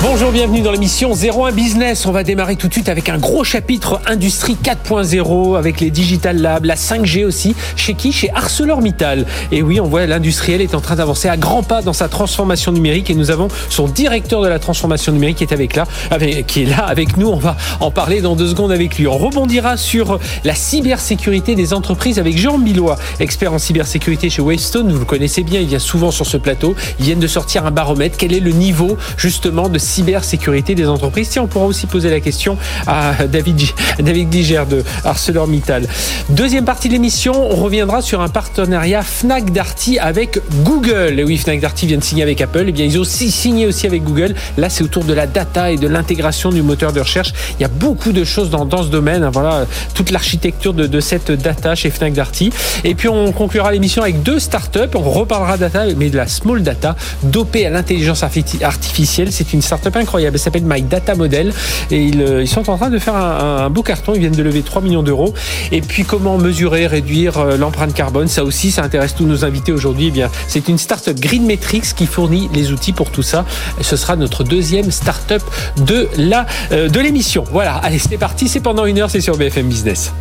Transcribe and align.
Bonjour, 0.00 0.30
bienvenue 0.30 0.60
dans 0.60 0.70
l'émission 0.70 1.12
01 1.12 1.50
Business. 1.50 2.06
On 2.06 2.12
va 2.12 2.22
démarrer 2.22 2.54
tout 2.54 2.68
de 2.68 2.72
suite 2.72 2.88
avec 2.88 3.08
un 3.08 3.18
gros 3.18 3.42
chapitre 3.42 4.00
Industrie 4.06 4.56
4.0 4.62 5.58
avec 5.58 5.80
les 5.80 5.90
Digital 5.90 6.40
Labs, 6.40 6.64
la 6.64 6.76
5G 6.76 7.24
aussi. 7.24 7.56
Chez 7.74 7.94
qui? 7.94 8.12
Chez 8.12 8.30
ArcelorMittal. 8.30 9.26
Et 9.50 9.60
oui, 9.60 9.80
on 9.80 9.88
voit 9.88 10.06
l'industriel 10.06 10.60
est 10.60 10.76
en 10.76 10.80
train 10.80 10.94
d'avancer 10.94 11.28
à 11.28 11.36
grands 11.36 11.64
pas 11.64 11.82
dans 11.82 11.92
sa 11.92 12.08
transformation 12.08 12.70
numérique 12.70 13.10
et 13.10 13.14
nous 13.16 13.32
avons 13.32 13.48
son 13.70 13.88
directeur 13.88 14.40
de 14.40 14.46
la 14.46 14.60
transformation 14.60 15.10
numérique 15.10 15.38
qui 15.38 15.44
est 15.44 15.52
avec 15.52 15.74
là, 15.74 15.84
avec, 16.12 16.46
qui 16.46 16.62
est 16.62 16.66
là 16.66 16.84
avec 16.84 17.16
nous. 17.16 17.26
On 17.26 17.36
va 17.36 17.56
en 17.80 17.90
parler 17.90 18.20
dans 18.20 18.36
deux 18.36 18.50
secondes 18.50 18.70
avec 18.70 18.98
lui. 18.98 19.08
On 19.08 19.18
rebondira 19.18 19.76
sur 19.76 20.20
la 20.44 20.54
cybersécurité 20.54 21.56
des 21.56 21.74
entreprises 21.74 22.20
avec 22.20 22.38
Jean 22.38 22.58
Billois, 22.58 22.98
expert 23.18 23.52
en 23.52 23.58
cybersécurité 23.58 24.30
chez 24.30 24.42
Wavestone. 24.42 24.92
Vous 24.92 25.00
le 25.00 25.04
connaissez 25.04 25.42
bien, 25.42 25.58
il 25.58 25.66
vient 25.66 25.80
souvent 25.80 26.12
sur 26.12 26.24
ce 26.24 26.36
plateau. 26.36 26.76
Ils 27.00 27.06
viennent 27.06 27.18
de 27.18 27.26
sortir 27.26 27.66
un 27.66 27.72
baromètre. 27.72 28.16
Quel 28.16 28.32
est 28.32 28.40
le 28.40 28.52
niveau 28.52 28.96
justement 29.16 29.68
de 29.68 29.87
cybersécurité 29.88 30.74
des 30.74 30.86
entreprises. 30.86 31.30
Tiens, 31.30 31.42
on 31.42 31.46
pourra 31.46 31.64
aussi 31.64 31.86
poser 31.86 32.10
la 32.10 32.20
question 32.20 32.56
à 32.86 33.26
David, 33.26 33.60
David 33.98 34.28
Diger 34.28 34.64
de 34.68 34.84
ArcelorMittal. 35.04 35.88
Deuxième 36.28 36.64
partie 36.64 36.88
de 36.88 36.92
l'émission, 36.92 37.32
on 37.50 37.56
reviendra 37.56 38.02
sur 38.02 38.20
un 38.20 38.28
partenariat 38.28 39.02
Fnac 39.02 39.50
Darty 39.50 39.98
avec 39.98 40.40
Google. 40.62 41.18
Et 41.18 41.24
oui, 41.24 41.38
Fnac 41.38 41.60
Darty 41.60 41.86
vient 41.86 41.98
de 41.98 42.04
signer 42.04 42.22
avec 42.22 42.40
Apple. 42.40 42.66
Et 42.66 42.68
eh 42.68 42.72
bien, 42.72 42.84
ils 42.84 42.98
ont 42.98 43.00
aussi 43.00 43.30
signé 43.30 43.66
aussi 43.66 43.86
avec 43.86 44.04
Google. 44.04 44.34
Là, 44.58 44.68
c'est 44.68 44.84
autour 44.84 45.04
de 45.04 45.14
la 45.14 45.26
data 45.26 45.70
et 45.70 45.76
de 45.76 45.88
l'intégration 45.88 46.50
du 46.50 46.62
moteur 46.62 46.92
de 46.92 47.00
recherche. 47.00 47.32
Il 47.58 47.62
y 47.62 47.64
a 47.64 47.68
beaucoup 47.68 48.12
de 48.12 48.24
choses 48.24 48.50
dans, 48.50 48.66
dans 48.66 48.82
ce 48.82 48.88
domaine. 48.88 49.24
Hein. 49.24 49.30
Voilà, 49.32 49.66
toute 49.94 50.10
l'architecture 50.10 50.74
de, 50.74 50.86
de, 50.86 51.00
cette 51.00 51.32
data 51.32 51.74
chez 51.74 51.90
Fnac 51.90 52.12
Darty. 52.12 52.50
Et 52.84 52.94
puis, 52.94 53.08
on 53.08 53.32
conclura 53.32 53.72
l'émission 53.72 54.02
avec 54.02 54.22
deux 54.22 54.38
startups. 54.38 54.94
On 54.94 55.10
reparlera 55.10 55.56
data, 55.56 55.84
mais 55.96 56.10
de 56.10 56.16
la 56.16 56.26
small 56.26 56.62
data, 56.62 56.94
dopée 57.22 57.64
à 57.66 57.70
l'intelligence 57.70 58.22
artificielle. 58.22 59.32
C'est 59.32 59.52
une 59.54 59.62
startup 59.62 59.77
incroyable. 59.86 60.36
Elle 60.36 60.40
s'appelle 60.40 60.64
My 60.64 60.82
Data 60.82 61.14
Model 61.14 61.52
et 61.90 62.02
ils, 62.02 62.22
euh, 62.22 62.46
sont 62.46 62.68
en 62.70 62.76
train 62.76 62.90
de 62.90 62.98
faire 62.98 63.14
un, 63.14 63.70
beau 63.70 63.82
carton. 63.82 64.12
Ils 64.14 64.20
viennent 64.20 64.32
de 64.32 64.42
lever 64.42 64.62
3 64.62 64.82
millions 64.82 65.02
d'euros. 65.02 65.34
Et 65.72 65.80
puis 65.80 66.04
comment 66.04 66.38
mesurer, 66.38 66.86
réduire 66.86 67.38
euh, 67.38 67.56
l'empreinte 67.56 67.94
carbone? 67.94 68.28
Ça 68.28 68.44
aussi, 68.44 68.70
ça 68.70 68.82
intéresse 68.82 69.14
tous 69.14 69.26
nos 69.26 69.44
invités 69.44 69.72
aujourd'hui. 69.72 70.06
Eh 70.08 70.10
bien, 70.10 70.30
c'est 70.46 70.68
une 70.68 70.78
startup 70.78 71.18
Green 71.18 71.44
Metrics 71.46 71.94
qui 71.94 72.06
fournit 72.06 72.48
les 72.54 72.72
outils 72.72 72.92
pour 72.92 73.10
tout 73.10 73.22
ça. 73.22 73.44
Ce 73.80 73.96
sera 73.96 74.16
notre 74.16 74.44
deuxième 74.44 74.90
startup 74.90 75.42
de 75.78 76.08
la 76.16 76.46
euh, 76.72 76.88
de 76.88 77.00
l'émission. 77.00 77.44
Voilà. 77.52 77.74
Allez, 77.74 77.98
c'est 77.98 78.18
parti. 78.18 78.48
C'est 78.48 78.60
pendant 78.60 78.86
une 78.86 78.98
heure. 78.98 79.10
C'est 79.10 79.20
sur 79.20 79.36
BFM 79.36 79.68
Business. 79.68 80.12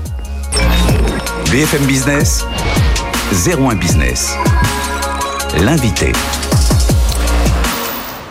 BFM 1.52 1.86
Business, 1.86 2.45
01 3.31 3.75
Business. 3.75 4.36
L'invité. 5.64 6.11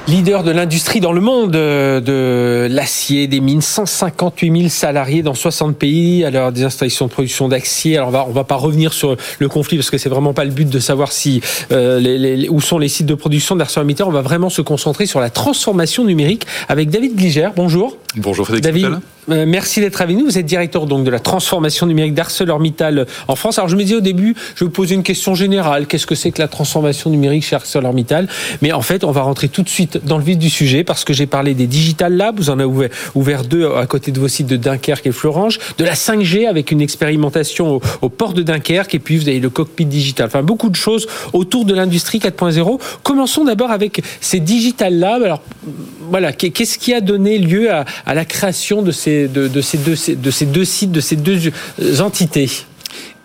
Leader 0.09 0.45
de 0.45 0.53
l'industrie 0.53 1.01
dans 1.01 1.13
le 1.13 1.21
monde 1.21 1.57
euh, 1.57 2.01
de 2.01 2.73
l'acier, 2.73 3.27
des 3.27 3.41
mines, 3.41 3.61
158 3.61 4.57
000 4.57 4.69
salariés 4.69 5.23
dans 5.23 5.35
60 5.35 5.77
pays, 5.77 6.25
alors 6.25 6.53
des 6.53 6.63
installations 6.63 7.07
de 7.07 7.11
production 7.11 7.49
d'acier. 7.49 7.97
Alors 7.97 8.09
on 8.09 8.13
va 8.13 8.27
on 8.29 8.33
va 8.33 8.45
pas 8.45 8.55
revenir 8.55 8.93
sur 8.93 9.17
le 9.41 9.49
conflit 9.49 9.77
parce 9.77 9.91
que 9.91 9.99
c'est 9.99 10.09
vraiment 10.09 10.33
pas 10.33 10.45
le 10.45 10.53
but 10.53 10.71
de 10.71 10.79
savoir 10.79 11.11
si 11.11 11.41
euh, 11.73 11.99
les, 11.99 12.19
les, 12.19 12.49
où 12.49 12.61
sont 12.61 12.79
les 12.79 12.89
sites 12.89 13.07
de 13.07 13.15
production 13.15 13.57
d'ArcelorMittal. 13.57 14.07
On 14.07 14.13
va 14.13 14.23
vraiment 14.23 14.49
se 14.49 14.63
concentrer 14.63 15.07
sur 15.07 15.19
la 15.19 15.31
transformation 15.31 16.05
numérique 16.05 16.47
avec 16.69 16.89
David 16.89 17.17
Gliger. 17.17 17.49
Bonjour. 17.57 17.97
Bonjour 18.17 18.47
Frédéric. 18.47 18.85
David. 18.85 19.01
Euh, 19.29 19.45
merci 19.47 19.81
d'être 19.81 20.01
avec 20.01 20.17
nous. 20.17 20.25
Vous 20.25 20.39
êtes 20.39 20.47
directeur 20.47 20.87
donc 20.87 21.05
de 21.05 21.11
la 21.11 21.19
transformation 21.19 21.87
numérique 21.87 22.15
d'ArcelorMittal 22.15 23.07
en 23.29 23.37
France. 23.37 23.59
Alors 23.59 23.69
je 23.69 23.77
me 23.77 23.83
disais 23.83 23.97
au 23.97 24.01
début, 24.01 24.35
je 24.55 24.61
vais 24.61 24.67
vous 24.67 24.73
poser 24.73 24.95
une 24.95 25.03
question 25.03 25.35
générale. 25.35 25.87
Qu'est-ce 25.87 26.07
que 26.07 26.15
c'est 26.15 26.31
que 26.31 26.41
la 26.41 26.49
transformation 26.49 27.11
numérique 27.11 27.45
chez 27.45 27.57
ArcelorMittal 27.57 28.29
Mais 28.63 28.73
en 28.73 28.83
fait, 28.83 29.05
on 29.05 29.11
va 29.11 29.23
rentrer 29.23 29.49
tout 29.49 29.63
de 29.63 29.69
suite 29.69 30.01
dans 30.05 30.19
le 30.19 30.25
vif 30.25 30.39
du 30.39 30.51
sujet 30.51 30.85
parce 30.85 31.05
que 31.05 31.13
j'ai 31.13 31.27
parlé 31.27 31.55
des 31.55 31.67
Digital 31.67 32.15
Labs. 32.15 32.37
Vous 32.37 32.51
en 32.51 32.59
avez 32.59 32.91
ouvert, 33.15 33.45
deux 33.45 33.69
à 33.75 33.87
côté 33.87 34.13
de 34.13 34.21
vos 34.21 34.29
sites 34.29 34.47
de 34.47 34.57
Dunkerque 34.57 35.07
et 35.07 35.13
Florange. 35.13 35.59
De 35.79 35.85
la 35.85 35.95
5G 35.95 36.47
avec 36.47 36.71
une 36.71 36.81
expérimentation 36.81 37.77
au, 37.77 37.83
au 38.03 38.09
port 38.09 38.33
de 38.33 38.43
Dunkerque 38.43 38.95
et 38.95 38.99
puis 38.99 39.17
vous 39.17 39.29
avez 39.29 39.41
le 39.41 39.51
cockpit 39.51 39.87
digital. 39.87 40.27
Enfin, 40.27 40.43
beaucoup 40.43 40.71
de 40.71 40.77
choses 40.77 41.07
autour 41.33 41.65
de 41.65 41.75
l'industrie 41.75 42.19
4.0. 42.19 42.81
Commençons 43.03 43.45
d'abord 43.45 43.71
avec 43.71 44.03
ces 44.21 44.41
Digital 44.41 44.99
Labs. 44.99 45.23
Alors 45.23 45.43
voilà, 46.11 46.33
qu'est-ce 46.33 46.79
qui 46.79 46.95
a 46.95 47.01
donné 47.01 47.39
lieu 47.39 47.71
à 47.73 48.15
la 48.15 48.25
création 48.25 48.83
de 48.83 48.93
ces 48.93 49.16
de, 49.29 49.49
de, 49.49 49.61
ces 49.61 49.79
deux, 49.79 49.97
de 50.15 50.31
ces 50.31 50.47
deux 50.47 50.65
sites, 50.65 50.93
de 50.93 51.01
ces 51.01 51.17
deux 51.17 51.53
entités 52.01 52.51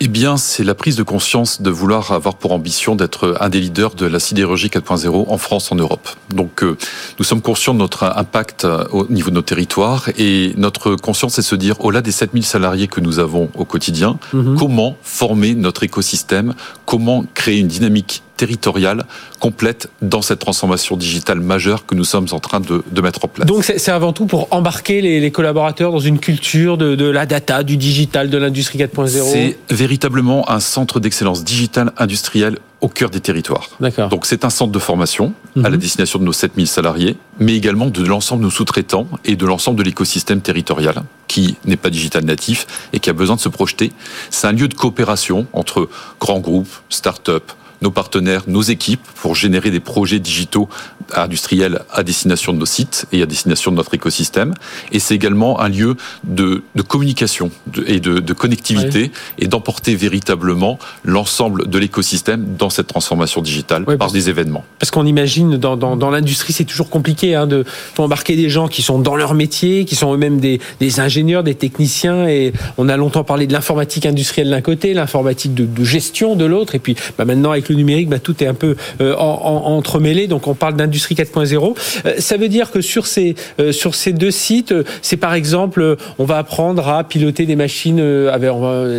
eh 0.04 0.08
bien, 0.08 0.36
c'est 0.36 0.64
la 0.64 0.74
prise 0.74 0.96
de 0.96 1.04
conscience 1.04 1.62
de 1.62 1.70
vouloir 1.70 2.10
avoir 2.10 2.34
pour 2.34 2.50
ambition 2.50 2.96
d'être 2.96 3.36
un 3.38 3.48
des 3.48 3.60
leaders 3.60 3.94
de 3.94 4.04
la 4.04 4.18
sidérurgie 4.18 4.66
4.0 4.66 5.26
en 5.28 5.38
France, 5.38 5.70
en 5.70 5.76
Europe. 5.76 6.08
Donc, 6.34 6.64
euh, 6.64 6.76
nous 7.20 7.24
sommes 7.24 7.40
conscients 7.40 7.72
de 7.72 7.78
notre 7.78 8.02
impact 8.02 8.66
au 8.90 9.06
niveau 9.06 9.30
de 9.30 9.36
nos 9.36 9.42
territoires 9.42 10.08
et 10.18 10.54
notre 10.56 10.96
conscience, 10.96 11.34
c'est 11.34 11.42
se 11.42 11.54
dire, 11.54 11.76
au-delà 11.84 12.00
des 12.00 12.10
7000 12.10 12.44
salariés 12.44 12.88
que 12.88 13.00
nous 13.00 13.20
avons 13.20 13.48
au 13.54 13.64
quotidien, 13.64 14.18
mmh. 14.32 14.56
comment 14.56 14.96
former 15.02 15.54
notre 15.54 15.84
écosystème, 15.84 16.54
comment 16.84 17.24
créer 17.34 17.60
une 17.60 17.68
dynamique 17.68 18.24
territoriale 18.36 19.04
complète 19.40 19.88
dans 20.00 20.22
cette 20.22 20.38
transformation 20.38 20.96
digitale 20.96 21.40
majeure 21.40 21.86
que 21.86 21.94
nous 21.94 22.04
sommes 22.04 22.26
en 22.32 22.40
train 22.40 22.60
de, 22.60 22.82
de 22.90 23.00
mettre 23.00 23.24
en 23.24 23.28
place. 23.28 23.46
Donc 23.46 23.64
c'est 23.64 23.90
avant 23.90 24.12
tout 24.12 24.26
pour 24.26 24.48
embarquer 24.50 25.00
les, 25.00 25.20
les, 25.20 25.30
collaborateurs 25.30 25.92
dans 25.92 25.98
une 26.00 26.18
culture 26.18 26.76
de, 26.76 26.94
de 26.94 27.04
la 27.04 27.26
data, 27.26 27.62
du 27.62 27.76
digital, 27.76 28.30
de 28.30 28.38
l'industrie 28.38 28.78
4.0 28.78 29.08
C'est 29.08 29.58
véritablement 29.70 30.50
un 30.50 30.60
centre 30.60 31.00
d'excellence 31.00 31.44
digitale 31.44 31.92
industrielle 31.98 32.58
au 32.82 32.88
cœur 32.88 33.10
des 33.10 33.20
territoires. 33.20 33.68
Donc 34.10 34.26
c'est 34.26 34.44
un 34.44 34.50
centre 34.50 34.72
de 34.72 34.78
formation 34.80 35.32
mmh. 35.54 35.64
à 35.64 35.70
la 35.70 35.76
mhm. 35.76 35.78
destination 35.78 36.18
de 36.18 36.24
nos 36.24 36.32
7000 36.32 36.66
salariés, 36.66 37.16
mais 37.38 37.54
également 37.54 37.86
de 37.86 38.04
l'ensemble 38.04 38.42
de 38.42 38.46
nos 38.46 38.50
sous-traitants 38.50 39.06
et 39.24 39.36
de 39.36 39.46
l'ensemble 39.46 39.78
de 39.78 39.84
l'écosystème 39.84 40.40
territorial 40.40 41.02
qui 41.28 41.56
n'est 41.64 41.76
pas 41.76 41.90
digital 41.90 42.24
natif 42.24 42.66
et 42.92 42.98
qui 42.98 43.08
a 43.08 43.12
besoin 43.12 43.36
de 43.36 43.40
se 43.40 43.48
projeter. 43.48 43.92
C'est 44.30 44.48
un 44.48 44.52
lieu 44.52 44.66
de 44.66 44.74
coopération 44.74 45.46
entre 45.52 45.88
grands 46.20 46.40
groupes, 46.40 46.68
start-up, 46.90 47.52
nos 47.82 47.90
partenaires, 47.90 48.44
nos 48.46 48.62
équipes 48.62 49.02
pour 49.16 49.34
générer 49.34 49.70
des 49.70 49.80
projets 49.80 50.18
digitaux 50.18 50.68
industriels 51.14 51.82
à 51.90 52.02
destination 52.02 52.52
de 52.52 52.58
nos 52.58 52.66
sites 52.66 53.06
et 53.12 53.22
à 53.22 53.26
destination 53.26 53.70
de 53.70 53.76
notre 53.76 53.94
écosystème. 53.94 54.54
Et 54.92 54.98
c'est 54.98 55.14
également 55.14 55.60
un 55.60 55.68
lieu 55.68 55.96
de, 56.24 56.62
de 56.74 56.82
communication 56.82 57.50
et 57.86 58.00
de, 58.00 58.20
de 58.20 58.32
connectivité 58.32 59.02
oui. 59.02 59.10
et 59.38 59.46
d'emporter 59.46 59.94
véritablement 59.94 60.78
l'ensemble 61.04 61.68
de 61.68 61.78
l'écosystème 61.78 62.56
dans 62.56 62.70
cette 62.70 62.86
transformation 62.86 63.42
digitale 63.42 63.84
oui, 63.86 63.96
par 63.96 64.12
des 64.12 64.28
événements. 64.28 64.64
Parce 64.78 64.90
qu'on 64.90 65.06
imagine 65.06 65.56
dans, 65.56 65.76
dans, 65.76 65.96
dans 65.96 66.10
l'industrie, 66.10 66.52
c'est 66.52 66.64
toujours 66.64 66.90
compliqué 66.90 67.34
hein, 67.34 67.46
de 67.46 67.64
embarquer 67.98 68.36
des 68.36 68.48
gens 68.48 68.68
qui 68.68 68.82
sont 68.82 68.98
dans 68.98 69.16
leur 69.16 69.34
métier, 69.34 69.84
qui 69.84 69.94
sont 69.94 70.12
eux-mêmes 70.14 70.40
des, 70.40 70.60
des 70.80 71.00
ingénieurs, 71.00 71.42
des 71.42 71.54
techniciens. 71.54 72.26
Et 72.26 72.52
on 72.78 72.88
a 72.88 72.96
longtemps 72.96 73.24
parlé 73.24 73.46
de 73.46 73.52
l'informatique 73.52 74.06
industrielle 74.06 74.50
d'un 74.50 74.60
côté, 74.60 74.94
l'informatique 74.94 75.54
de, 75.54 75.64
de, 75.64 75.84
gestion 75.84 76.36
de 76.36 76.44
l'autre. 76.44 76.74
Et 76.74 76.78
puis 76.78 76.96
bah 77.18 77.24
maintenant, 77.24 77.50
avec 77.50 77.68
le 77.68 77.71
numérique, 77.74 78.08
bah, 78.08 78.18
tout 78.18 78.42
est 78.42 78.46
un 78.46 78.54
peu 78.54 78.76
euh, 79.00 79.14
en, 79.16 79.64
en, 79.66 79.76
entremêlé. 79.76 80.26
Donc 80.26 80.46
on 80.46 80.54
parle 80.54 80.76
d'industrie 80.76 81.14
4.0. 81.14 81.76
Euh, 82.06 82.14
ça 82.18 82.36
veut 82.36 82.48
dire 82.48 82.70
que 82.70 82.80
sur 82.80 83.06
ces, 83.06 83.34
euh, 83.60 83.72
sur 83.72 83.94
ces 83.94 84.12
deux 84.12 84.30
sites, 84.30 84.74
c'est 85.02 85.16
par 85.16 85.34
exemple, 85.34 85.96
on 86.18 86.24
va 86.24 86.38
apprendre 86.38 86.88
à 86.88 87.04
piloter 87.04 87.46
des 87.46 87.56
machines, 87.56 88.00
avec, 88.00 88.50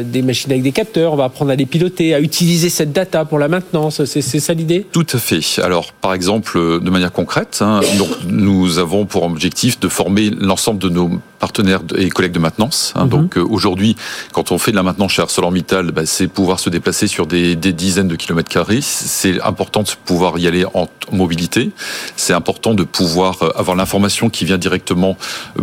des 0.05 0.21
machines 0.21 0.51
avec 0.51 0.63
des 0.63 0.71
capteurs, 0.71 1.13
on 1.13 1.15
va 1.15 1.25
apprendre 1.25 1.51
à 1.51 1.55
les 1.55 1.65
piloter, 1.65 2.13
à 2.13 2.19
utiliser 2.19 2.69
cette 2.69 2.91
data 2.91 3.25
pour 3.25 3.39
la 3.39 3.47
maintenance. 3.47 4.03
C'est 4.05 4.21
ça 4.21 4.53
l'idée? 4.53 4.85
Tout 4.91 5.07
à 5.13 5.17
fait. 5.17 5.41
Alors 5.61 5.93
par 5.93 6.13
exemple, 6.13 6.57
de 6.81 6.89
manière 6.89 7.11
concrète, 7.11 7.59
hein, 7.61 7.81
donc, 7.97 8.09
nous 8.27 8.79
avons 8.79 9.05
pour 9.05 9.23
objectif 9.23 9.79
de 9.79 9.87
former 9.87 10.29
l'ensemble 10.29 10.79
de 10.79 10.89
nos 10.89 11.09
partenaires 11.39 11.81
et 11.97 12.09
collègues 12.09 12.31
de 12.31 12.39
maintenance. 12.39 12.93
Hein, 12.95 13.05
mm 13.05 13.07
-hmm. 13.07 13.11
Donc 13.11 13.37
aujourd'hui, 13.37 13.95
quand 14.31 14.51
on 14.51 14.57
fait 14.57 14.71
de 14.71 14.79
la 14.81 14.83
maintenance 14.83 15.11
chez 15.13 15.21
ArcelorMittal, 15.21 15.91
bah, 15.91 16.05
c'est 16.05 16.27
pouvoir 16.27 16.59
se 16.59 16.69
déplacer 16.69 17.07
sur 17.07 17.25
des, 17.33 17.55
des 17.55 17.73
dizaines 17.73 18.07
de 18.07 18.15
kilomètres 18.15 18.49
carrés. 18.49 18.62
C'est 18.81 19.41
important 19.41 19.83
de 19.83 19.89
pouvoir 20.05 20.37
y 20.37 20.47
aller 20.47 20.65
en 20.73 20.87
mobilité. 21.11 21.71
C'est 22.15 22.33
important 22.33 22.73
de 22.73 22.83
pouvoir 22.83 23.37
avoir 23.55 23.75
l'information 23.75 24.29
qui 24.29 24.45
vient 24.45 24.57
directement 24.57 25.17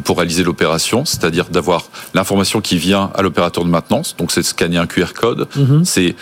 pour 0.04 0.18
réaliser 0.18 0.42
l'opération, 0.42 1.04
c'est-à-dire 1.04 1.46
d'avoir 1.50 1.84
l'information 2.14 2.60
qui 2.60 2.78
vient 2.78 3.10
à 3.14 3.22
l'opérateur 3.22 3.64
de 3.64 3.70
maintenance. 3.70 4.16
Donc 4.16 4.32
c'est 4.32 4.42
scanner 4.42 4.78
un 4.78 4.86
QR 4.86 5.12
code, 5.14 5.48
-hmm. 5.56 5.84
c'est 5.84 6.14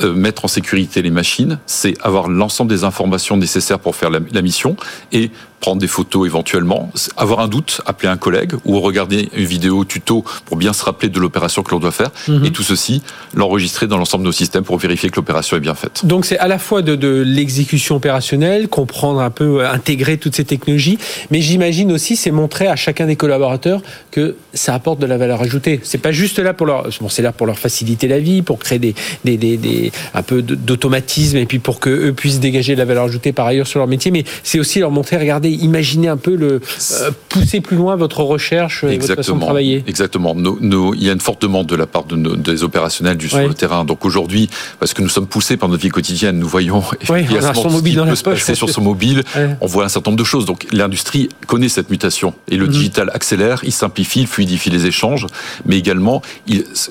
euh, 0.00 0.14
mettre 0.14 0.46
en 0.46 0.48
sécurité 0.48 1.02
les 1.02 1.10
machines, 1.10 1.58
c'est 1.66 1.94
avoir 2.00 2.26
l'ensemble 2.28 2.70
des 2.70 2.82
informations 2.82 3.36
nécessaires 3.36 3.78
pour 3.78 3.94
faire 3.94 4.08
la, 4.08 4.20
la 4.32 4.40
mission 4.40 4.74
et 5.12 5.30
prendre 5.62 5.80
des 5.80 5.86
photos 5.86 6.26
éventuellement, 6.26 6.90
avoir 7.16 7.38
un 7.38 7.46
doute, 7.46 7.80
appeler 7.86 8.08
un 8.08 8.16
collègue 8.16 8.52
ou 8.64 8.80
regarder 8.80 9.28
une 9.34 9.44
vidéo 9.44 9.84
tuto 9.84 10.24
pour 10.44 10.56
bien 10.56 10.72
se 10.72 10.84
rappeler 10.84 11.08
de 11.08 11.20
l'opération 11.20 11.62
que 11.62 11.70
l'on 11.70 11.78
doit 11.78 11.92
faire. 11.92 12.10
Mhm. 12.26 12.44
Et 12.44 12.50
tout 12.50 12.64
ceci, 12.64 13.00
l'enregistrer 13.32 13.86
dans 13.86 13.96
l'ensemble 13.96 14.24
de 14.24 14.28
nos 14.28 14.32
systèmes 14.32 14.64
pour 14.64 14.76
vérifier 14.76 15.08
que 15.08 15.16
l'opération 15.16 15.56
est 15.56 15.60
bien 15.60 15.76
faite. 15.76 16.04
Donc 16.04 16.26
c'est 16.26 16.38
à 16.38 16.48
la 16.48 16.58
fois 16.58 16.82
de, 16.82 16.96
de 16.96 17.22
l'exécution 17.24 17.94
opérationnelle, 17.94 18.66
comprendre 18.68 19.20
un 19.20 19.30
peu, 19.30 19.62
euh, 19.62 19.70
intégrer 19.70 20.18
toutes 20.18 20.34
ces 20.34 20.44
technologies, 20.44 20.98
mais 21.30 21.40
j'imagine 21.40 21.92
aussi 21.92 22.16
c'est 22.16 22.32
montrer 22.32 22.66
à 22.66 22.74
chacun 22.74 23.06
des 23.06 23.16
collaborateurs 23.16 23.82
que 24.10 24.34
ça 24.54 24.74
apporte 24.74 24.98
de 24.98 25.06
la 25.06 25.16
valeur 25.16 25.40
ajoutée. 25.42 25.78
C'est 25.84 25.98
pas 25.98 26.10
juste 26.10 26.40
là 26.40 26.54
pour 26.54 26.66
leur, 26.66 26.88
bon, 27.00 27.08
c'est 27.08 27.22
là 27.22 27.30
pour 27.30 27.46
leur 27.46 27.58
faciliter 27.60 28.08
la 28.08 28.18
vie, 28.18 28.42
pour 28.42 28.58
créer 28.58 28.80
des, 28.80 28.96
des, 29.24 29.36
des, 29.36 29.56
des 29.56 29.92
un 30.12 30.22
peu 30.22 30.42
d'automatisme 30.42 31.36
et 31.36 31.46
puis 31.46 31.60
pour 31.60 31.78
que 31.78 31.90
eux 31.90 32.12
puissent 32.12 32.40
dégager 32.40 32.74
de 32.74 32.80
la 32.80 32.84
valeur 32.84 33.04
ajoutée 33.04 33.32
par 33.32 33.46
ailleurs 33.46 33.68
sur 33.68 33.78
leur 33.78 33.86
métier, 33.86 34.10
mais 34.10 34.24
c'est 34.42 34.58
aussi 34.58 34.80
leur 34.80 34.90
montrer, 34.90 35.18
regardez, 35.18 35.51
imaginez 35.52 36.08
un 36.08 36.16
peu 36.16 36.34
le 36.34 36.60
euh, 37.00 37.10
pousser 37.28 37.60
plus 37.60 37.76
loin 37.76 37.96
votre 37.96 38.22
recherche, 38.22 38.84
Exactement. 38.84 39.06
votre 39.06 39.16
façon 39.16 39.36
de 39.36 39.40
travailler. 39.40 39.84
Exactement. 39.86 40.36
il 40.36 41.02
y 41.02 41.08
a 41.08 41.12
une 41.12 41.20
forte 41.20 41.42
demande 41.42 41.66
de 41.66 41.76
la 41.76 41.86
part 41.86 42.04
de 42.04 42.16
nos, 42.16 42.36
des 42.36 42.64
opérationnels 42.64 43.16
du 43.16 43.28
sur 43.28 43.38
le 43.38 43.54
terrain. 43.54 43.84
Donc 43.84 44.04
aujourd'hui, 44.04 44.48
parce 44.78 44.94
que 44.94 45.02
nous 45.02 45.08
sommes 45.08 45.26
poussés 45.26 45.56
par 45.56 45.68
notre 45.68 45.82
vie 45.82 45.88
quotidienne, 45.88 46.38
nous 46.38 46.48
voyons 46.48 46.82
oui, 47.08 47.24
il 47.28 47.32
y 47.32 47.38
a 47.38 47.54
son 47.54 47.70
mobile 47.70 47.96
dans 47.96 48.04
la 48.04 48.16
se 48.16 48.22
passer 48.22 48.54
sur 48.54 48.70
son 48.70 48.82
mobile. 48.82 49.22
On 49.60 49.66
voit 49.66 49.84
un 49.84 49.88
certain 49.88 50.10
nombre 50.10 50.20
de 50.20 50.24
choses. 50.24 50.44
Donc 50.44 50.66
l'industrie 50.72 51.28
connaît 51.46 51.68
cette 51.68 51.90
mutation 51.90 52.34
et 52.48 52.56
le 52.56 52.66
mhm. 52.66 52.72
digital 52.72 53.10
accélère, 53.14 53.60
il 53.64 53.72
simplifie, 53.72 54.20
il 54.20 54.26
fluidifie 54.26 54.70
les 54.70 54.86
échanges, 54.86 55.26
mais 55.66 55.78
également 55.78 56.22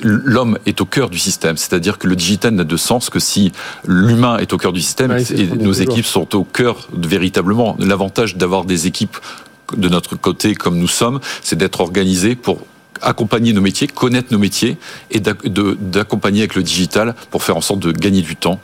l'homme 0.02 0.58
est 0.66 0.81
au 0.81 0.86
cœur 0.86 1.10
du 1.10 1.19
système. 1.19 1.58
C'est-à-dire 1.58 1.98
que 1.98 2.08
le 2.08 2.16
digital 2.16 2.54
n'a 2.54 2.63
de 2.63 2.78
sens 2.78 3.10
que 3.10 3.19
si 3.19 3.52
l'humain 3.86 4.38
est 4.38 4.54
au 4.54 4.58
cœur 4.58 4.74
du 4.74 4.81
système 4.81 5.12
et 5.12 5.46
nos 5.58 5.74
équipes 5.74 6.06
sont 6.06 6.36
au 6.36 6.44
cœur 6.44 6.88
de, 6.94 7.08
véritablement. 7.08 7.75
L'avantage 7.80 8.36
d'avoir 8.36 8.50
des 8.65 8.88
équipes 8.88 9.18
de 9.75 9.89
notre 9.89 10.15
côté 10.15 10.53
comme 10.53 10.77
nous 10.77 10.88
sommes, 10.88 11.19
c'est 11.42 11.57
d'être 11.57 11.80
organisés 11.80 12.36
pour 12.36 12.59
accompagner 13.01 13.53
nos 13.53 13.62
métiers, 13.62 13.88
connaître 13.88 14.31
nos 14.31 14.39
métiers 14.39 14.77
et 15.09 15.19
d'accompagner 15.19 16.42
avec 16.42 16.56
le 16.56 16.63
digital 16.63 17.15
pour 17.31 17.44
faire 17.44 17.57
en 17.57 17.62
sorte 17.62 17.80
de 17.80 17.92
gagner 17.92 18.21
du 18.21 18.36
temps, 18.36 18.59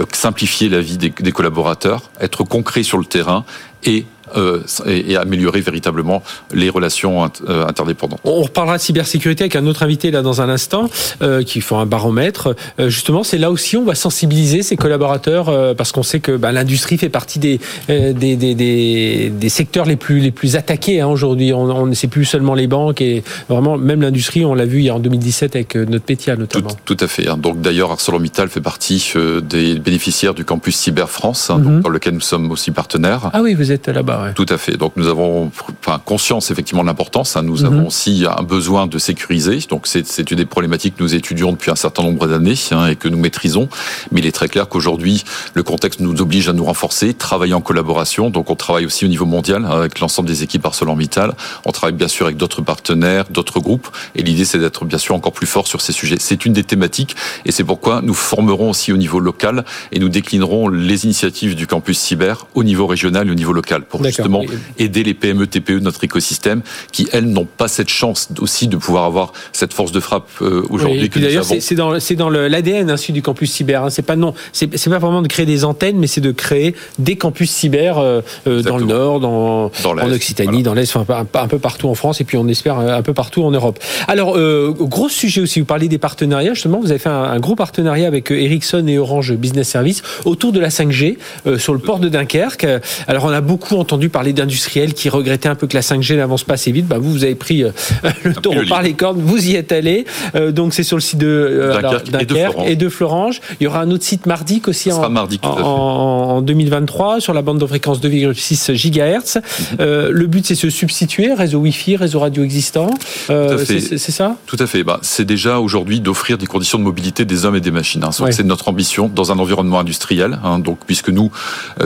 euh, 0.00 0.06
simplifier 0.12 0.68
la 0.68 0.80
vie 0.80 0.96
des 0.96 1.32
collaborateurs, 1.32 2.10
être 2.20 2.44
concret 2.44 2.82
sur 2.82 2.98
le 2.98 3.04
terrain 3.04 3.44
et 3.82 4.06
euh, 4.36 4.60
et, 4.86 5.16
améliorer 5.16 5.60
véritablement 5.60 6.22
les 6.52 6.70
relations 6.70 7.30
euh, 7.48 7.66
interdépendantes. 7.66 8.20
On 8.24 8.42
reparlera 8.42 8.78
de 8.78 8.82
cybersécurité 8.82 9.44
avec 9.44 9.56
un 9.56 9.66
autre 9.66 9.82
invité 9.82 10.10
là 10.10 10.22
dans 10.22 10.40
un 10.40 10.48
instant 10.48 10.88
euh, 11.22 11.42
qui 11.42 11.60
font 11.60 11.78
un 11.78 11.86
baromètre. 11.86 12.54
Justement, 12.78 13.22
c'est 13.22 13.38
là 13.38 13.50
aussi 13.50 13.76
on 13.76 13.84
va 13.84 13.94
sensibiliser 13.94 14.62
ses 14.62 14.76
collaborateurs 14.76 15.74
parce 15.76 15.92
qu'on 15.92 16.02
sait 16.02 16.20
que 16.20 16.36
bah, 16.36 16.52
l'industrie 16.52 16.98
fait 16.98 17.08
partie 17.08 17.38
des 17.38 17.60
des, 17.88 18.12
des, 18.12 18.54
des, 18.54 19.30
des, 19.30 19.48
secteurs 19.48 19.86
les 19.86 19.96
plus 19.96 20.20
les 20.20 20.30
plus 20.30 20.56
attaqués 20.56 21.00
hein, 21.00 21.06
aujourd'hui. 21.06 21.52
On, 21.52 21.64
on 21.64 21.86
ne 21.86 21.94
sait 21.94 22.08
plus 22.08 22.24
seulement 22.24 22.54
les 22.54 22.66
banques 22.66 23.00
et 23.00 23.22
vraiment 23.48 23.76
même 23.76 24.02
l'industrie. 24.02 24.44
On 24.44 24.54
l'a 24.54 24.66
vu 24.66 24.78
il 24.78 24.84
y 24.84 24.90
a 24.90 24.94
en 24.94 25.00
2017 25.00 25.56
avec 25.56 25.76
notre 25.76 26.04
Pétia 26.04 26.36
notamment. 26.36 26.70
Tout, 26.70 26.96
tout 26.96 27.04
à 27.04 27.08
fait. 27.08 27.28
Hein. 27.28 27.36
Donc 27.36 27.60
d'ailleurs 27.60 27.90
ArcelorMittal 27.92 28.48
fait 28.48 28.60
partie 28.60 29.12
des 29.42 29.78
bénéficiaires 29.78 30.34
du 30.34 30.44
campus 30.44 30.76
Cyber 30.76 31.08
France, 31.08 31.50
hein, 31.50 31.58
mhm. 31.58 31.80
dans 31.82 31.88
lequel 31.88 32.14
nous 32.14 32.20
sommes 32.20 32.50
aussi 32.50 32.70
partenaires. 32.70 33.30
Ah 33.32 33.42
oui, 33.42 33.54
vous 33.54 33.72
êtes 33.72 33.88
là-bas. 33.88 34.13
Tout 34.34 34.46
à 34.48 34.58
fait. 34.58 34.76
Donc 34.76 34.92
nous 34.96 35.08
avons 35.08 35.50
enfin, 35.80 36.00
conscience 36.04 36.50
effectivement 36.50 36.82
de 36.82 36.88
l'importance. 36.88 37.36
Hein. 37.36 37.42
Nous 37.42 37.58
mhm. 37.58 37.66
avons 37.66 37.86
aussi 37.86 38.24
un 38.28 38.42
besoin 38.42 38.86
de 38.86 38.98
sécuriser. 38.98 39.58
Donc 39.68 39.86
c'est 39.86 40.30
une 40.30 40.36
des 40.36 40.46
problématiques 40.46 40.96
que 40.96 41.02
nous 41.02 41.14
étudions 41.14 41.52
depuis 41.52 41.70
un 41.70 41.76
certain 41.76 42.02
nombre 42.02 42.26
d'années 42.26 42.54
hein, 42.70 42.88
et 42.88 42.96
que 42.96 43.08
nous 43.08 43.18
maîtrisons. 43.18 43.68
Mais 44.12 44.20
il 44.20 44.26
est 44.26 44.32
très 44.32 44.48
clair 44.48 44.68
qu'aujourd'hui, 44.68 45.24
le 45.54 45.62
contexte 45.62 46.00
nous 46.00 46.20
oblige 46.20 46.48
à 46.48 46.52
nous 46.52 46.64
renforcer, 46.64 47.14
travailler 47.14 47.54
en 47.54 47.60
collaboration. 47.60 48.30
Donc 48.30 48.50
on 48.50 48.56
travaille 48.56 48.86
aussi 48.86 49.04
au 49.04 49.08
niveau 49.08 49.26
mondial 49.26 49.64
hein, 49.64 49.70
avec 49.70 50.00
l'ensemble 50.00 50.28
des 50.28 50.42
équipes 50.42 50.64
ArcelorMittal. 50.66 51.34
On 51.64 51.72
travaille 51.72 51.96
bien 51.96 52.08
sûr 52.08 52.26
avec 52.26 52.36
d'autres 52.36 52.62
partenaires, 52.62 53.24
d'autres 53.30 53.60
groupes. 53.60 53.88
Et 54.14 54.22
l'idée, 54.22 54.44
c'est 54.44 54.58
d'être 54.58 54.84
bien 54.84 54.98
sûr 54.98 55.14
encore 55.14 55.32
plus 55.32 55.46
fort 55.46 55.66
sur 55.66 55.80
ces 55.80 55.92
sujets. 55.92 56.16
C'est 56.18 56.44
une 56.44 56.52
des 56.52 56.64
thématiques 56.64 57.16
et 57.44 57.52
c'est 57.52 57.64
pourquoi 57.64 58.00
nous 58.02 58.14
formerons 58.14 58.70
aussi 58.70 58.92
au 58.92 58.96
niveau 58.96 59.20
local 59.20 59.64
et 59.92 59.98
nous 59.98 60.08
déclinerons 60.08 60.68
les 60.68 61.04
initiatives 61.04 61.54
du 61.54 61.66
campus 61.66 61.98
cyber 61.98 62.46
au 62.54 62.64
niveau 62.64 62.86
régional 62.86 63.28
et 63.28 63.30
au 63.30 63.34
niveau 63.34 63.52
local 63.52 63.84
pour 63.84 64.03
justement 64.08 64.42
aider 64.78 65.02
les 65.02 65.14
PME, 65.14 65.46
TPE, 65.46 65.80
notre 65.80 66.04
écosystème, 66.04 66.62
qui 66.92 67.08
elles 67.12 67.26
n'ont 67.26 67.46
pas 67.46 67.68
cette 67.68 67.88
chance 67.88 68.28
aussi 68.40 68.68
de 68.68 68.76
pouvoir 68.76 69.04
avoir 69.04 69.32
cette 69.52 69.72
force 69.72 69.92
de 69.92 70.00
frappe 70.00 70.28
euh, 70.42 70.62
aujourd'hui 70.70 71.08
que 71.08 71.18
D'ailleurs, 71.18 71.44
c'est 71.44 71.74
dans, 71.74 71.98
c'est 72.00 72.16
dans 72.16 72.28
l'ADN 72.28 72.90
ainsi 72.90 73.12
du 73.12 73.22
campus 73.22 73.50
cyber. 73.50 73.84
Hein. 73.84 73.90
C'est 73.90 74.02
pas 74.02 74.16
non, 74.16 74.34
c'est 74.52 74.68
pas 74.68 74.98
vraiment 74.98 75.22
de 75.22 75.28
créer 75.28 75.46
des 75.46 75.64
antennes, 75.64 75.96
mais 75.96 76.06
c'est 76.06 76.20
de 76.20 76.32
créer 76.32 76.74
des 76.98 77.16
campus 77.16 77.50
cyber 77.50 77.98
euh, 77.98 78.20
euh, 78.46 78.62
dans 78.62 78.76
le 78.76 78.84
nord, 78.84 79.20
dans, 79.20 79.70
en 79.84 80.12
Occitanie, 80.12 80.62
dans 80.62 80.74
l'est, 80.74 80.94
enfin, 80.96 81.26
un, 81.34 81.48
peu 81.48 81.58
partout 81.58 81.88
en 81.88 81.94
France, 81.94 82.20
et 82.20 82.24
puis 82.24 82.36
on 82.36 82.48
espère 82.48 82.78
un 82.78 83.02
peu 83.02 83.14
partout 83.14 83.42
en 83.42 83.50
Europe. 83.50 83.78
Alors, 84.08 84.36
gros 84.36 85.08
sujet 85.08 85.40
aussi. 85.40 85.60
Vous 85.60 85.66
parlez 85.66 85.88
des 85.88 85.98
partenariats. 85.98 86.54
Justement, 86.54 86.80
vous 86.80 86.90
avez 86.90 86.98
fait 86.98 87.08
un, 87.08 87.38
gros 87.38 87.54
partenariat 87.54 88.06
avec 88.06 88.30
Ericsson 88.30 88.86
et 88.88 88.98
Orange 88.98 89.32
Business 89.34 89.68
Service 89.68 90.02
autour 90.24 90.52
de 90.52 90.60
la 90.60 90.68
5G 90.68 91.16
sur 91.58 91.72
le 91.72 91.78
port 91.78 92.00
de 92.00 92.08
Dunkerque. 92.08 92.66
Alors, 93.06 93.24
on 93.24 93.30
a 93.30 93.40
beaucoup 93.40 93.76
entendu 93.76 93.93
parler 94.08 94.32
d'industriels 94.32 94.94
qui 94.94 95.08
regrettaient 95.08 95.48
un 95.48 95.54
peu 95.54 95.66
que 95.66 95.74
la 95.74 95.82
5G 95.82 96.16
n'avance 96.16 96.44
pas 96.44 96.54
assez 96.54 96.72
vite. 96.72 96.86
Bah, 96.86 96.98
vous, 96.98 97.12
vous 97.12 97.24
avez 97.24 97.34
pris 97.34 97.62
euh, 97.62 97.70
le 98.24 98.34
taureau 98.34 98.62
par 98.68 98.82
les 98.82 98.94
cornes, 98.94 99.20
vous 99.20 99.48
y 99.48 99.54
êtes 99.54 99.72
allé. 99.72 100.04
Euh, 100.34 100.52
donc 100.52 100.74
c'est 100.74 100.82
sur 100.82 100.96
le 100.96 101.00
site 101.00 101.18
de 101.18 101.26
euh, 101.26 101.80
Dunkerque, 102.10 102.56
et, 102.66 102.76
de 102.76 102.88
Florange. 102.88 103.40
Il 103.60 103.64
y 103.64 103.66
aura 103.66 103.80
un 103.80 103.90
autre 103.90 104.04
site 104.04 104.26
mardi 104.26 104.62
aussi 104.66 104.92
en, 104.92 105.08
mardi, 105.10 105.38
en, 105.42 106.42
2023 106.42 107.20
sur 107.20 107.34
la 107.34 107.42
bande 107.42 107.58
de 107.58 107.66
fréquence 107.66 108.00
2,6 108.00 108.72
GHz. 108.74 109.40
Mhm. 109.78 110.10
le 110.10 110.26
but 110.26 110.46
c'est 110.46 110.54
se 110.54 110.70
substituer 110.70 111.32
réseau 111.32 111.58
Wi-Fi, 111.58 111.96
réseau 111.96 112.20
radio 112.20 112.42
existant. 112.44 112.90
c'est 113.28 113.98
ça? 113.98 114.36
Tout 114.46 114.56
à 114.58 114.66
fait. 114.66 114.84
Bah, 114.84 114.98
c'est 115.02 115.24
déjà 115.24 115.60
aujourd'hui 115.60 116.00
d'offrir 116.00 116.38
des 116.38 116.46
conditions 116.46 116.78
de 116.78 116.84
mobilité 116.84 117.24
des 117.24 117.44
hommes 117.44 117.56
et 117.56 117.60
des 117.60 117.70
machines. 117.70 118.04
Hein. 118.04 118.10
C'est 118.30 118.44
notre 118.44 118.68
ambition 118.68 119.10
dans 119.12 119.32
un 119.32 119.38
environnement 119.38 119.78
industriel. 119.78 120.38
Hein. 120.44 120.58
donc 120.58 120.78
puisque 120.86 121.10
nous, 121.10 121.30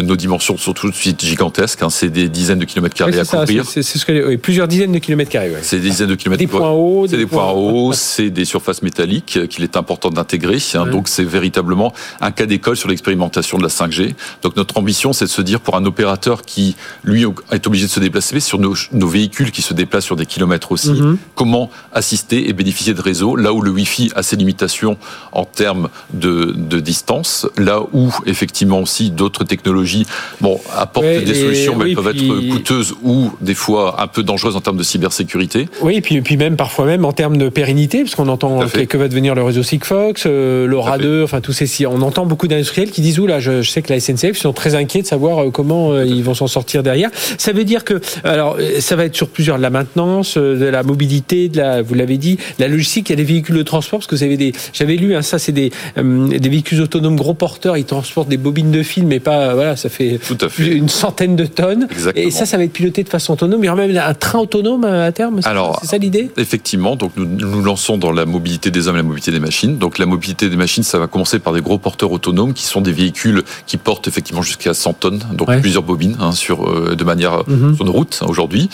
nos 0.02 0.16
dimensions 0.16 0.56
sont 0.56 0.72
tout 0.72 0.90
de 0.90 0.94
suite 0.94 1.24
gigantesques. 1.24 1.82
Hein. 1.82 1.90
C'est 1.98 2.10
des 2.10 2.28
dizaines 2.28 2.60
de 2.60 2.64
kilomètres 2.64 2.94
carrés 2.94 3.18
à 3.18 3.24
couvrir. 3.24 3.64
C'est 3.64 3.82
ce 3.82 4.04
que, 4.04 4.36
plusieurs 4.36 4.68
dizaines 4.68 4.92
de 4.92 4.98
kilomètres 4.98 5.30
carrés. 5.30 5.52
C'est 5.62 5.80
des 5.80 5.90
dizaines 5.90 6.08
de 6.08 6.14
kilomètres. 6.14 6.38
Des 6.38 6.46
points 6.46 6.70
hauts. 6.70 7.06
C'est 7.08 7.16
des, 7.16 7.26
points 7.26 7.50
hauts, 7.50 7.92
c'est 7.92 8.30
des 8.30 8.44
surfaces 8.44 8.82
métalliques 8.82 9.40
qu'il 9.48 9.64
est 9.64 9.76
important 9.76 10.10
d'intégrer. 10.10 10.58
Hein. 10.74 10.86
Donc 10.86 11.08
c'est 11.08 11.24
véritablement 11.24 11.92
un 12.20 12.30
cas 12.30 12.46
d'école 12.46 12.76
sur 12.76 12.88
l'expérimentation 12.88 13.58
de 13.58 13.64
la 13.64 13.68
5G. 13.68 14.14
Donc 14.42 14.56
notre 14.56 14.78
ambition, 14.78 15.12
c'est 15.12 15.24
de 15.24 15.30
se 15.30 15.42
dire 15.42 15.60
pour 15.60 15.76
un 15.76 15.84
opérateur 15.84 16.42
qui, 16.42 16.76
lui, 17.02 17.24
est 17.50 17.66
obligé 17.66 17.86
de 17.86 17.90
se 17.90 18.00
déplacer 18.00 18.38
sur 18.40 18.58
nos, 18.58 18.74
véhicules 19.08 19.50
qui 19.50 19.62
se 19.62 19.74
déplacent 19.74 20.04
sur 20.04 20.16
des 20.16 20.26
kilomètres 20.26 20.70
aussi, 20.70 20.92
mhm. 20.92 21.18
comment 21.34 21.70
assister 21.92 22.48
et 22.48 22.52
bénéficier 22.52 22.94
de 22.94 23.00
réseaux 23.00 23.34
là 23.34 23.52
où 23.52 23.60
le 23.60 23.70
Wi-Fi 23.70 24.12
a 24.14 24.22
ses 24.22 24.36
limitations 24.36 24.96
en 25.32 25.44
termes 25.44 25.88
de, 26.12 26.54
de 26.56 26.78
distance, 26.78 27.48
là 27.56 27.80
où 27.92 28.12
effectivement 28.26 28.80
aussi 28.80 29.10
d'autres 29.10 29.44
technologies 29.44 30.06
bon, 30.40 30.60
apportent 30.76 31.06
des 31.06 31.34
solutions, 31.34 31.76
mais 31.76 31.87
elles 31.88 31.94
peuvent 31.94 32.08
être 32.08 32.50
coûteuse 32.50 32.94
ou 33.02 33.30
des 33.40 33.54
fois 33.54 34.02
un 34.02 34.06
peu 34.06 34.22
dangereuse 34.22 34.56
en 34.56 34.60
termes 34.60 34.76
de 34.76 34.82
cybersécurité. 34.82 35.68
Oui, 35.82 35.96
et 35.96 36.00
puis, 36.00 36.20
puis 36.20 36.36
même 36.36 36.56
parfois 36.56 36.86
même 36.86 37.04
en 37.04 37.12
termes 37.12 37.36
de 37.36 37.48
pérennité, 37.48 38.02
parce 38.02 38.14
qu'on 38.14 38.28
entend 38.28 38.60
que, 38.68 38.96
va 38.96 39.08
devenir 39.08 39.34
le 39.34 39.42
réseau 39.42 39.62
Sigfox, 39.62 40.24
euh, 40.26 40.66
l'Aura 40.66 40.98
2, 40.98 41.22
enfin 41.22 41.40
tous 41.40 41.52
ces. 41.52 41.86
On 41.86 42.02
entend 42.02 42.26
beaucoup 42.26 42.48
d'industriels 42.48 42.90
qui 42.90 43.00
disent, 43.00 43.18
là, 43.20 43.40
je, 43.40 43.62
sais 43.62 43.82
que 43.82 43.92
la 43.92 44.00
SNCF 44.00 44.36
sont 44.36 44.52
très 44.52 44.74
inquiets 44.74 45.02
de 45.02 45.06
savoir 45.06 45.44
euh, 45.44 45.50
comment 45.50 45.92
euh, 45.92 46.04
ils 46.04 46.24
vont 46.24 46.34
s'en 46.34 46.46
sortir 46.46 46.82
derrière. 46.82 47.10
Ça 47.36 47.52
veut 47.52 47.64
dire 47.64 47.84
que, 47.84 48.00
alors, 48.24 48.56
ça 48.80 48.96
va 48.96 49.04
être 49.04 49.16
sur 49.16 49.28
plusieurs, 49.28 49.58
de 49.58 49.62
la 49.62 49.70
maintenance, 49.70 50.36
de 50.36 50.64
la 50.64 50.82
mobilité, 50.82 51.48
de 51.48 51.58
la, 51.58 51.82
vous 51.82 51.94
l'avez 51.94 52.16
dit, 52.16 52.38
la 52.58 52.68
logistique, 52.68 53.10
il 53.10 53.12
y 53.12 53.14
a 53.14 53.16
des 53.16 53.24
véhicules 53.24 53.56
de 53.56 53.62
transport, 53.62 54.00
parce 54.00 54.06
que 54.06 54.16
vous 54.16 54.22
avez 54.22 54.36
des, 54.36 54.52
j'avais 54.72 54.96
lu, 54.96 55.14
hein, 55.14 55.22
ça 55.22 55.38
c'est 55.38 55.52
des, 55.52 55.70
des 55.96 56.48
véhicules 56.48 56.80
autonomes 56.80 57.16
gros 57.16 57.34
porteurs, 57.34 57.76
ils 57.76 57.84
transportent 57.84 58.28
des 58.28 58.36
bobines 58.36 58.70
de 58.70 58.82
film, 58.82 59.08
mais 59.08 59.20
pas, 59.20 59.54
voilà, 59.54 59.76
ça 59.76 59.88
fait, 59.88 60.18
une 60.58 60.88
centaine 60.88 61.36
de 61.36 61.46
tonnes. 61.46 61.77
Et 62.14 62.30
ça, 62.30 62.46
ça 62.46 62.56
va 62.56 62.64
être 62.64 62.72
piloté 62.72 63.02
de 63.02 63.08
façon 63.08 63.34
autonome. 63.34 63.62
Il 63.62 63.66
y 63.66 63.68
aura 63.68 63.86
même 63.86 63.96
un 63.96 64.14
train 64.14 64.38
autonome 64.38 64.84
euh, 64.84 65.08
à 65.08 65.12
terme. 65.12 65.40
Alors, 65.44 65.78
c'est 65.80 65.88
ça 65.88 65.98
l'idée? 65.98 66.30
Effectivement. 66.36 66.96
Donc, 66.96 67.12
nous 67.16 67.26
nous 67.26 67.62
lançons 67.62 67.98
dans 67.98 68.12
la 68.12 68.26
mobilité 68.26 68.70
des 68.70 68.88
hommes 68.88 68.96
et 68.96 68.98
la 68.98 69.02
mobilité 69.02 69.30
des 69.30 69.40
machines. 69.40 69.78
Donc, 69.78 69.98
la 69.98 70.06
mobilité 70.06 70.48
des 70.48 70.56
machines, 70.56 70.82
ça 70.82 70.98
va 70.98 71.06
commencer 71.06 71.38
par 71.38 71.52
des 71.52 71.60
gros 71.60 71.78
porteurs 71.78 72.12
autonomes 72.12 72.52
qui 72.52 72.64
sont 72.64 72.80
des 72.80 72.92
véhicules 72.92 73.42
qui 73.66 73.76
portent 73.76 74.08
effectivement 74.08 74.42
jusqu'à 74.42 74.74
100 74.74 74.92
tonnes, 74.94 75.22
donc 75.32 75.48
plusieurs 75.60 75.82
bobines 75.82 76.16
hein, 76.20 76.32
sur 76.32 76.68
euh, 76.68 76.94
de 76.96 77.04
manière 77.04 77.42
mhm. 77.46 77.76
sur 77.76 77.84
nos 77.84 77.92
routes 77.92 78.20
aujourd'hui. 78.26 78.68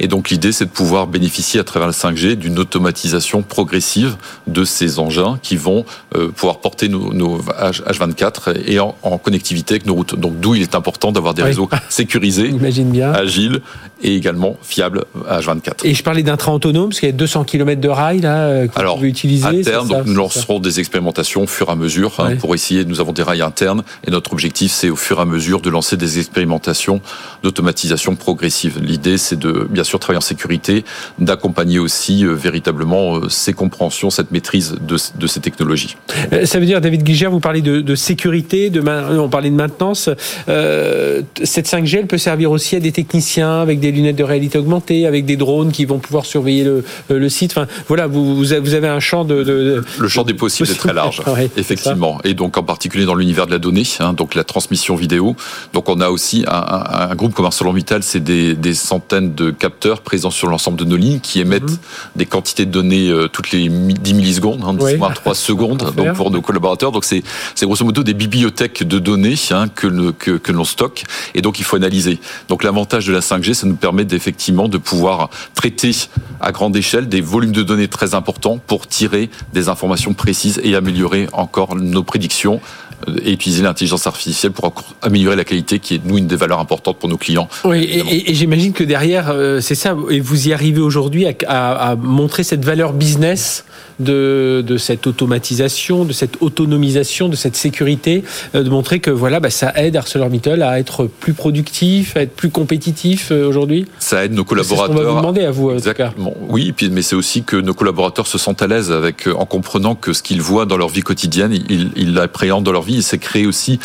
Et 0.00 0.08
donc, 0.08 0.30
l'idée, 0.30 0.52
c'est 0.52 0.66
de 0.66 0.70
pouvoir 0.70 1.06
bénéficier 1.06 1.60
à 1.60 1.64
travers 1.64 1.88
la 1.88 1.94
5G 1.94 2.34
d'une 2.34 2.58
automatisation 2.58 3.42
progressive 3.42 4.16
de 4.46 4.64
ces 4.64 4.98
engins 4.98 5.38
qui 5.42 5.56
vont 5.56 5.84
euh, 6.16 6.28
pouvoir 6.28 6.58
porter 6.58 6.88
nos, 6.88 7.12
nos 7.12 7.38
H, 7.60 7.82
24 7.98 8.54
et 8.66 8.78
en, 8.80 8.94
connectivité 9.18 9.74
avec 9.74 9.86
nos 9.86 9.94
routes. 9.94 10.14
Donc, 10.14 10.40
d'où 10.40 10.54
il 10.54 10.62
est 10.62 10.74
important 10.74 11.12
d'avoir 11.12 11.34
des 11.34 11.42
réseaux 11.42 11.68
sécurisés 11.88 12.47
imagine 12.54 12.90
bien. 12.90 13.12
agile 13.12 13.60
et 14.02 14.14
également 14.14 14.56
fiable 14.62 15.04
à 15.28 15.40
H24. 15.40 15.84
Et 15.84 15.94
je 15.94 16.02
parlais 16.02 16.22
d'un 16.22 16.36
train 16.36 16.52
autonome, 16.52 16.90
parce 16.90 17.00
qu'il 17.00 17.08
y 17.08 17.12
a 17.12 17.16
200 17.16 17.44
km 17.44 17.80
de 17.80 17.88
rail 17.88 18.20
là 18.20 18.44
euh, 18.44 18.66
que 18.68 18.78
Alors, 18.78 18.94
vous 18.94 18.98
pouvez 18.98 19.08
utiliser. 19.08 19.46
À 19.46 19.62
terme, 19.62 19.88
donc, 19.88 20.06
nous 20.06 20.14
lancerons 20.14 20.60
des 20.60 20.78
expérimentations 20.78 21.42
au 21.42 21.46
fur 21.46 21.68
et 21.68 21.72
à 21.72 21.74
mesure 21.74 22.14
hein, 22.18 22.36
pour 22.36 22.54
essayer. 22.54 22.84
Nous 22.84 23.00
avons 23.00 23.12
des 23.12 23.22
rails 23.22 23.42
internes 23.42 23.82
et 24.06 24.10
notre 24.10 24.32
objectif, 24.32 24.70
c'est 24.70 24.90
au 24.90 24.96
fur 24.96 25.18
et 25.18 25.22
à 25.22 25.24
mesure 25.24 25.60
de 25.60 25.70
lancer 25.70 25.96
des 25.96 26.18
expérimentations 26.18 27.00
d'automatisation 27.42 28.14
progressive. 28.14 28.78
L'idée, 28.80 29.18
c'est 29.18 29.38
de 29.38 29.66
bien 29.68 29.84
sûr 29.84 29.98
travailler 29.98 30.18
en 30.18 30.20
sécurité, 30.20 30.84
d'accompagner 31.18 31.78
aussi 31.78 32.24
euh, 32.24 32.34
véritablement 32.34 33.16
euh, 33.16 33.28
ces 33.28 33.52
compréhensions, 33.52 34.10
cette 34.10 34.30
maîtrise 34.30 34.76
de, 34.80 34.96
de, 35.16 35.26
ces 35.26 35.40
technologies. 35.40 35.96
Ça 36.44 36.60
veut 36.60 36.66
dire, 36.66 36.80
David 36.80 37.02
Guigère, 37.02 37.30
vous 37.30 37.40
parlez 37.40 37.62
de, 37.62 37.80
de 37.80 37.94
sécurité, 37.94 38.70
de 38.70 38.82
on 39.18 39.28
parlait 39.28 39.50
de 39.50 39.54
maintenance. 39.54 40.08
Cette 40.46 41.68
5G, 41.68 41.98
elle 41.98 42.06
peut 42.06 42.18
servir 42.18 42.37
aussi 42.46 42.76
à 42.76 42.80
des 42.80 42.92
techniciens 42.92 43.60
avec 43.60 43.80
des 43.80 43.92
lunettes 43.92 44.16
de 44.16 44.24
réalité 44.24 44.58
augmentée, 44.58 45.06
avec 45.06 45.24
des 45.24 45.36
drones 45.36 45.72
qui 45.72 45.84
vont 45.84 45.98
pouvoir 45.98 46.26
surveiller 46.26 46.64
le, 46.64 46.84
le 47.08 47.28
site. 47.28 47.52
Enfin, 47.52 47.66
voilà, 47.86 48.06
vous, 48.06 48.36
vous 48.36 48.52
avez 48.52 48.88
un 48.88 49.00
champ 49.00 49.24
de, 49.24 49.42
de 49.42 49.84
le 49.98 50.08
champ 50.08 50.24
des 50.24 50.34
possibles 50.34 50.68
est 50.70 50.74
très 50.74 50.92
large, 50.92 51.22
effectivement, 51.56 52.20
et 52.24 52.34
donc 52.34 52.56
en 52.56 52.62
particulier 52.62 53.04
dans 53.04 53.14
l'univers 53.14 53.46
de 53.46 53.52
la 53.52 53.58
donnée, 53.58 53.84
hein, 54.00 54.12
donc 54.12 54.34
la 54.34 54.44
transmission 54.44 54.96
vidéo. 54.96 55.36
Donc 55.72 55.88
on 55.88 56.00
a 56.00 56.08
aussi 56.08 56.44
un, 56.46 57.10
un 57.10 57.14
groupe 57.14 57.34
comme 57.34 57.46
ArcelorMittal, 57.46 58.02
c'est 58.02 58.20
des, 58.20 58.54
des, 58.54 58.74
centaines 58.74 59.34
de 59.34 59.50
capteurs 59.50 60.00
présents 60.00 60.30
sur 60.30 60.48
l'ensemble 60.48 60.78
de 60.78 60.84
nos 60.84 60.96
lignes 60.96 61.20
qui 61.20 61.40
émettent 61.40 61.62
mhm. 61.62 61.78
des 62.16 62.26
quantités 62.26 62.66
de 62.66 62.70
données 62.70 63.08
euh, 63.08 63.28
toutes 63.28 63.50
les 63.50 63.68
10 63.68 64.14
millisecondes, 64.14 64.62
hein, 64.64 64.76
3 65.14 65.34
secondes, 65.34 65.92
donc 65.96 66.14
pour 66.14 66.30
nos 66.30 66.40
collaborateurs. 66.40 66.92
Donc 66.92 67.04
c'est 67.04 67.22
grosso 67.62 67.84
modo 67.84 68.02
des 68.02 68.14
bibliothèques 68.14 68.86
de 68.86 68.98
données 68.98 69.34
hein, 69.50 69.68
que, 69.68 70.10
que, 70.12 70.32
que 70.32 70.52
l'on 70.52 70.64
stocke, 70.64 71.04
et 71.34 71.42
donc 71.42 71.58
il 71.58 71.64
faut 71.64 71.76
analyser. 71.76 72.17
Donc 72.48 72.64
l'avantage 72.64 73.06
de 73.06 73.12
la 73.12 73.20
5G, 73.20 73.54
ça 73.54 73.66
nous 73.66 73.76
permet 73.76 74.06
effectivement 74.10 74.68
de 74.68 74.78
pouvoir 74.78 75.30
traiter 75.54 75.92
à 76.40 76.52
grande 76.52 76.76
échelle 76.76 77.08
des 77.08 77.20
volumes 77.20 77.52
de 77.52 77.62
données 77.62 77.88
très 77.88 78.14
importants 78.14 78.58
pour 78.66 78.86
tirer 78.86 79.30
des 79.52 79.68
informations 79.68 80.14
précises 80.14 80.60
et 80.62 80.74
améliorer 80.74 81.28
encore 81.32 81.76
nos 81.76 82.02
prédictions 82.02 82.60
euh, 83.08 83.16
et 83.24 83.32
utiliser 83.32 83.62
l'intelligence 83.62 84.06
artificielle 84.06 84.52
pour 84.52 84.72
améliorer 85.02 85.36
la 85.36 85.44
qualité 85.44 85.78
qui 85.78 85.96
est, 85.96 86.04
nous, 86.04 86.18
une 86.18 86.26
des 86.26 86.36
valeurs 86.36 86.58
importantes 86.58 86.98
pour 86.98 87.08
nos 87.08 87.16
clients. 87.16 87.48
Oui, 87.64 87.84
et, 88.26 88.34
j'imagine 88.34 88.72
que 88.72 88.84
derrière, 88.84 89.30
euh, 89.30 89.60
c'est 89.60 89.74
ça, 89.74 89.96
et 90.10 90.20
vous 90.20 90.48
y 90.48 90.52
arrivez 90.52 90.80
aujourd'hui 90.80 91.26
à, 91.46 91.96
montrer 91.96 92.42
cette 92.42 92.64
valeur 92.64 92.92
business 92.92 93.64
de, 94.00 94.62
de, 94.66 94.76
cette 94.76 95.06
automatisation, 95.06 96.04
de 96.04 96.12
cette 96.12 96.40
autonomisation, 96.40 97.28
de 97.28 97.36
cette 97.36 97.56
sécurité, 97.56 98.24
euh, 98.54 98.62
de 98.62 98.70
montrer 98.70 99.00
que 99.00 99.10
voilà, 99.10 99.40
bah, 99.40 99.50
ça 99.50 99.72
aide 99.76 99.96
ArcelorMittal 99.96 100.62
à 100.62 100.78
être 100.78 101.06
plus 101.06 101.34
productif, 101.34 102.16
à 102.16 102.22
être 102.22 102.34
plus 102.34 102.50
compétitif 102.50 103.30
aujourd'hui 103.30 103.86
Ça 103.98 104.24
aide 104.24 104.32
nos 104.32 104.44
collaborateurs. 104.44 104.86
C'est 104.86 104.92
ce 104.92 104.98
qu'on 104.98 105.04
va 105.04 105.10
vous 105.10 105.18
demander 105.18 105.44
à 105.44 105.50
vous, 105.50 105.70
Exactement. 105.72 106.34
Oui, 106.48 106.74
mais 106.90 107.02
c'est 107.02 107.16
aussi 107.16 107.42
que 107.42 107.56
nos 107.56 107.74
collaborateurs 107.74 108.26
se 108.26 108.38
sentent 108.38 108.62
à 108.62 108.66
l'aise 108.66 108.90
avec, 108.92 109.26
en 109.26 109.46
comprenant 109.46 109.94
que 109.94 110.12
ce 110.12 110.22
qu'ils 110.22 110.42
voient 110.42 110.66
dans 110.66 110.76
leur 110.76 110.88
vie 110.88 111.02
quotidienne, 111.02 111.52
ils 111.68 112.14
l'appréhendent 112.14 112.64
dans 112.64 112.72
leur 112.72 112.82
vie 112.82 112.98
c'est 113.02 113.18
créer 113.18 113.46
aussi 113.46 113.78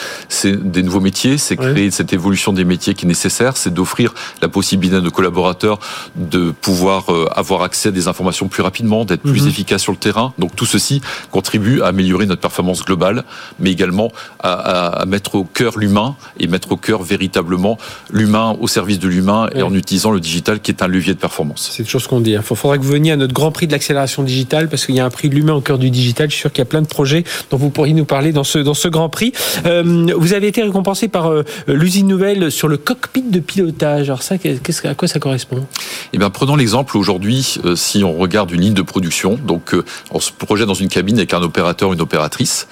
des 0.45 0.83
nouveaux 0.83 0.99
métiers, 0.99 1.37
c'est 1.37 1.57
créer 1.57 1.91
cette 1.91 2.13
évolution 2.13 2.53
des 2.53 2.65
métiers 2.65 2.93
qui 2.93 3.05
est 3.05 3.07
nécessaire, 3.07 3.57
c'est 3.57 3.73
d'offrir 3.73 4.13
la 4.41 4.49
possibilité 4.49 4.97
à 4.97 5.01
nos 5.01 5.11
collaborateurs 5.11 5.79
de 6.15 6.51
pouvoir 6.51 7.09
euh, 7.09 7.27
avoir 7.33 7.63
accès 7.63 7.89
à 7.89 7.91
des 7.91 8.07
informations 8.07 8.47
plus 8.47 8.63
rapidement, 8.63 9.05
d'être 9.05 9.21
plus 9.21 9.43
mhm. 9.43 9.49
efficaces 9.49 9.81
sur 9.81 9.91
le 9.91 9.97
terrain. 10.03 10.33
Donc 10.37 10.55
tout 10.55 10.65
ceci 10.65 11.01
contribue 11.31 11.81
à 11.81 11.87
améliorer 11.87 12.25
notre 12.25 12.41
performance 12.41 12.83
globale, 12.83 13.23
mais 13.59 13.71
également 13.71 14.11
à, 14.41 15.03
mettre 15.07 15.35
au 15.35 15.43
cœur 15.43 15.77
l'humain 15.77 16.15
et 16.39 16.47
mettre 16.47 16.73
au 16.73 16.77
cœur 16.77 17.03
véritablement 17.03 17.77
l'humain 18.11 18.55
au 18.59 18.67
service 18.67 18.99
de 18.99 19.07
l'humain 19.07 19.49
et 19.55 19.61
en 19.61 19.73
utilisant 19.73 20.11
le 20.11 20.19
digital 20.19 20.59
qui 20.59 20.71
est 20.71 20.83
un 20.83 20.87
levier 20.87 21.13
de 21.13 21.19
performance. 21.19 21.71
C'est 21.71 21.83
une 21.83 21.89
chose 21.89 22.07
qu'on 22.07 22.19
dit. 22.19 22.31
Il 22.31 22.35
hein. 22.35 22.41
faudra 22.41 22.77
que 22.77 22.83
vous 22.83 22.91
veniez 22.91 23.11
à 23.11 23.15
notre 23.15 23.33
grand 23.33 23.51
prix 23.51 23.67
de 23.67 23.71
l'accélération 23.71 24.23
digitale 24.23 24.69
parce 24.69 24.85
qu'il 24.85 24.95
y 24.95 24.99
a 24.99 25.05
un 25.05 25.09
prix 25.09 25.29
de 25.29 25.35
l'humain 25.35 25.53
au 25.53 25.61
cœur 25.61 25.77
du 25.77 25.89
digital. 25.89 26.29
Je 26.29 26.33
suis 26.33 26.41
sûr 26.41 26.51
qu'il 26.51 26.59
y 26.59 26.67
a 26.67 26.69
plein 26.69 26.81
de 26.81 26.87
projets 26.87 27.23
dont 27.49 27.57
vous 27.57 27.69
pourriez 27.69 27.93
nous 27.93 28.05
parler 28.05 28.33
dans 28.33 28.43
ce, 28.43 28.59
dans 28.59 28.73
ce 28.73 28.87
grand 28.87 29.09
prix. 29.09 29.31
Euh, 29.65 30.13
vous 30.17 30.33
avez 30.33 30.47
été 30.47 30.61
récompensé 30.61 31.07
par 31.07 31.27
euh, 31.27 31.43
l'usine 31.67 32.07
nouvelle 32.07 32.51
sur 32.51 32.67
le 32.67 32.77
cockpit 32.77 33.23
de 33.23 33.39
pilotage. 33.39 34.09
Alors 34.09 34.23
ça, 34.23 34.37
qu'est-ce, 34.37 34.85
à 34.87 34.95
quoi 34.95 35.07
ça 35.07 35.19
correspond? 35.19 35.65
Eh 36.11 36.17
bien, 36.17 36.29
prenons 36.29 36.55
l'exemple 36.55 36.97
aujourd'hui, 36.97 37.55
euh, 37.65 37.75
si 37.75 38.03
on 38.03 38.13
regarde 38.13 38.51
une 38.51 38.61
ligne 38.61 38.73
de 38.73 38.81
production, 38.81 39.39
donc 39.45 39.75
on 40.11 40.19
se 40.19 40.31
projette 40.31 40.67
dans 40.67 40.73
une 40.73 40.89
cabine 40.89 41.17
avec 41.17 41.33
un 41.33 41.41
opérateur, 41.41 41.93
une 41.93 42.01
opératrice. 42.01 42.67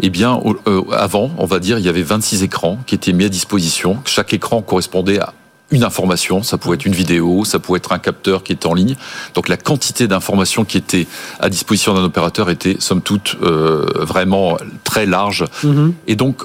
Eh 0.00 0.10
bien, 0.10 0.40
avant, 0.92 1.30
on 1.38 1.46
va 1.46 1.58
dire, 1.58 1.78
il 1.78 1.84
y 1.84 1.88
avait 1.88 2.02
26 2.02 2.42
écrans 2.42 2.78
qui 2.86 2.94
étaient 2.94 3.12
mis 3.12 3.24
à 3.24 3.28
disposition. 3.28 3.98
Chaque 4.04 4.32
écran 4.32 4.62
correspondait 4.62 5.20
à 5.20 5.34
une 5.72 5.84
information, 5.84 6.42
ça 6.42 6.58
pouvait 6.58 6.74
être 6.74 6.84
une 6.84 6.94
vidéo, 6.94 7.44
ça 7.44 7.58
pouvait 7.58 7.78
être 7.78 7.92
un 7.92 7.98
capteur 7.98 8.42
qui 8.42 8.52
était 8.52 8.66
en 8.66 8.74
ligne. 8.74 8.94
Donc 9.34 9.48
la 9.48 9.56
quantité 9.56 10.06
d'informations 10.06 10.64
qui 10.64 10.76
était 10.76 11.06
à 11.40 11.48
disposition 11.48 11.94
d'un 11.94 12.04
opérateur 12.04 12.50
était 12.50 12.76
somme 12.78 13.00
toute 13.00 13.36
euh, 13.42 13.86
vraiment 14.00 14.58
très 14.84 15.06
large. 15.06 15.46
Mm-hmm. 15.64 15.92
Et 16.08 16.16
donc 16.16 16.42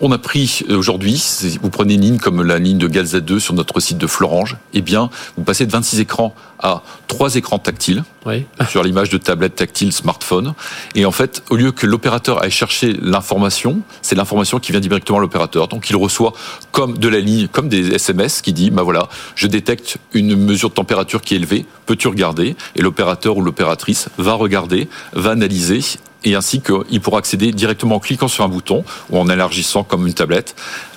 on 0.00 0.12
a 0.12 0.18
pris 0.18 0.62
euh, 0.68 0.76
aujourd'hui, 0.76 1.22
vous 1.60 1.70
prenez 1.70 1.94
une 1.94 2.00
ligne 2.00 2.18
comme 2.18 2.42
la 2.42 2.58
ligne 2.58 2.78
de 2.78 2.88
Galz 2.88 3.14
2 3.14 3.38
sur 3.38 3.54
notre 3.54 3.80
site 3.80 3.98
de 3.98 4.06
Florange, 4.06 4.56
eh 4.72 4.80
bien, 4.80 5.10
vous 5.36 5.44
passez 5.44 5.66
de 5.66 5.72
26 5.72 6.00
écrans 6.00 6.34
à 6.58 6.82
3 7.06 7.36
écrans 7.36 7.58
tactiles 7.58 8.02
sur 8.68 8.82
l'image 8.82 9.10
de 9.10 9.18
tablette 9.18 9.56
tactile 9.56 9.92
smartphone. 9.92 10.54
Et 10.94 11.04
en 11.04 11.10
fait, 11.10 11.42
au 11.50 11.56
lieu 11.56 11.72
que 11.72 11.86
l'opérateur 11.86 12.42
aille 12.42 12.50
chercher 12.50 12.92
l'information, 13.00 13.80
c'est 14.02 14.14
l'information 14.14 14.58
qui 14.58 14.72
vient 14.72 14.80
directement 14.80 15.18
à 15.18 15.20
l'opérateur. 15.20 15.68
Donc 15.68 15.90
il 15.90 15.96
reçoit 15.96 16.32
comme 16.72 16.98
de 16.98 17.08
la 17.08 17.20
ligne, 17.20 17.48
comme 17.48 17.68
des 17.68 17.94
SMS 17.94 18.42
qui 18.42 18.52
dit, 18.52 18.70
bah 18.70 18.82
voilà, 18.82 19.08
je 19.34 19.46
détecte 19.46 19.98
une 20.12 20.36
mesure 20.36 20.70
de 20.70 20.74
température 20.74 21.20
qui 21.20 21.34
est 21.34 21.38
élevée, 21.38 21.66
peux-tu 21.86 22.08
regarder? 22.08 22.56
Et 22.76 22.82
l'opérateur 22.82 23.36
ou 23.36 23.42
l'opératrice 23.42 24.08
va 24.18 24.34
regarder, 24.34 24.88
va 25.12 25.30
analyser 25.30 25.80
et 26.24 26.34
ainsi 26.34 26.60
qu'il 26.60 27.00
pourra 27.00 27.18
accéder 27.18 27.52
directement 27.52 27.96
en 27.96 28.00
cliquant 28.00 28.28
sur 28.28 28.44
un 28.44 28.48
bouton 28.48 28.84
ou 29.10 29.18
en 29.18 29.28
élargissant 29.28 29.84
comme 29.84 30.06
une 30.06 30.14
tablette 30.14 30.54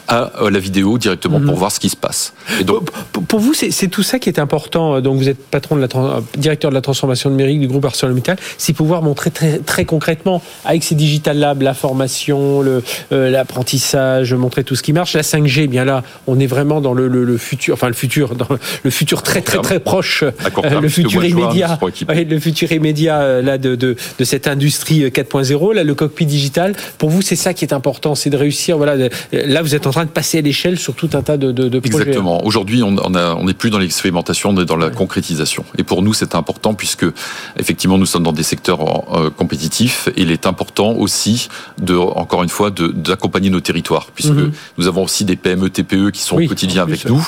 à 0.08 0.32
euh, 0.42 0.50
la 0.50 0.60
vidéo 0.60 0.98
directement 0.98 1.40
pour 1.40 1.54
mhm. 1.54 1.60
voir 1.60 1.72
ce 1.72 1.80
qui 1.80 1.90
se 1.90 1.96
passe. 1.96 2.34
Et 2.60 2.64
donc, 2.64 2.90
pour, 3.28 3.40
vous, 3.40 3.54
c'est 3.54 3.88
tout 3.88 4.04
ça 4.04 4.20
qui 4.20 4.30
est 4.30 4.40
important. 4.40 5.02
Donc, 5.02 5.18
vous 5.18 5.30
êtes 5.30 5.40
patron 5.40 5.76
de 5.76 5.82
la 5.82 5.88
directeur 6.38 6.70
de 6.72 6.76
la 6.76 6.82
transformation 6.82 7.30
numérique 7.30 7.60
du 7.60 7.68
groupe 7.68 7.86
ArcelorMittal, 7.86 8.38
c'est 8.58 8.74
pouvoir 8.74 9.02
montrer 9.02 9.32
très, 9.32 9.60
très 9.60 9.86
concrètement 9.86 10.42
avec 10.66 10.84
ces 10.84 10.96
digital 10.96 11.38
labs 11.38 11.62
la 11.62 11.74
formation, 11.74 12.64
euh, 12.64 12.82
l'apprentissage, 13.30 14.34
montrer 14.34 14.64
tout 14.64 14.76
ce 14.76 14.84
qui 14.84 14.94
marche. 14.94 15.14
La 15.14 15.22
5G, 15.22 15.62
eh 15.64 15.68
bien 15.68 15.86
là, 15.86 16.04
on 16.28 16.40
est 16.40 16.48
vraiment 16.48 16.82
dans 16.82 16.94
le, 16.94 17.08
le, 17.08 17.38
futur, 17.38 17.74
enfin 17.76 17.88
le 17.88 17.94
futur, 17.94 18.36
dans 18.36 18.48
le 18.84 18.90
futur 18.90 19.24
très 19.24 19.42
très 19.42 19.60
très 19.60 19.80
proche, 19.80 20.24
euh, 20.24 20.82
le 20.82 20.90
futur 20.90 21.24
immédiat, 21.24 21.80
le 22.10 22.40
futur 22.40 22.72
immédiat 22.72 23.42
là 23.42 23.58
de, 23.58 23.76
de, 23.76 23.96
de 24.20 24.24
cette 24.24 24.48
industrie 24.48 25.06
4.0, 25.06 25.74
là 25.74 25.84
le 25.84 25.96
cockpit 25.96 26.26
digital. 26.26 26.76
Pour 26.98 27.10
vous, 27.10 27.22
c'est 27.22 27.36
ça 27.36 27.54
qui 27.54 27.66
est 27.66 27.74
important, 27.74 28.16
c'est 28.16 28.30
de 28.30 28.38
réussir. 28.38 28.78
Voilà, 28.78 29.10
là 29.32 29.62
vous 29.62 29.76
êtes 29.76 29.88
en 29.88 29.93
train 29.94 30.06
de 30.06 30.10
passer 30.10 30.40
à 30.40 30.42
l'échelle 30.42 30.78
sur 30.80 30.96
tout 30.96 31.10
un 31.14 31.22
tas 31.22 31.38
de, 31.38 31.52
de, 31.52 31.80
projets. 31.80 32.04
Exactement. 32.04 32.46
Aujourd'hui, 32.46 32.84
on 32.84 32.92
n'est 32.92 33.54
plus 33.54 33.70
dans 33.70 33.78
l'expérimentation, 33.78 34.50
on 34.50 34.62
est 34.62 34.66
dans 34.66 34.76
la 34.76 34.90
concrétisation. 34.90 35.64
Et 35.78 35.84
pour 35.84 36.02
nous, 36.02 36.14
c'est 36.14 36.36
important 36.36 36.74
puisque, 36.74 37.06
effectivement, 37.58 37.98
nous 37.98 38.06
sommes 38.06 38.24
dans 38.24 38.34
des 38.34 38.44
secteurs 38.44 38.82
euh, 39.16 39.30
compétitifs 39.30 40.10
et 40.16 40.24
il 40.24 40.32
est 40.32 40.48
important 40.48 40.92
aussi, 40.94 41.48
de, 41.80 41.96
encore 41.96 42.44
une 42.44 42.50
fois, 42.50 42.72
d'accompagner 42.72 43.50
nos 43.50 43.62
territoires 43.62 44.08
puisque 44.14 44.32
mhm. 44.32 44.52
nous 44.78 44.88
avons 44.88 45.04
aussi 45.04 45.26
des 45.26 45.36
PME, 45.36 45.70
TPE 45.70 46.12
qui 46.12 46.22
sont 46.22 46.42
au 46.42 46.48
quotidien 46.48 46.84
avec 46.84 47.06
nous 47.06 47.26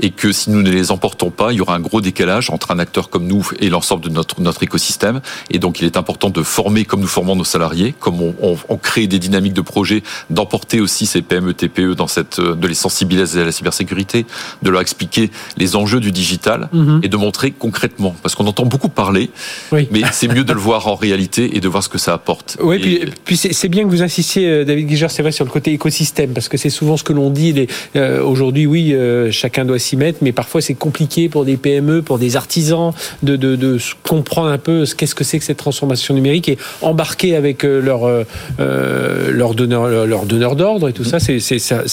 et 0.00 0.10
que 0.10 0.32
si 0.32 0.50
nous 0.50 0.62
ne 0.62 0.70
les 0.70 0.90
emportons 0.90 1.30
pas, 1.30 1.52
il 1.52 1.56
y 1.56 1.60
aura 1.60 1.74
un 1.74 1.80
gros 1.80 2.00
décalage 2.00 2.50
entre 2.50 2.70
un 2.70 2.78
acteur 2.78 3.10
comme 3.10 3.26
nous 3.26 3.48
et 3.60 3.68
l'ensemble 3.68 4.02
de 4.02 4.08
notre, 4.08 4.40
notre 4.40 4.62
écosystème. 4.62 5.20
Et 5.50 5.58
donc, 5.58 5.80
il 5.80 5.84
est 5.84 5.96
important 5.96 6.30
de 6.30 6.42
former 6.42 6.84
comme 6.84 7.00
nous 7.00 7.06
formons 7.06 7.36
nos 7.36 7.44
salariés, 7.44 7.94
comme 7.98 8.20
on, 8.22 8.34
on, 8.40 8.56
on 8.68 8.76
crée 8.76 9.06
des 9.06 9.18
dynamiques 9.18 9.52
de 9.52 9.60
projet, 9.60 10.02
d'emporter 10.30 10.80
aussi 10.80 11.06
ces 11.06 11.22
PME, 11.22 11.54
TPE 11.54 11.94
dans 11.94 12.05
cette, 12.08 12.38
euh, 12.38 12.54
de 12.54 12.66
les 12.66 12.74
sensibiliser 12.74 13.40
à 13.40 13.44
la 13.44 13.52
cybersécurité, 13.52 14.26
de 14.62 14.70
leur 14.70 14.80
expliquer 14.80 15.30
les 15.56 15.76
enjeux 15.76 16.00
du 16.00 16.12
digital 16.12 16.68
mhm. 16.72 17.00
et 17.02 17.08
de 17.08 17.16
montrer 17.16 17.50
concrètement. 17.50 18.14
Parce 18.22 18.34
qu'on 18.34 18.46
entend 18.46 18.64
beaucoup 18.64 18.88
parler, 18.88 19.30
mais 19.72 20.02
c'est 20.12 20.28
mieux 20.28 20.44
de 20.44 20.52
le 20.52 20.58
voir 20.60 20.86
en 20.86 20.94
réalité 20.94 21.56
et 21.56 21.60
de 21.60 21.68
voir 21.68 21.82
ce 21.82 21.88
que 21.88 21.98
ça 21.98 22.14
apporte. 22.14 22.56
Oui, 22.60 22.78
puis, 22.78 23.00
puis 23.24 23.36
c'est 23.36 23.68
bien 23.68 23.84
que 23.84 23.88
vous 23.88 24.02
insistiez, 24.02 24.48
euh, 24.48 24.64
David 24.64 24.86
Guiger, 24.86 25.08
c'est 25.08 25.22
vrai, 25.22 25.32
sur 25.32 25.44
le 25.44 25.50
côté 25.50 25.72
écosystème, 25.72 26.30
parce 26.30 26.48
que 26.48 26.56
c'est 26.56 26.70
souvent 26.70 26.96
ce 26.96 27.04
que 27.04 27.12
l'on 27.12 27.30
dit. 27.30 27.66
Euh, 27.94 28.22
Aujourd'hui, 28.22 28.66
oui, 28.66 28.92
euh, 28.92 29.30
chacun 29.30 29.64
doit 29.64 29.78
s'y 29.78 29.96
mettre, 29.96 30.18
mais 30.22 30.32
parfois 30.32 30.60
c'est 30.60 30.74
compliqué 30.74 31.28
pour 31.28 31.44
des 31.44 31.56
PME, 31.56 32.02
pour 32.02 32.18
des 32.18 32.36
artisans, 32.36 32.92
de, 33.22 33.36
de, 33.36 33.56
de 33.56 33.78
comprendre 34.02 34.48
un 34.48 34.58
peu 34.58 34.84
qu'est-ce 34.96 35.14
que 35.14 35.24
c'est 35.24 35.38
que 35.38 35.44
cette 35.44 35.56
transformation 35.58 36.14
numérique 36.14 36.48
et 36.48 36.58
embarquer 36.82 37.36
avec 37.36 37.62
leur, 37.62 38.00
leur 38.58 39.54
donneur 39.54 40.06
leur 40.06 40.26
donneur 40.26 40.56
d'ordre 40.56 40.88
et 40.88 40.92
tout 40.92 41.04
ça, 41.04 41.18
c'est 41.20 41.38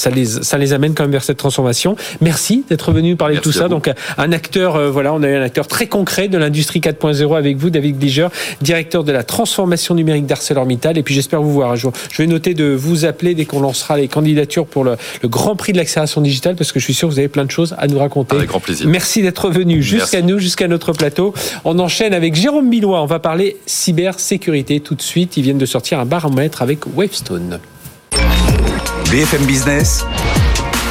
ça 0.04 0.10
les, 0.10 0.26
ça 0.26 0.58
les 0.58 0.74
amène 0.74 0.94
quand 0.94 1.04
même 1.04 1.12
vers 1.12 1.24
cette 1.24 1.38
transformation. 1.38 1.96
Merci 2.20 2.66
d'être 2.70 2.92
venu 2.92 3.16
parler 3.16 3.38
de 3.38 3.42
tout 3.42 3.52
ça. 3.52 3.70
Donc, 3.70 3.90
un 4.18 4.32
acteur, 4.32 4.92
voilà, 4.92 5.14
on 5.14 5.24
a 5.24 5.30
eu 5.30 5.36
un 5.36 5.42
acteur 5.42 5.68
très 5.68 5.88
concret 5.88 6.28
de 6.28 6.38
l'industrie 6.38 6.82
4.0 6.82 7.38
avec 7.38 7.58
vous, 7.58 7.70
David 7.70 8.00
Gliger, 8.00 8.28
directeur 8.62 9.04
de 9.04 9.12
la 9.12 9.24
transformation 9.24 9.96
numérique 9.96 10.26
d'ArcelorMittal. 10.26 10.98
Et 10.98 11.04
puis, 11.04 11.16
j'espère 11.16 11.42
vous 11.42 11.54
voir 11.54 11.72
un 11.72 11.76
jour. 11.76 11.94
Je 12.12 12.22
vais 12.22 12.28
noter 12.28 12.54
de 12.54 12.66
vous 12.66 13.06
appeler 13.06 13.34
dès 13.34 13.46
qu'on 13.46 13.62
lancera 13.62 13.98
les 13.98 14.10
candidatures 14.10 14.66
pour 14.66 14.84
le, 14.84 14.98
Grand 15.24 15.56
Prix 15.56 15.72
de 15.72 15.78
l'accélération 15.78 16.22
digitale, 16.22 16.56
parce 16.56 16.72
que 16.72 16.80
je 16.80 16.84
suis 16.84 16.94
sûr 16.94 17.08
que 17.08 17.14
vous 17.14 17.20
avez 17.20 17.30
plein 17.30 17.46
de 17.46 17.52
choses 17.52 17.74
à 17.78 17.88
nous 17.88 17.98
raconter. 17.98 18.36
Avec 18.36 18.50
grand 18.50 18.60
plaisir. 18.60 18.88
Merci 18.88 19.22
d'être 19.22 19.50
venu 19.50 19.82
jusqu'à 19.82 20.22
nous, 20.22 20.40
jusqu'à 20.40 20.68
notre 20.68 20.92
plateau. 20.92 21.34
On 21.64 21.80
enchaîne 21.80 22.14
avec 22.14 22.36
Jérôme 22.36 22.70
Billois. 22.70 23.02
On 23.02 23.06
va 23.06 23.20
parler 23.20 23.58
cybersécurité 23.66 24.82
tout 24.82 24.96
de 24.96 25.02
suite. 25.02 25.38
Ils 25.38 25.44
viennent 25.44 25.58
de 25.58 25.66
sortir 25.66 26.00
un 26.00 26.06
baromètre 26.06 26.62
avec 26.62 26.80
Wavestone. 26.94 27.60
BFM 29.14 29.46
Business, 29.46 30.04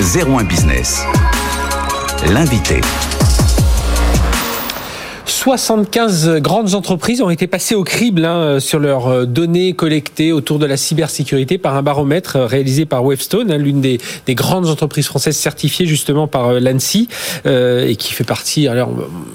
01 0.00 0.44
Business. 0.44 1.02
L'invité. 2.28 2.80
75 5.42 6.36
grandes 6.38 6.76
entreprises 6.76 7.20
ont 7.20 7.28
été 7.28 7.48
passées 7.48 7.74
au 7.74 7.82
crible 7.82 8.24
hein, 8.24 8.60
sur 8.60 8.78
leurs 8.78 9.08
euh, 9.08 9.26
données 9.26 9.72
collectées 9.72 10.30
autour 10.30 10.60
de 10.60 10.66
la 10.66 10.76
cybersécurité 10.76 11.58
par 11.58 11.76
un 11.76 11.82
baromètre 11.82 12.36
euh, 12.36 12.46
réalisé 12.46 12.86
par 12.86 13.04
Webstone, 13.04 13.50
hein, 13.50 13.58
l'une 13.58 13.80
des, 13.80 13.98
grandes 14.28 14.68
entreprises 14.68 15.06
françaises 15.06 15.36
certifiées 15.36 15.84
justement 15.84 16.28
par 16.28 16.50
euh, 16.50 16.60
l'ANSI 16.60 17.08
et 17.44 17.96
qui 17.96 18.12
fait 18.12 18.22
partie, 18.22 18.68
alors 18.68 18.90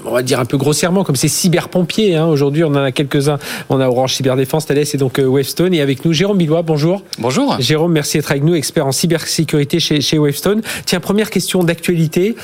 on 0.06 0.10
va 0.12 0.22
dire 0.22 0.40
un 0.40 0.46
peu 0.46 0.56
grossièrement, 0.56 1.04
comme 1.04 1.14
ces 1.14 1.28
cyberpompiers. 1.28 2.16
Hein. 2.16 2.24
Aujourd'hui, 2.24 2.64
on 2.64 2.68
en 2.68 2.76
a 2.76 2.90
quelques-uns. 2.90 3.38
On 3.68 3.78
a 3.78 3.86
Orange 3.86 4.14
Cyberdéfense, 4.14 4.64
Thales 4.64 4.78
et 4.78 4.96
donc 4.96 5.20
Webstone. 5.22 5.74
Et 5.74 5.82
avec 5.82 6.06
nous, 6.06 6.14
Jérôme 6.14 6.38
Billois, 6.38 6.62
bonjour. 6.62 7.02
Bonjour. 7.18 7.56
Jérôme, 7.60 7.92
merci 7.92 8.16
d'être 8.16 8.30
avec 8.30 8.44
nous, 8.44 8.54
expert 8.54 8.86
en 8.86 8.92
cybersécurité 8.92 9.78
chez, 9.78 10.00
chez 10.00 10.18
Webstone. 10.18 10.62
Tiens, 10.86 11.00
première 11.00 11.28
question 11.28 11.62
d'actualité 11.64 12.34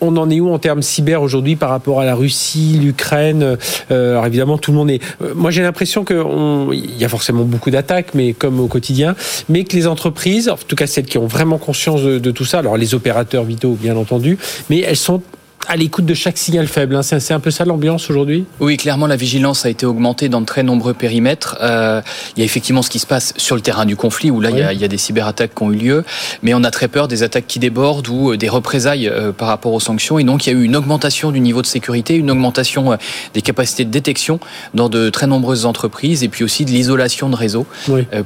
on 0.00 0.16
en 0.16 0.30
est 0.30 0.40
où 0.40 0.52
en 0.52 0.58
termes 0.58 0.82
cyber 0.82 1.22
aujourd'hui 1.22 1.56
par 1.56 1.70
rapport 1.70 2.00
à 2.00 2.04
la 2.04 2.14
Russie, 2.14 2.78
l'Ukraine 2.82 3.56
euh, 3.90 4.12
Alors 4.12 4.26
évidemment, 4.26 4.58
tout 4.58 4.72
le 4.72 4.76
monde 4.76 4.90
est. 4.90 5.02
Euh, 5.22 5.32
moi, 5.34 5.50
j'ai 5.50 5.62
l'impression 5.62 6.04
qu'il 6.04 6.98
y 6.98 7.04
a 7.04 7.08
forcément 7.08 7.44
beaucoup 7.44 7.70
d'attaques, 7.70 8.14
mais 8.14 8.32
comme 8.32 8.60
au 8.60 8.66
quotidien, 8.66 9.14
mais 9.48 9.64
que 9.64 9.76
les 9.76 9.86
entreprises, 9.86 10.48
en 10.48 10.56
tout 10.56 10.76
cas 10.76 10.86
celles 10.86 11.06
qui 11.06 11.18
ont 11.18 11.26
vraiment 11.26 11.58
conscience 11.58 12.02
de, 12.02 12.18
de 12.18 12.30
tout 12.30 12.44
ça, 12.44 12.58
alors 12.58 12.76
les 12.76 12.94
opérateurs 12.94 13.44
vitaux, 13.44 13.76
bien 13.80 13.96
entendu, 13.96 14.38
mais 14.70 14.80
elles 14.80 14.96
sont 14.96 15.22
à 15.68 15.76
l'écoute 15.76 16.06
de 16.06 16.14
chaque 16.14 16.38
signal 16.38 16.66
faible. 16.66 16.96
Hein. 16.96 17.02
C'est 17.02 17.32
un 17.32 17.40
peu 17.40 17.50
ça 17.50 17.64
l'ambiance 17.64 18.10
aujourd'hui? 18.10 18.44
Oui, 18.60 18.76
clairement, 18.76 19.06
la 19.06 19.16
vigilance 19.16 19.66
a 19.66 19.70
été 19.70 19.86
augmentée 19.86 20.28
dans 20.28 20.40
de 20.40 20.46
très 20.46 20.62
nombreux 20.62 20.94
périmètres. 20.94 21.56
Euh, 21.60 22.00
il 22.36 22.40
y 22.40 22.42
a 22.42 22.44
effectivement 22.44 22.82
ce 22.82 22.90
qui 22.90 22.98
se 22.98 23.06
passe 23.06 23.34
sur 23.36 23.56
le 23.56 23.62
terrain 23.62 23.84
du 23.84 23.96
conflit, 23.96 24.30
où 24.30 24.40
là, 24.40 24.50
il, 24.50 24.58
y 24.58 24.62
a, 24.62 24.72
il, 24.72 24.80
y 24.80 24.84
a, 24.84 24.88
des 24.88 24.96
cyberattaques 24.96 25.54
qui 25.54 25.62
ont 25.62 25.72
eu 25.72 25.76
lieu, 25.76 26.04
mais 26.42 26.54
on 26.54 26.64
a 26.64 26.70
très 26.70 26.88
peur 26.88 27.08
des 27.08 27.22
attaques 27.22 27.46
qui 27.46 27.58
débordent 27.58 28.08
ou 28.08 28.32
euh, 28.32 28.36
des 28.36 28.48
représailles 28.48 29.08
euh, 29.08 29.32
par 29.32 29.48
rapport 29.48 29.72
aux 29.72 29.80
sanctions. 29.80 30.18
Et 30.18 30.24
donc, 30.24 30.46
il 30.46 30.52
y 30.52 30.56
a 30.56 30.58
eu 30.58 30.62
une 30.62 30.76
augmentation 30.76 31.30
du 31.32 31.40
niveau 31.40 31.62
de 31.62 31.66
sécurité, 31.66 32.14
une 32.14 32.30
augmentation 32.30 32.92
euh, 32.92 32.96
des 33.34 33.42
capacités 33.42 33.84
de 33.84 33.90
détection 33.90 34.40
dans 34.74 34.88
de 34.88 35.10
très 35.10 35.26
nombreuses 35.26 35.66
entreprises, 35.66 36.22
et 36.22 36.28
puis 36.28 36.44
aussi 36.44 36.64
de 36.64 36.70
l'isolation 36.70 37.28
de 37.28 37.36
réseaux 37.36 37.66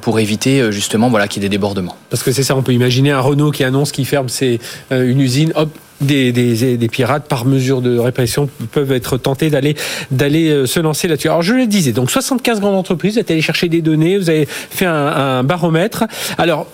pour 0.00 0.18
éviter 0.20 0.72
justement 0.72 1.08
voilà, 1.08 1.28
qu'il 1.28 1.42
y 1.42 1.46
ait 1.46 1.48
des 1.48 1.56
débordements. 1.56 1.96
Parce 2.10 2.22
que 2.22 2.32
c'est 2.32 2.42
ça, 2.42 2.56
on 2.56 2.62
peut 2.62 2.72
imaginer 2.72 3.10
un 3.10 3.20
Renault 3.20 3.50
qui 3.50 3.64
annonce 3.64 3.92
qu'il 3.92 4.06
ferme 4.06 4.28
ses, 4.28 4.60
une 4.90 5.20
usine, 5.20 5.52
hop, 5.54 5.70
des, 6.00 6.32
des, 6.32 6.88
pirates, 6.88 7.26
par 7.28 7.44
mesure 7.44 7.82
de 7.82 7.98
répression, 7.98 8.48
peuvent 8.72 8.92
être 8.92 9.16
tentés 9.18 9.50
d'aller 9.50 9.76
d'aller 10.10 10.50
euh, 10.50 10.66
se 10.66 10.80
lancer 10.80 11.08
là-dessus. 11.08 11.28
Alors 11.28 11.42
je 11.42 11.54
le 11.54 11.66
disais, 11.66 11.92
donc 11.92 12.10
75 12.10 12.60
grandes 12.60 12.76
entreprises, 12.76 13.14
vous 13.14 13.20
êtes 13.20 13.30
allé 13.30 13.42
chercher 13.42 13.68
des 13.68 13.82
données, 13.82 14.18
vous 14.18 14.30
avez 14.30 14.46
fait 14.46 14.86
un, 14.86 14.94
un 14.94 15.42
baromètre. 15.44 16.04
Alors 16.38 16.66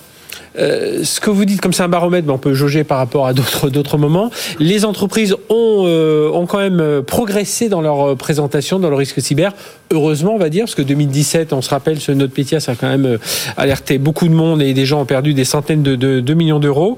euh, 0.59 1.05
ce 1.05 1.21
que 1.21 1.31
vous 1.31 1.45
dites 1.45 1.61
comme 1.61 1.73
c'est 1.73 1.83
un 1.83 1.89
baromètre, 1.89 2.29
on 2.31 2.39
peut 2.39 2.55
jauger 2.55 2.85
par 2.85 2.99
rapport 2.99 3.27
à 3.27 3.33
d'autres 3.35 3.99
moments. 3.99 4.31
Les 4.59 4.85
entreprises 4.85 5.35
ont 5.49 5.85
euh, 5.87 6.47
quand 6.47 6.59
même 6.59 6.81
euh, 6.81 7.03
progressé 7.03 7.69
dans 7.69 7.81
leur 7.81 8.17
présentation, 8.17 8.79
dans 8.79 8.91
le 8.91 8.97
risque 8.97 9.21
cyber. 9.21 9.53
Heureusement, 9.93 10.35
on 10.35 10.39
va 10.39 10.49
dire, 10.49 10.65
parce 10.65 10.75
que 10.75 10.83
2017, 10.83 11.53
on 11.53 11.63
se 11.63 11.71
rappelle, 11.71 12.01
ce 12.01 12.13
note 12.13 12.31
Pétia, 12.31 12.61
ça 12.61 12.73
a 12.73 12.75
quand 12.75 12.89
même 12.89 13.19
alerté 13.57 13.99
beaucoup 13.99 14.29
de 14.29 14.35
monde 14.35 14.63
et 14.63 14.75
des 14.75 14.87
gens 14.87 15.01
ont 15.01 15.07
perdu 15.07 15.35
des 15.35 15.45
centaines 15.45 15.83
de, 15.83 16.35
millions 16.35 16.59
d'euros. 16.59 16.97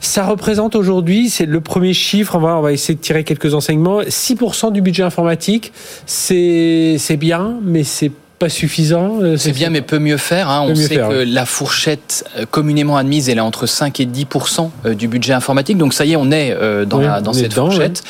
Ça 0.00 0.24
représente 0.24 0.74
aujourd'hui, 0.74 1.28
c'est 1.30 1.46
le 1.46 1.60
premier 1.60 1.92
chiffre, 1.92 2.36
on 2.36 2.40
va, 2.40 2.56
on 2.56 2.62
va 2.62 2.72
essayer 2.72 2.94
de 2.94 3.00
tirer 3.00 3.24
quelques 3.24 3.54
enseignements, 3.54 4.02
6% 4.02 4.72
du 4.72 4.80
budget 4.80 5.02
informatique, 5.02 5.72
c'est 6.06 7.16
bien, 7.18 7.56
mais 7.62 7.84
c'est 7.84 8.10
pas 8.38 8.48
suffisant. 8.48 9.20
Euh, 9.20 9.36
c'est 9.36 9.52
bien, 9.52 9.70
mais 9.70 9.80
peut 9.80 9.98
mieux 9.98 10.16
faire. 10.16 10.48
Hein. 10.48 10.64
On 10.68 10.74
sait 10.74 10.96
que 10.96 11.24
la 11.24 11.46
fourchette 11.46 12.24
euh, 12.36 12.44
communément 12.50 12.96
admise, 12.96 13.28
elle 13.28 13.38
est 13.38 13.42
entre 13.42 13.66
5 13.66 14.00
et 14.00 14.06
10 14.06 14.26
euh, 14.84 14.94
du 14.94 15.08
budget 15.08 15.32
informatique. 15.32 15.78
Donc 15.78 15.94
ça 15.94 16.04
y 16.04 16.12
est, 16.12 16.16
on 16.16 16.30
est 16.30 16.56
dans, 16.86 16.98
la, 16.98 17.20
dans 17.20 17.32
cette 17.32 17.54
fourchette. 17.54 18.02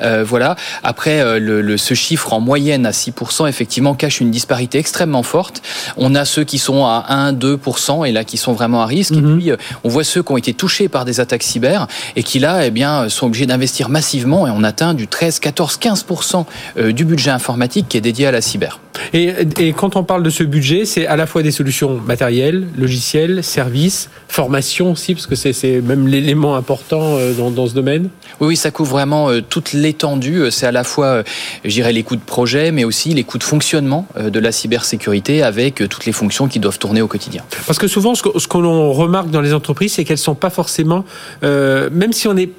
voilà. 0.00 0.56
Après, 0.82 1.38
le, 1.38 1.76
ce 1.76 1.94
chiffre 1.94 2.32
en 2.32 2.40
moyenne 2.40 2.86
à 2.86 2.90
6% 2.90 3.48
effectivement 3.48 3.94
cache 3.94 4.20
une 4.20 4.30
disparité 4.30 4.78
extrêmement 4.78 5.22
forte. 5.22 5.62
On 5.96 6.14
a 6.14 6.24
ceux 6.24 6.44
qui 6.44 6.58
sont 6.58 6.84
à 6.84 7.06
1, 7.08 7.32
2 7.32 7.58
et 8.06 8.12
là 8.12 8.24
qui 8.24 8.36
sont 8.36 8.52
vraiment 8.52 8.82
à 8.82 8.86
risque. 8.86 9.12
Et 9.12 9.20
mhm. 9.20 9.38
puis 9.38 9.52
on 9.84 9.88
voit 9.88 10.04
ceux 10.04 10.22
qui 10.22 10.32
ont 10.32 10.36
été 10.36 10.54
touchés 10.54 10.88
par 10.88 11.04
des 11.04 11.20
attaques 11.20 11.42
cyber 11.42 11.86
et 12.16 12.22
qui 12.22 12.38
là, 12.38 12.66
eh 12.66 12.70
bien, 12.70 13.08
sont 13.08 13.26
obligés 13.26 13.46
d'investir 13.46 13.88
massivement 13.88 14.46
et 14.46 14.50
on 14.50 14.64
atteint 14.64 14.94
du 14.94 15.06
13, 15.06 15.38
14, 15.38 15.78
15% 15.80 16.92
du 16.92 17.04
budget 17.04 17.30
informatique 17.30 17.86
qui 17.88 17.96
est 17.96 18.02
dédié 18.02 18.26
à 18.26 18.32
la 18.32 18.40
cyber. 18.40 18.80
Et, 19.12 19.32
et 19.58 19.67
quand 19.72 19.96
on 19.96 20.04
parle 20.04 20.22
de 20.22 20.30
ce 20.30 20.42
budget, 20.42 20.84
c'est 20.84 21.06
à 21.06 21.16
la 21.16 21.26
fois 21.26 21.42
des 21.42 21.50
solutions 21.50 22.00
matérielles, 22.04 22.66
logicielles, 22.76 23.42
services, 23.42 24.10
formation 24.28 24.92
aussi, 24.92 25.14
parce 25.14 25.26
que 25.26 25.34
c'est 25.34 25.80
même 25.80 26.06
l'élément 26.06 26.56
important 26.56 27.16
euh, 27.16 27.32
dans, 27.32 27.50
dans, 27.50 27.66
ce 27.66 27.74
domaine. 27.74 28.10
Oui, 28.40 28.48
oui, 28.48 28.56
ça 28.56 28.70
couvre 28.70 28.90
vraiment 28.90 29.30
euh, 29.30 29.40
toute 29.40 29.72
l'étendue. 29.72 30.42
Euh, 30.42 30.50
c'est 30.50 30.66
à 30.66 30.72
la 30.72 30.84
fois, 30.84 31.22
je 31.64 31.70
dirais, 31.70 31.92
les 31.92 32.02
coûts 32.02 32.16
de 32.16 32.20
projet, 32.20 32.72
mais 32.72 32.84
aussi 32.84 33.10
les 33.10 33.24
coûts 33.24 33.38
de 33.38 33.44
fonctionnement 33.44 34.06
de 34.18 34.38
la 34.38 34.52
cybersécurité 34.52 35.42
avec 35.42 35.76
toutes 35.88 36.06
les 36.06 36.12
fonctions 36.12 36.48
qui 36.48 36.58
doivent 36.58 36.78
tourner 36.78 37.02
au 37.02 37.08
quotidien. 37.08 37.42
Parce 37.66 37.78
que 37.78 37.88
souvent, 37.88 38.14
ce 38.14 38.22
que, 38.22 38.38
ce 38.38 38.48
l'on 38.58 38.92
remarque 38.92 39.30
dans 39.30 39.40
les 39.40 39.54
entreprises, 39.54 39.94
c'est 39.94 40.04
qu'elles 40.04 40.18
sont 40.18 40.34
pas 40.34 40.50
forcément, 40.50 41.04
euh, 41.42 41.88
même 41.92 42.12
si 42.12 42.28
on 42.28 42.36
est 42.36 42.50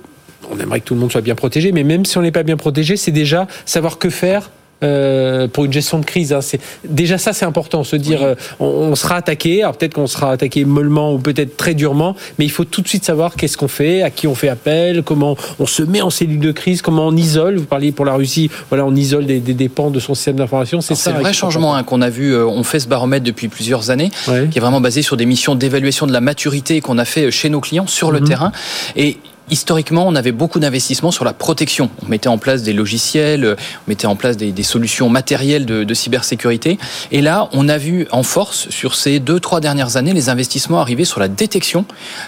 on 0.51 0.57
aimerait 0.57 0.79
que 0.79 0.85
tout 0.85 0.93
le 0.93 0.99
monde 0.99 1.11
soit 1.11 1.21
bien 1.21 1.35
protégé, 1.35 1.71
mais 1.71 1.83
même 1.83 2.05
si 2.05 2.17
on 2.17 2.21
n'est 2.21 2.31
pas 2.31 2.43
bien 2.43 2.57
protégé, 2.57 2.95
c'est 2.95 3.11
déjà 3.11 3.45
savoir 3.65 3.99
que 3.99 4.09
faire 4.09 4.49
euh, 4.83 5.47
pour 5.47 5.65
une 5.65 5.73
gestion 5.73 5.99
de 5.99 6.05
crise. 6.05 6.33
Hein. 6.33 6.41
C'est 6.41 6.59
déjà 6.87 7.17
ça, 7.17 7.33
c'est 7.33 7.45
important, 7.45 7.83
se 7.83 7.95
dire 7.95 8.23
euh, 8.23 8.35
on, 8.59 8.95
sera 8.95 9.15
attaqué. 9.15 9.61
Alors 9.61 9.75
peut-être 9.75 9.93
qu'on 9.93 10.07
sera 10.07 10.31
attaqué 10.31 10.65
mollement 10.65 11.13
ou 11.13 11.19
peut-être 11.19 11.57
très 11.57 11.73
durement, 11.73 12.15
mais 12.37 12.45
il 12.45 12.51
faut 12.51 12.65
tout 12.65 12.81
de 12.81 12.87
suite 12.87 13.03
savoir 13.03 13.35
qu'est-ce 13.35 13.57
qu'on 13.57 13.67
fait, 13.67 14.03
à 14.03 14.09
qui 14.09 14.27
on 14.27 14.35
fait 14.35 14.49
appel, 14.49 15.03
comment 15.03 15.35
on 15.59 15.65
se 15.65 15.83
met 15.83 16.01
en 16.01 16.09
cellule 16.09 16.39
de 16.39 16.51
crise, 16.51 16.81
comment 16.81 17.07
on 17.07 17.15
isole. 17.15 17.57
Vous 17.57 17.65
parliez 17.65 17.91
pour 17.91 18.05
la 18.05 18.13
Russie, 18.13 18.49
voilà, 18.69 18.85
on 18.85 18.95
isole 18.95 19.25
des, 19.25 19.39
des 19.39 19.53
dépens 19.53 19.89
de 19.89 19.99
son 19.99 20.15
système 20.15 20.37
d'information. 20.37 20.81
C'est 20.81 20.95
ça. 20.95 21.11
C'est 21.11 21.17
un 21.17 21.21
vrai 21.21 21.33
changement 21.33 21.75
hein, 21.75 21.83
qu'on 21.83 22.01
a 22.01 22.09
vu. 22.09 22.33
Euh, 22.33 22.45
on 22.45 22.63
fait 22.63 22.79
ce 22.79 22.87
baromètre 22.87 23.25
depuis 23.25 23.47
plusieurs 23.47 23.89
années, 23.89 24.11
qui 24.25 24.57
est 24.57 24.61
vraiment 24.61 24.81
basé 24.81 25.01
sur 25.01 25.17
des 25.17 25.25
missions 25.25 25.55
d'évaluation 25.55 26.07
de 26.07 26.13
la 26.13 26.21
maturité 26.21 26.81
qu'on 26.81 26.97
a 26.97 27.05
fait 27.05 27.31
chez 27.31 27.49
nos 27.49 27.59
clients 27.59 27.87
sur 27.87 28.11
le 28.11 28.19
mhm. 28.19 28.27
terrain 28.27 28.51
et 28.95 29.17
historiquement, 29.49 30.07
on 30.07 30.15
avait 30.15 30.31
beaucoup 30.31 30.59
d'investissements 30.59 31.11
sur 31.11 31.25
la 31.25 31.33
protection. 31.33 31.89
On 32.05 32.09
mettait 32.09 32.29
en 32.29 32.37
place 32.37 32.63
des 32.63 32.73
logiciels, 32.73 33.55
on 33.55 33.89
mettait 33.89 34.07
en 34.07 34.15
place 34.15 34.37
des, 34.37 34.63
solutions 34.63 35.09
matérielles 35.09 35.65
de, 35.65 35.93
cybersécurité. 35.93 36.77
Et 37.11 37.21
là, 37.21 37.49
on 37.53 37.67
a 37.67 37.77
vu 37.77 38.07
en 38.11 38.23
force, 38.23 38.69
sur 38.69 38.95
ces 38.95 39.19
deux, 39.19 39.39
trois 39.39 39.59
dernières 39.59 39.97
années, 39.97 40.13
les 40.13 40.29
investissements 40.29 40.79
arriver 40.79 41.05
sur 41.05 41.19
la 41.19 41.27
détection 41.27 41.85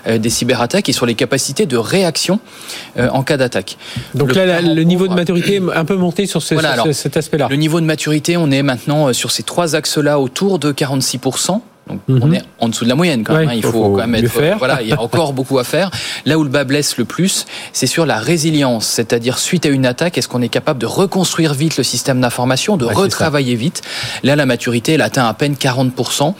euh, 0.08 0.18
des 0.18 0.30
cyberattaques 0.30 0.90
et 0.90 0.94
sur 0.94 1.06
les 1.06 1.16
capacités 1.16 1.66
de 1.66 1.78
réaction 1.78 2.40
euh, 2.98 3.10
en 3.10 3.24
cas 3.24 3.38
d'attaque. 3.38 3.78
Donc 4.14 4.36
là, 4.36 4.62
le 4.62 4.84
niveau 4.84 5.08
de 5.08 5.14
maturité 5.14 5.56
est 5.56 5.62
un 5.76 5.86
peu 5.86 5.96
monté 5.96 6.26
sur, 6.26 6.42
cet 6.42 7.18
aspect-là. 7.18 7.48
Le 7.50 7.56
niveau 7.56 7.80
de 7.80 7.86
maturité, 7.86 8.38
on 8.38 8.52
est 8.52 8.64
maintenant 8.64 9.08
euh, 9.08 9.14
sur 9.14 9.32
ces 9.32 9.44
trois 9.44 9.76
axes-là 9.76 10.20
autour 10.20 10.60
de 10.60 10.72
46%. 10.72 11.62
Donc 12.08 12.24
on 12.24 12.28
mhm. 12.28 12.36
est 12.36 12.44
en 12.60 12.70
dessous 12.70 12.84
de 12.84 12.90
la 12.90 12.96
moyenne 12.96 13.24
quand 13.24 13.36
même. 13.36 13.50
Hein. 13.50 13.54
Il 13.56 13.64
faut, 13.64 13.90
quand 13.90 14.08
même 14.08 14.16
être. 14.16 14.58
Voilà, 14.58 14.82
il 14.82 14.90
y 14.90 14.94
a 14.94 15.02
encore 15.02 15.34
beaucoup 15.34 15.60
à 15.60 15.64
faire. 15.64 15.92
Là 16.26 16.38
où 16.38 16.44
le 16.44 16.50
bas 16.50 16.64
blesse 16.64 16.98
le 16.98 17.06
plus, 17.06 17.46
c'est 17.74 17.88
sur 17.88 18.06
la 18.06 18.18
résilience, 18.18 18.88
c'est-à-dire 18.88 19.38
suite 19.38 19.66
à 19.66 19.70
une 19.70 19.86
attaque, 19.86 20.18
est-ce 20.18 20.28
qu'on 20.28 20.42
est 20.42 20.50
capable 20.50 20.80
de 20.80 20.86
reconstruire 20.86 21.54
vite 21.54 21.78
le 21.78 21.84
système 21.84 22.22
d'information, 22.22 22.78
de 22.78 22.86
retravailler 22.86 23.56
vite? 23.56 23.82
Là, 24.24 24.36
la 24.36 24.46
maturité, 24.46 24.94
elle 24.94 25.02
atteint 25.02 25.28
à 25.28 25.34
peine 25.34 25.54
40%. 25.54 26.34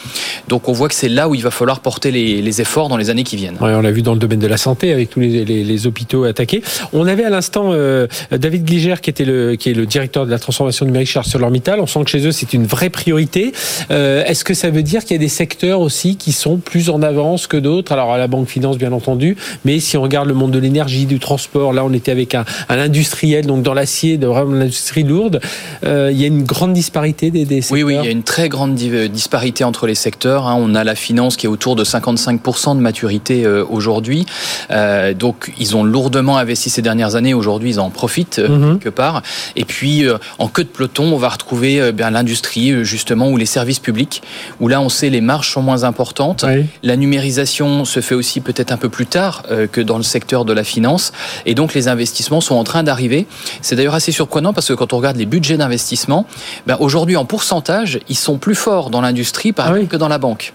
Donc 0.48 0.70
on 0.70 0.74
voit 0.74 0.88
que 0.88 0.96
c'est 0.96 1.10
là 1.10 1.30
où 1.30 1.36
il 1.36 1.42
va 1.42 1.52
falloir 1.52 1.80
porter 1.80 2.12
les, 2.12 2.62
efforts 2.62 2.90
dans 2.90 2.98
les 2.98 3.10
années 3.10 3.24
qui 3.24 3.38
viennent. 3.38 3.56
on 3.62 3.82
l'a 3.82 3.92
vu 3.92 4.02
dans 4.02 4.14
le 4.14 4.20
domaine 4.20 4.40
de 4.40 4.48
la 4.48 4.58
santé 4.58 4.92
avec 4.92 5.10
tous 5.10 5.20
les, 5.20 5.88
hôpitaux 5.88 6.26
attaqués. 6.26 6.62
On 6.94 7.08
avait 7.08 7.24
à 7.24 7.30
l'instant 7.30 7.70
euh, 7.72 8.08
David 8.30 8.66
Gliger 8.66 8.96
qui 9.02 9.10
était 9.10 9.26
le 9.26 9.56
qui 9.56 9.70
est 9.70 9.74
le 9.74 9.86
directeur 9.86 10.26
de 10.26 10.32
la 10.32 10.38
transformation 10.38 10.86
numérique 10.86 11.10
chez 11.10 11.20
ArcelorMittal. 11.20 11.80
On 11.80 11.88
sent 11.88 12.04
que 12.04 12.10
chez 12.10 12.28
eux 12.28 12.32
c'est 12.32 12.54
une 12.54 12.66
vraie 12.66 12.90
priorité. 12.90 13.54
Euh, 13.90 14.24
est-ce 14.26 14.44
que 14.44 14.54
ça 14.54 14.70
veut 14.70 14.84
dire 14.84 15.02
qu'il 15.02 15.14
y 15.14 15.20
a 15.20 15.24
des 15.24 15.30
secteurs 15.42 15.80
aussi 15.80 16.18
qui 16.18 16.34
sont 16.34 16.58
plus 16.58 16.92
en 16.92 17.02
avance 17.02 17.48
que 17.48 17.58
d'autres. 17.58 17.92
Alors 17.92 18.14
à 18.14 18.20
la 18.20 18.28
banque 18.28 18.48
finance 18.48 18.78
bien 18.78 18.92
entendu, 18.92 19.36
mais 19.66 19.80
si 19.80 19.98
on 19.98 20.04
regarde 20.04 20.28
le 20.28 20.36
monde 20.36 20.52
de 20.52 20.60
l'énergie, 20.60 21.08
du 21.08 21.18
transport, 21.18 21.74
là 21.74 21.84
on 21.84 21.94
était 21.94 22.12
avec 22.12 22.36
un, 22.36 22.46
un 22.70 22.78
industriel 22.78 23.48
donc 23.48 23.64
dans 23.64 23.74
l'acier, 23.74 24.18
vraiment 24.18 24.54
l'industrie 24.54 25.02
lourde. 25.02 25.40
Euh, 25.84 26.10
il 26.12 26.22
y 26.22 26.26
a 26.26 26.28
une 26.28 26.44
grande 26.44 26.74
disparité 26.74 27.32
des, 27.32 27.46
des, 27.46 27.62
secteurs. 27.62 27.76
Oui, 27.76 27.84
oui, 27.84 27.98
il 28.00 28.06
y 28.06 28.08
a 28.08 28.12
une 28.12 28.22
très 28.22 28.50
grande 28.50 28.76
disparité 28.76 29.64
entre 29.64 29.88
les 29.88 29.96
secteurs. 29.96 30.46
Hein. 30.46 30.58
On 30.60 30.76
a 30.76 30.84
la 30.84 30.94
finance 30.94 31.38
qui 31.38 31.48
est 31.48 31.50
autour 31.50 31.76
de 31.76 31.84
55% 31.84 32.76
de 32.76 32.82
maturité 32.82 33.44
euh, 33.44 33.66
aujourd'hui. 33.68 34.28
Euh, 34.70 35.14
donc 35.14 35.52
ils 35.58 35.76
ont 35.76 35.84
lourdement 35.84 36.38
investi 36.38 36.70
ces 36.70 36.82
dernières 36.82 37.16
années. 37.16 37.34
Aujourd'hui, 37.34 37.72
ils 37.72 37.80
en 37.80 37.90
profitent 37.90 38.40
euh, 38.40 38.50
mhm. 38.50 38.80
quelque 38.80 38.90
part. 38.90 39.22
Et 39.56 39.66
puis 39.66 40.06
euh, 40.06 40.18
en 40.40 40.48
queue 40.48 40.64
de 40.64 40.70
peloton, 40.70 41.14
on 41.14 41.18
va 41.18 41.30
retrouver 41.30 41.92
bien 41.92 42.12
l'industrie 42.12 42.84
justement 42.84 43.30
ou 43.30 43.38
les 43.38 43.46
services 43.46 43.80
publics 43.80 44.22
où 44.60 44.68
là 44.68 44.82
on 44.82 44.90
sait 44.90 45.10
les 45.10 45.21
marges 45.22 45.52
sont 45.52 45.62
moins 45.62 45.84
importantes. 45.84 46.46
La 46.84 46.96
numérisation 46.96 47.86
se 47.86 48.02
fait 48.02 48.16
aussi 48.16 48.42
peut-être 48.42 48.72
un 48.72 48.78
peu 48.78 48.90
plus 48.90 49.06
tard 49.06 49.44
que 49.72 49.82
dans 49.82 49.98
le 49.98 50.04
secteur 50.04 50.46
de 50.46 50.54
la 50.54 50.64
finance 50.64 51.12
et 51.46 51.56
donc 51.56 51.74
les 51.74 51.88
investissements 51.88 52.42
sont 52.42 52.56
en 52.56 52.64
train 52.64 52.84
d'arriver. 52.84 53.28
C'est 53.62 53.76
d'ailleurs 53.76 53.96
assez 53.96 54.12
surprenant 54.12 54.54
parce 54.54 54.68
que 54.68 54.74
quand 54.74 54.94
on 54.94 54.98
regarde 54.98 55.18
les 55.18 55.26
budgets 55.26 55.58
d'investissement, 55.58 56.26
ben 56.68 56.78
aujourd'hui 56.80 57.16
en 57.16 57.26
pourcentage, 57.26 58.00
ils 58.10 58.18
sont 58.18 58.38
plus 58.38 58.56
forts 58.56 58.90
dans 58.90 59.02
l'industrie 59.02 59.52
par 59.52 59.74
ah 59.74 59.86
que 59.86 59.98
dans 59.98 60.08
la 60.08 60.18
banque. 60.18 60.54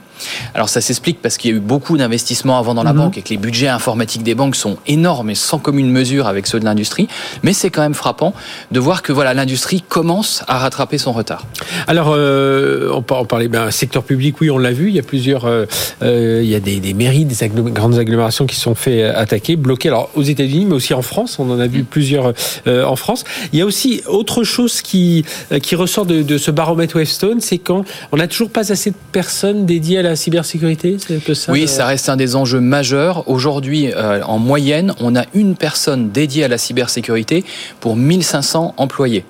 Alors 0.55 0.69
ça 0.69 0.81
s'explique 0.81 1.21
parce 1.21 1.37
qu'il 1.37 1.51
y 1.51 1.55
a 1.55 1.57
eu 1.57 1.61
beaucoup 1.61 1.97
d'investissements 1.97 2.59
avant 2.59 2.75
dans 2.75 2.83
la 2.83 2.93
mhm. 2.93 2.99
banque 2.99 3.19
et 3.19 3.23
que 3.23 3.31
les 3.31 3.37
budgets 3.37 3.69
informatiques 3.69 4.23
des 4.23 4.35
banques 4.35 4.57
sont 4.57 4.79
énormes 4.87 5.31
et 5.31 5.35
sans 5.35 5.59
commune 5.59 5.91
mesure 5.91 6.27
avec 6.27 6.47
ceux 6.47 6.61
de 6.61 6.65
l'industrie. 6.65 7.09
Mais 7.43 7.53
c'est 7.53 7.71
quand 7.71 7.83
même 7.83 7.95
frappant 7.95 8.35
de 8.71 8.81
voir 8.81 9.03
que 9.03 9.13
voilà 9.13 9.35
l'industrie 9.35 9.83
commence 9.87 10.45
à 10.49 10.59
rattraper 10.59 10.99
son 10.99 11.13
retard. 11.13 11.47
Alors 11.87 12.09
euh, 12.11 12.91
on 12.93 13.03
parlait 13.03 13.49
ben, 13.49 13.71
secteur 13.71 14.03
public, 14.03 14.41
oui 14.41 14.51
on 14.51 14.59
l'a 14.59 14.73
vu, 14.73 14.89
il 14.89 14.95
y 14.95 14.99
a 14.99 15.03
plusieurs, 15.03 15.45
euh, 15.45 15.67
euh, 16.03 16.41
il 16.43 16.49
y 16.49 16.55
a 16.55 16.61
des, 16.61 16.81
des 16.81 16.95
mairies, 16.95 17.25
des 17.25 17.37
grandes 17.49 17.99
agglomérations 17.99 18.47
qui 18.47 18.57
sont 18.57 18.75
fait 18.75 19.05
attaquer, 19.05 19.57
bloquer. 19.57 19.89
Alors 19.89 20.11
aux 20.15 20.23
États-Unis, 20.23 20.67
mais 20.67 20.75
aussi 20.75 20.95
en 20.95 21.03
France, 21.03 21.39
on 21.39 21.51
en 21.51 21.61
a 21.61 21.67
vu 21.67 21.83
mm. 21.83 21.87
plusieurs 21.87 22.33
en 22.67 22.97
France. 22.97 23.25
Il 23.53 23.59
y 23.59 23.63
a 23.63 23.67
aussi 23.67 24.03
autre 24.07 24.45
chose 24.45 24.83
qui 24.83 25.25
qui 25.63 25.75
ressort 25.75 26.07
de, 26.07 26.23
de 26.23 26.39
ce 26.39 26.51
baromètre 26.51 26.97
Westone, 26.97 27.41
c'est 27.41 27.59
quand 27.59 27.85
on 28.13 28.17
n'a 28.17 28.29
toujours 28.29 28.51
pas 28.51 28.73
assez 28.73 28.91
de 28.91 28.97
personnes 29.13 29.67
dédiées 29.67 29.99
à 29.99 30.03
la 30.11 30.17
cybersécurité 30.17 30.97
C'est 30.99 31.35
ça 31.35 31.53
Oui, 31.53 31.69
ça 31.69 31.87
reste 31.87 32.09
un 32.09 32.17
des 32.17 32.37
enjeux 32.37 32.61
majeurs. 32.61 33.29
Aujourd'hui, 33.29 33.93
euh, 33.93 34.23
en 34.25 34.39
moyenne, 34.39 34.95
on 35.01 35.17
a 35.17 35.25
une 35.35 35.57
personne 35.57 36.11
dédiée 36.11 36.45
à 36.45 36.49
la 36.49 36.59
cybersécurité 36.59 37.45
pour 37.81 37.97
1500 37.97 38.75
employés. 38.77 39.25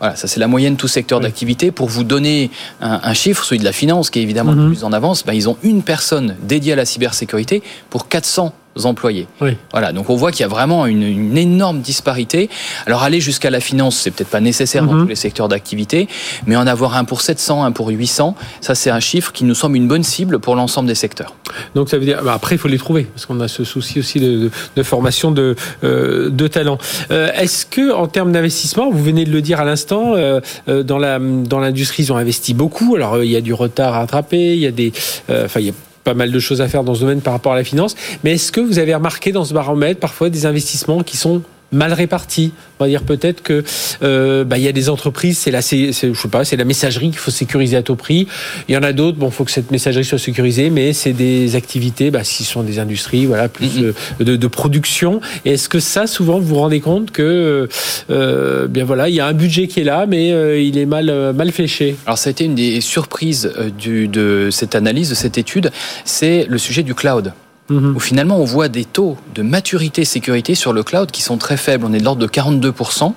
Voilà, 0.00 0.16
ça 0.16 0.26
c'est 0.26 0.40
la 0.40 0.48
moyenne 0.48 0.76
tout 0.76 0.88
secteur 0.88 1.20
d'activité. 1.20 1.70
Pour 1.70 1.88
vous 1.88 2.04
donner 2.04 2.50
un, 2.80 3.12
chiffre, 3.12 3.44
celui 3.44 3.60
de 3.60 3.64
la 3.64 3.72
finance, 3.72 4.10
qui 4.10 4.18
est 4.18 4.22
évidemment 4.22 4.52
le 4.52 4.62
mhm. 4.62 4.68
plus 4.68 4.84
en 4.84 4.92
avance, 4.92 5.24
ben, 5.24 5.34
ils 5.34 5.48
ont 5.48 5.56
une 5.62 5.82
personne 5.82 6.36
dédiée 6.42 6.72
à 6.72 6.76
la 6.76 6.84
cybersécurité 6.84 7.62
pour 7.90 8.08
400 8.08 8.52
employés. 8.84 9.26
Voilà, 9.72 9.92
donc 9.92 10.10
on 10.10 10.16
voit 10.16 10.30
qu'il 10.30 10.40
y 10.40 10.44
a 10.44 10.48
vraiment 10.48 10.86
une, 10.86 11.36
énorme 11.36 11.80
disparité. 11.80 12.48
Alors 12.86 13.02
aller 13.02 13.20
jusqu'à 13.20 13.50
la 13.50 13.60
finance, 13.60 13.96
c'est 13.96 14.10
peut-être 14.10 14.30
pas 14.30 14.40
nécessaire 14.40 14.84
dans 14.84 14.92
mhm. 14.92 15.02
tous 15.02 15.08
les 15.08 15.16
secteurs 15.16 15.48
d'activité, 15.48 16.08
mais 16.46 16.56
en 16.56 16.66
avoir 16.66 16.96
un 16.96 17.04
pour 17.04 17.20
700, 17.20 17.64
un 17.64 17.72
pour 17.72 17.88
800, 17.88 18.34
ça 18.60 18.74
c'est 18.74 18.90
un 18.90 19.00
chiffre 19.00 19.32
qui 19.32 19.44
nous 19.44 19.54
semble 19.54 19.76
une 19.76 19.88
bonne 19.88 20.02
cible 20.02 20.38
pour 20.38 20.54
l'ensemble 20.56 20.88
des 20.88 20.94
secteurs. 20.94 21.34
Donc 21.74 21.88
ça 21.88 21.98
veut 21.98 22.04
dire, 22.04 22.22
bah, 22.22 22.32
après 22.34 22.56
il 22.56 22.58
faut 22.58 22.68
les 22.68 22.78
trouver, 22.78 23.04
parce 23.04 23.26
qu'on 23.26 23.40
a 23.40 23.48
ce 23.48 23.64
souci 23.64 23.98
aussi 23.98 24.20
de, 24.20 24.50
formation 24.82 25.30
de, 25.30 25.56
euh, 25.84 26.30
de 26.30 26.46
talent. 26.46 26.78
Euh, 27.10 27.30
est-ce 27.34 27.66
que 27.66 27.92
en 27.92 28.06
termes 28.06 28.32
d'investissement, 28.32 28.90
vous 28.90 29.02
venez 29.02 29.24
de 29.24 29.30
le 29.30 29.42
dire 29.42 29.60
à 29.60 29.64
l'instant, 29.64 30.14
euh, 30.14 30.40
dans 30.66 30.98
la 30.98 31.18
dans 31.18 31.58
l'industrie 31.58 32.04
ils 32.04 32.12
ont 32.12 32.16
investi 32.16 32.54
beaucoup. 32.54 32.96
Alors 32.96 33.22
il 33.22 33.30
y 33.30 33.36
a 33.36 33.40
du 33.40 33.52
retard 33.52 33.94
à 33.94 33.98
rattraper, 34.00 34.54
il 34.54 34.60
y 34.60 34.66
a 34.66 34.70
des, 34.70 34.92
enfin 35.28 35.60
il 35.60 35.66
y 35.66 35.70
a 35.70 35.74
pas 36.04 36.14
mal 36.14 36.30
de 36.30 36.38
choses 36.38 36.60
à 36.60 36.68
faire 36.68 36.84
dans 36.84 36.94
ce 36.94 37.00
domaine 37.00 37.20
par 37.20 37.32
rapport 37.32 37.52
à 37.52 37.56
la 37.56 37.64
finance. 37.64 37.94
Mais 38.24 38.34
est-ce 38.34 38.52
que 38.52 38.60
vous 38.60 38.78
avez 38.78 38.94
remarqué 38.94 39.32
dans 39.32 39.44
ce 39.44 39.54
baromètre 39.54 40.00
parfois 40.00 40.30
des 40.30 40.46
investissements 40.46 41.02
qui 41.02 41.16
sont 41.16 41.42
mal 41.72 41.92
répartis. 41.92 42.52
On 42.78 42.84
va 42.84 42.88
dire 42.88 43.02
peut-être 43.02 43.42
que 43.42 43.62
euh, 44.02 44.44
bah, 44.44 44.58
il 44.58 44.64
y 44.64 44.68
a 44.68 44.72
des 44.72 44.88
entreprises, 44.88 45.38
c'est 45.38 45.50
la, 45.50 45.60
je 45.60 45.92
sais 45.92 46.28
pas, 46.30 46.44
c'est 46.44 46.56
la 46.56 46.64
messagerie 46.64 47.10
qu'il 47.10 47.18
faut 47.18 47.30
sécuriser 47.30 47.76
à 47.76 47.82
tout 47.82 47.96
prix. 47.96 48.26
Il 48.68 48.74
y 48.74 48.78
en 48.78 48.82
a 48.82 48.92
d'autres, 48.92 49.18
bon, 49.18 49.30
faut 49.30 49.44
que 49.44 49.50
cette 49.50 49.70
messagerie 49.70 50.04
soit 50.04 50.18
sécurisée, 50.18 50.70
mais 50.70 50.92
c'est 50.92 51.12
des 51.12 51.56
activités, 51.56 52.10
bah, 52.10 52.24
si 52.24 52.44
ce 52.44 52.52
sont 52.52 52.62
des 52.62 52.78
industries, 52.78 53.26
voilà, 53.26 53.48
plus 53.48 53.74
de, 53.74 53.94
de, 54.18 54.46
production. 54.46 55.20
Et 55.44 55.52
est-ce 55.52 55.68
que 55.68 55.80
ça, 55.80 56.06
souvent, 56.06 56.38
vous 56.38 56.46
vous 56.46 56.54
rendez 56.56 56.80
compte 56.80 57.10
que, 57.10 57.68
euh, 58.10 58.66
bien 58.66 58.84
voilà, 58.84 59.08
il 59.08 59.14
y 59.14 59.20
a 59.20 59.26
un 59.26 59.32
budget 59.32 59.68
qui 59.68 59.80
est 59.80 59.84
là, 59.84 60.06
mais 60.06 60.32
euh, 60.32 60.60
il 60.60 60.78
est 60.78 60.86
mal 60.86 61.10
mal 61.34 61.52
fléché? 61.52 61.96
Alors 62.06 62.18
ça 62.18 62.28
a 62.28 62.32
été 62.32 62.44
une 62.44 62.54
des 62.54 62.80
surprises 62.80 63.52
du, 63.78 64.08
de 64.08 64.48
cette 64.50 64.74
analyse, 64.74 65.10
de 65.10 65.14
cette 65.14 65.38
étude, 65.38 65.70
c'est 66.04 66.46
le 66.48 66.58
sujet 66.58 66.82
du 66.82 66.94
cloud. 66.94 67.32
Mhm. 67.70 67.96
où 67.96 68.00
finalement 68.00 68.38
on 68.38 68.44
voit 68.44 68.68
des 68.68 68.84
taux 68.84 69.16
de 69.34 69.42
maturité 69.42 70.04
sécurité 70.04 70.54
sur 70.54 70.72
le 70.72 70.82
cloud 70.82 71.10
qui 71.10 71.22
sont 71.22 71.38
très 71.38 71.56
faibles. 71.56 71.86
On 71.88 71.92
est 71.92 72.00
de 72.00 72.04
l'ordre 72.04 72.20
de 72.20 72.26
42% 72.26 73.14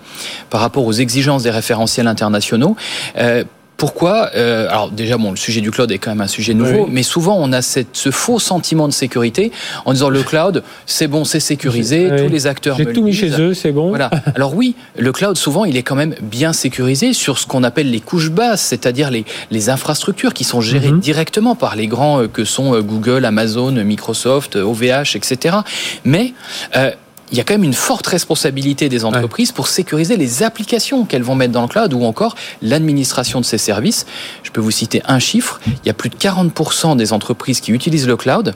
par 0.49 0.61
rapport 0.61 0.85
aux 0.85 0.93
exigences 0.93 1.43
des 1.43 1.49
référentiels 1.49 2.07
internationaux. 2.07 2.75
Euh, 3.17 3.43
pourquoi 3.83 4.29
euh, 4.37 4.65
Alors 4.69 4.91
déjà, 4.91 5.17
bon, 5.17 5.31
le 5.31 5.35
sujet 5.35 5.59
du 5.59 5.69
cloud 5.69 5.91
est 5.91 5.97
quand 5.97 6.11
même 6.11 6.21
un 6.21 6.27
sujet 6.27 6.53
nouveau, 6.53 6.87
mais 6.89 7.03
souvent 7.03 7.35
on 7.37 7.51
a 7.51 7.61
cette, 7.61 7.97
ce 7.97 8.11
faux 8.11 8.39
sentiment 8.39 8.87
de 8.87 8.93
sécurité 8.93 9.51
en 9.83 9.91
disant 9.91 10.07
le 10.07 10.23
cloud, 10.23 10.63
c'est 10.85 11.07
bon, 11.07 11.25
c'est 11.25 11.41
sécurisé, 11.41 12.09
tous 12.17 12.29
les 12.29 12.47
acteurs. 12.47 12.77
J'ai 12.77 12.93
tout 12.93 13.03
mis 13.03 13.11
chez 13.11 13.37
eux, 13.41 13.53
c'est 13.53 13.73
bon. 13.73 13.89
Voilà. 13.89 14.09
Alors 14.35 14.55
oui, 14.55 14.75
le 14.97 15.11
cloud 15.11 15.35
souvent 15.35 15.65
il 15.65 15.75
est 15.75 15.83
quand 15.83 15.97
même 15.97 16.15
bien 16.21 16.53
sécurisé 16.53 17.11
sur 17.11 17.37
ce 17.37 17.45
qu'on 17.45 17.61
appelle 17.61 17.91
les 17.91 17.99
couches 17.99 18.31
basses, 18.31 18.61
c'est-à-dire 18.61 19.11
les, 19.11 19.25
les 19.51 19.69
infrastructures 19.69 20.33
qui 20.33 20.45
sont 20.45 20.61
gérées 20.61 20.93
mhm. 20.93 21.01
directement 21.01 21.55
par 21.55 21.75
les 21.75 21.87
grands 21.87 22.21
euh, 22.21 22.29
que 22.29 22.45
sont 22.45 22.73
euh, 22.73 22.81
Google, 22.81 23.25
Amazon, 23.25 23.73
Microsoft, 23.83 24.55
OVH, 24.55 25.17
etc. 25.17 25.57
Mais 26.05 26.33
euh, 26.77 26.91
il 27.31 27.37
y 27.37 27.41
a 27.41 27.43
quand 27.43 27.53
même 27.55 27.63
une 27.63 27.73
forte 27.73 28.05
responsabilité 28.07 28.89
des 28.89 29.05
entreprises 29.05 29.51
pour 29.51 29.67
sécuriser 29.67 30.17
les 30.17 30.43
applications 30.43 31.05
qu'elles 31.05 31.23
vont 31.23 31.35
mettre 31.35 31.53
dans 31.53 31.63
le 31.63 31.67
cloud 31.67 31.93
ou 31.93 32.03
encore 32.03 32.35
l'administration 32.61 33.39
de 33.39 33.45
ces 33.45 33.57
services. 33.57 34.05
Je 34.43 34.51
peux 34.51 34.61
vous 34.61 34.71
citer 34.71 35.01
un 35.05 35.19
chiffre. 35.19 35.59
Il 35.65 35.87
y 35.87 35.89
a 35.89 35.93
plus 35.93 36.09
de 36.09 36.15
40% 36.15 36.95
des 36.95 37.13
entreprises 37.13 37.59
qui 37.59 37.71
utilisent 37.71 38.07
le 38.07 38.17
cloud 38.17 38.53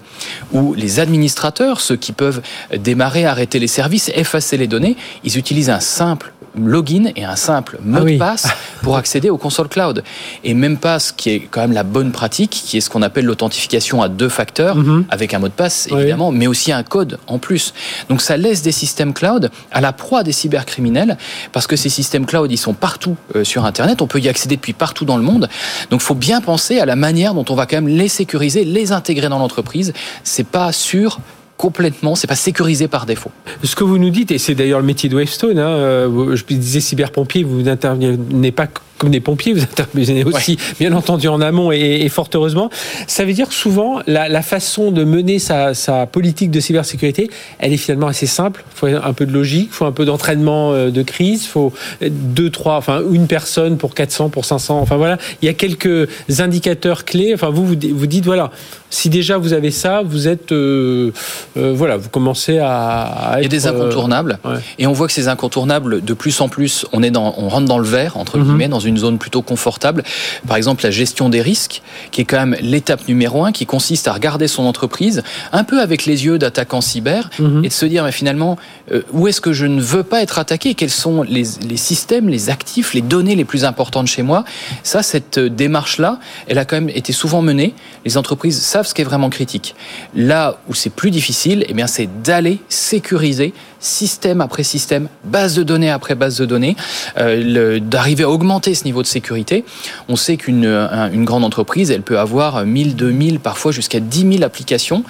où 0.53 0.73
les 0.73 0.99
administrateurs, 0.99 1.81
ceux 1.81 1.95
qui 1.95 2.11
peuvent 2.11 2.41
démarrer, 2.77 3.25
arrêter 3.25 3.59
les 3.59 3.67
services, 3.67 4.11
effacer 4.13 4.57
les 4.57 4.67
données, 4.67 4.95
ils 5.23 5.37
utilisent 5.37 5.69
un 5.69 5.79
simple 5.79 6.33
login 6.65 7.11
et 7.15 7.23
un 7.23 7.35
simple 7.35 7.79
mot 7.83 7.99
ah 8.01 8.05
de 8.05 8.17
passe 8.17 8.47
pour 8.81 8.97
accéder 8.97 9.29
aux 9.29 9.37
consoles 9.37 9.67
cloud. 9.67 10.03
Et 10.43 10.53
même 10.53 10.77
pas 10.77 10.99
ce 10.99 11.13
qui 11.13 11.29
est 11.29 11.39
quand 11.49 11.61
même 11.61 11.73
la 11.73 11.83
bonne 11.83 12.11
pratique, 12.11 12.51
qui 12.51 12.77
est 12.77 12.81
ce 12.81 12.89
qu'on 12.89 13.01
appelle 13.01 13.25
l'authentification 13.25 14.01
à 14.01 14.09
deux 14.09 14.29
facteurs, 14.29 14.75
mhm. 14.75 15.05
avec 15.09 15.33
un 15.33 15.39
mot 15.39 15.47
de 15.47 15.53
passe 15.53 15.87
évidemment, 15.91 16.31
mais 16.31 16.47
aussi 16.47 16.71
un 16.71 16.83
code 16.83 17.19
en 17.27 17.37
plus. 17.37 17.73
Donc 18.09 18.21
ça 18.21 18.37
laisse 18.37 18.61
des 18.61 18.71
systèmes 18.71 19.13
cloud 19.13 19.51
à 19.71 19.81
la 19.81 19.93
proie 19.93 20.23
des 20.23 20.31
cybercriminels, 20.31 21.17
parce 21.51 21.67
que 21.67 21.75
ces 21.75 21.89
systèmes 21.89 22.25
cloud, 22.25 22.51
ils 22.51 22.57
sont 22.57 22.73
partout 22.73 23.15
euh, 23.35 23.43
sur 23.43 23.65
Internet, 23.65 24.01
on 24.01 24.07
peut 24.07 24.19
y 24.19 24.29
accéder 24.29 24.55
depuis 24.55 24.73
partout 24.73 25.05
dans 25.05 25.17
le 25.17 25.23
monde. 25.23 25.49
Donc 25.89 26.01
il 26.01 26.05
faut 26.05 26.15
bien 26.15 26.41
penser 26.41 26.79
à 26.79 26.85
la 26.85 26.95
manière 26.95 27.33
dont 27.33 27.45
on 27.49 27.55
va 27.55 27.65
quand 27.65 27.77
même 27.77 27.87
les 27.87 28.07
sécuriser, 28.07 28.63
les 28.63 28.91
intégrer 28.91 29.29
dans 29.29 29.39
l'entreprise. 29.39 29.93
C'est 30.23 30.47
pas 30.47 30.71
sûr 30.71 31.19
complètement, 31.57 32.15
c'est 32.15 32.27
pas 32.27 32.35
sécurisé 32.35 32.87
par 32.87 33.05
défaut. 33.05 33.31
Ce 33.63 33.75
que 33.75 33.83
vous 33.83 33.97
nous 33.97 34.11
dites, 34.11 34.31
et 34.31 34.37
c'est 34.37 34.55
d'ailleurs 34.55 34.79
le 34.79 34.85
métier 34.85 35.09
de 35.09 35.15
Wavestone, 35.15 35.59
hein, 35.59 35.67
euh, 35.67 36.35
je 36.35 36.43
disais 36.45 36.79
cyberpompier, 36.79 37.43
vous 37.43 37.63
n'intervenez 37.63 38.51
pas 38.51 38.67
comme 38.97 39.09
des 39.09 39.19
pompiers, 39.19 39.53
vous 39.53 39.61
intervenez 39.61 40.23
aussi, 40.23 40.57
bien 40.79 40.93
entendu, 40.93 41.27
en 41.27 41.41
amont 41.41 41.71
et, 41.71 42.07
fort 42.09 42.29
heureusement. 42.33 42.69
Ça 43.07 43.25
veut 43.25 43.33
dire 43.33 43.49
que 43.49 43.53
souvent, 43.53 43.99
la, 44.07 44.41
façon 44.41 44.91
de 44.91 45.03
mener 45.03 45.39
sa, 45.39 45.73
politique 46.11 46.51
de 46.51 46.59
cybersécurité, 46.59 47.29
elle 47.59 47.73
est 47.73 47.77
finalement 47.77 48.07
assez 48.07 48.25
simple. 48.25 48.63
Il 48.73 48.77
faut 48.77 48.87
un 48.87 49.13
peu 49.13 49.25
de 49.25 49.33
logique, 49.33 49.69
il 49.71 49.73
faut 49.73 49.85
un 49.85 49.91
peu 49.91 50.05
d'entraînement 50.05 50.71
euh, 50.71 50.89
de 50.89 51.01
crise, 51.01 51.43
il 51.43 51.47
faut 51.47 51.73
deux, 52.01 52.49
trois, 52.49 52.75
enfin 52.75 53.01
une 53.11 53.27
personne 53.27 53.77
pour 53.77 53.93
400, 53.93 54.29
pour 54.29 54.45
500. 54.45 54.79
Enfin 54.79 54.95
voilà, 54.95 55.17
il 55.41 55.45
y 55.45 55.49
a 55.49 55.53
quelques 55.53 56.07
indicateurs 56.39 57.05
clés. 57.05 57.33
Enfin 57.33 57.49
vous, 57.49 57.65
vous, 57.65 57.75
dites 57.75 58.25
voilà, 58.25 58.51
si 58.89 59.09
déjà 59.09 59.37
vous 59.37 59.53
avez 59.53 59.71
ça, 59.71 60.01
vous 60.03 60.27
êtes, 60.27 60.51
euh, 60.51 61.11
euh, 61.57 61.73
voilà, 61.75 61.97
vous 61.97 62.09
commencez 62.09 62.59
à, 62.59 63.35
Il 63.37 63.43
y 63.43 63.45
a 63.45 63.49
des 63.49 63.67
incontournables, 63.67 64.39
et 64.79 64.87
on 64.87 64.93
voit 64.93 65.07
que 65.07 65.13
ces 65.13 65.27
incontournables, 65.27 66.03
de 66.03 66.13
plus 66.13 66.39
en 66.41 66.49
plus, 66.49 66.85
on 66.93 67.03
est 67.03 67.11
dans, 67.11 67.35
on 67.37 67.49
rentre 67.49 67.67
dans 67.67 67.79
le 67.79 67.87
vert 67.87 68.17
entre 68.17 68.37
mhm. 68.37 68.45
guillemets, 68.45 68.67
dans 68.67 68.79
une 68.79 68.86
zone 68.95 69.17
plutôt 69.17 69.41
confortable. 69.41 70.03
Par 70.47 70.55
exemple, 70.55 70.83
la 70.83 70.91
gestion 70.91 71.29
des 71.29 71.41
risques, 71.41 71.81
qui 72.11 72.21
est 72.21 72.25
quand 72.25 72.45
même 72.45 72.55
l'étape 72.61 73.07
numéro 73.07 73.43
un, 73.43 73.51
qui 73.51 73.65
consiste 73.65 74.07
à 74.07 74.13
regarder 74.13 74.47
son 74.47 74.63
entreprise 74.63 75.23
un 75.51 75.63
peu 75.63 75.81
avec 75.81 76.05
les 76.05 76.25
yeux 76.25 76.37
d'attaquant 76.37 76.79
cyber 76.81 77.29
mhm. 77.39 77.65
et 77.65 77.69
de 77.69 77.73
se 77.73 77.85
dire, 77.85 78.03
mais 78.03 78.11
finalement, 78.11 78.57
euh, 78.91 79.01
où 79.11 79.27
est-ce 79.27 79.41
que 79.41 79.51
je 79.51 79.65
ne 79.65 79.81
veux 79.81 80.03
pas 80.03 80.21
être 80.21 80.37
attaqué? 80.37 80.75
Quels 80.75 80.91
sont 80.91 81.23
les, 81.23 81.43
les, 81.67 81.77
systèmes, 81.77 82.29
les 82.29 82.49
actifs, 82.49 82.93
les 82.93 83.01
données 83.01 83.35
les 83.35 83.45
plus 83.45 83.65
importantes 83.65 84.07
chez 84.07 84.21
moi? 84.21 84.45
Ça, 84.83 85.01
cette 85.03 85.39
démarche-là, 85.39 86.19
elle 86.47 86.59
a 86.59 86.65
quand 86.65 86.75
même 86.75 86.89
été 86.89 87.13
souvent 87.13 87.41
menée. 87.41 87.73
Les 88.05 88.17
entreprises 88.17 88.61
savent 88.61 88.85
ce 88.85 88.93
qui 88.93 89.01
est 89.01 89.05
vraiment 89.05 89.29
critique. 89.29 89.75
Là 90.15 90.59
où 90.69 90.73
c'est 90.73 90.89
plus 90.89 91.11
difficile, 91.11 91.65
eh 91.67 91.73
bien, 91.73 91.87
c'est 91.87 92.07
d'aller 92.21 92.59
sécuriser 92.69 93.53
système 93.79 94.41
après 94.41 94.63
système, 94.63 95.07
base 95.23 95.55
de 95.55 95.63
données 95.63 95.89
après 95.89 96.15
base 96.15 96.37
de 96.37 96.45
données, 96.45 96.75
euh, 97.17 97.79
d'arriver 97.79 98.23
à 98.23 98.29
augmenter 98.29 98.73
ce 98.75 98.83
niveau 98.85 99.01
de 99.01 99.07
sécurité. 99.07 99.65
On 100.09 100.15
sait 100.15 100.37
qu'une 100.37 100.65
une 100.65 101.25
grande 101.25 101.43
entreprise, 101.43 101.91
elle 101.91 102.01
peut 102.01 102.19
avoir 102.19 102.65
1000, 102.65 102.95
2000, 102.95 103.39
parfois 103.39 103.71
jusqu'à 103.71 103.99
10 103.99 104.33
000 104.33 104.43
applications. 104.43 105.03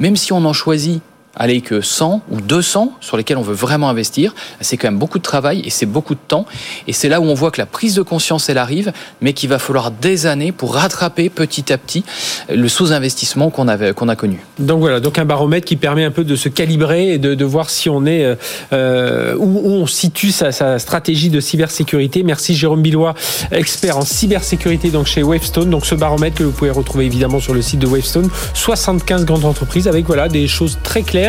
Même 0.00 0.16
si 0.16 0.32
on 0.32 0.44
en 0.44 0.52
choisit 0.52 1.02
aller 1.36 1.60
que 1.60 1.80
100 1.80 2.22
ou 2.30 2.40
200 2.40 2.92
sur 3.00 3.16
lesquels 3.16 3.36
on 3.36 3.42
veut 3.42 3.54
vraiment 3.54 3.88
investir, 3.88 4.34
c'est 4.60 4.76
quand 4.76 4.88
même 4.88 4.98
beaucoup 4.98 5.18
de 5.18 5.24
travail 5.24 5.62
et 5.64 5.70
c'est 5.70 5.86
beaucoup 5.86 6.14
de 6.14 6.20
temps. 6.26 6.46
Et 6.86 6.92
c'est 6.92 7.08
là 7.08 7.20
où 7.20 7.24
on 7.24 7.34
voit 7.34 7.50
que 7.50 7.60
la 7.60 7.66
prise 7.66 7.94
de 7.94 8.02
conscience, 8.02 8.48
elle 8.48 8.58
arrive, 8.58 8.92
mais 9.20 9.32
qu'il 9.32 9.48
va 9.48 9.58
falloir 9.58 9.90
des 9.90 10.26
années 10.26 10.52
pour 10.52 10.74
rattraper 10.74 11.28
petit 11.30 11.72
à 11.72 11.78
petit 11.78 12.04
le 12.48 12.68
sous-investissement 12.68 13.50
qu'on 13.50 13.64
qu'on 13.94 14.08
a 14.08 14.16
connu. 14.16 14.40
Donc 14.58 14.80
voilà, 14.80 15.00
donc 15.00 15.18
un 15.18 15.24
baromètre 15.24 15.66
qui 15.66 15.76
permet 15.76 16.04
un 16.04 16.10
peu 16.10 16.24
de 16.24 16.36
se 16.36 16.48
calibrer 16.48 17.14
et 17.14 17.18
de, 17.18 17.44
voir 17.44 17.70
si 17.70 17.88
on 17.88 18.06
est 18.06 18.24
euh, 18.24 18.34
euh 18.72 19.34
où, 19.38 19.60
on 19.64 19.86
situe 19.86 20.30
sa, 20.30 20.52
sa, 20.52 20.78
stratégie 20.78 21.30
de 21.30 21.40
cybersécurité. 21.40 22.22
Merci 22.22 22.54
Jérôme 22.54 22.82
Billois, 22.82 23.14
expert 23.50 23.96
en 23.96 24.04
cybersécurité 24.04 24.90
donc 24.90 25.06
chez 25.06 25.22
Wavestone. 25.22 25.70
Donc 25.70 25.86
ce 25.86 25.94
baromètre 25.94 26.36
que 26.36 26.44
vous 26.44 26.52
pouvez 26.52 26.70
retrouver 26.70 27.06
évidemment 27.06 27.40
sur 27.40 27.54
le 27.54 27.62
site 27.62 27.80
de 27.80 27.86
Wavestone, 27.86 28.28
75 28.54 29.24
grandes 29.24 29.44
entreprises 29.44 29.88
avec 29.88 30.04
voilà 30.06 30.28
des 30.28 30.46
choses 30.46 30.78
très 30.82 31.02
claires 31.02 31.23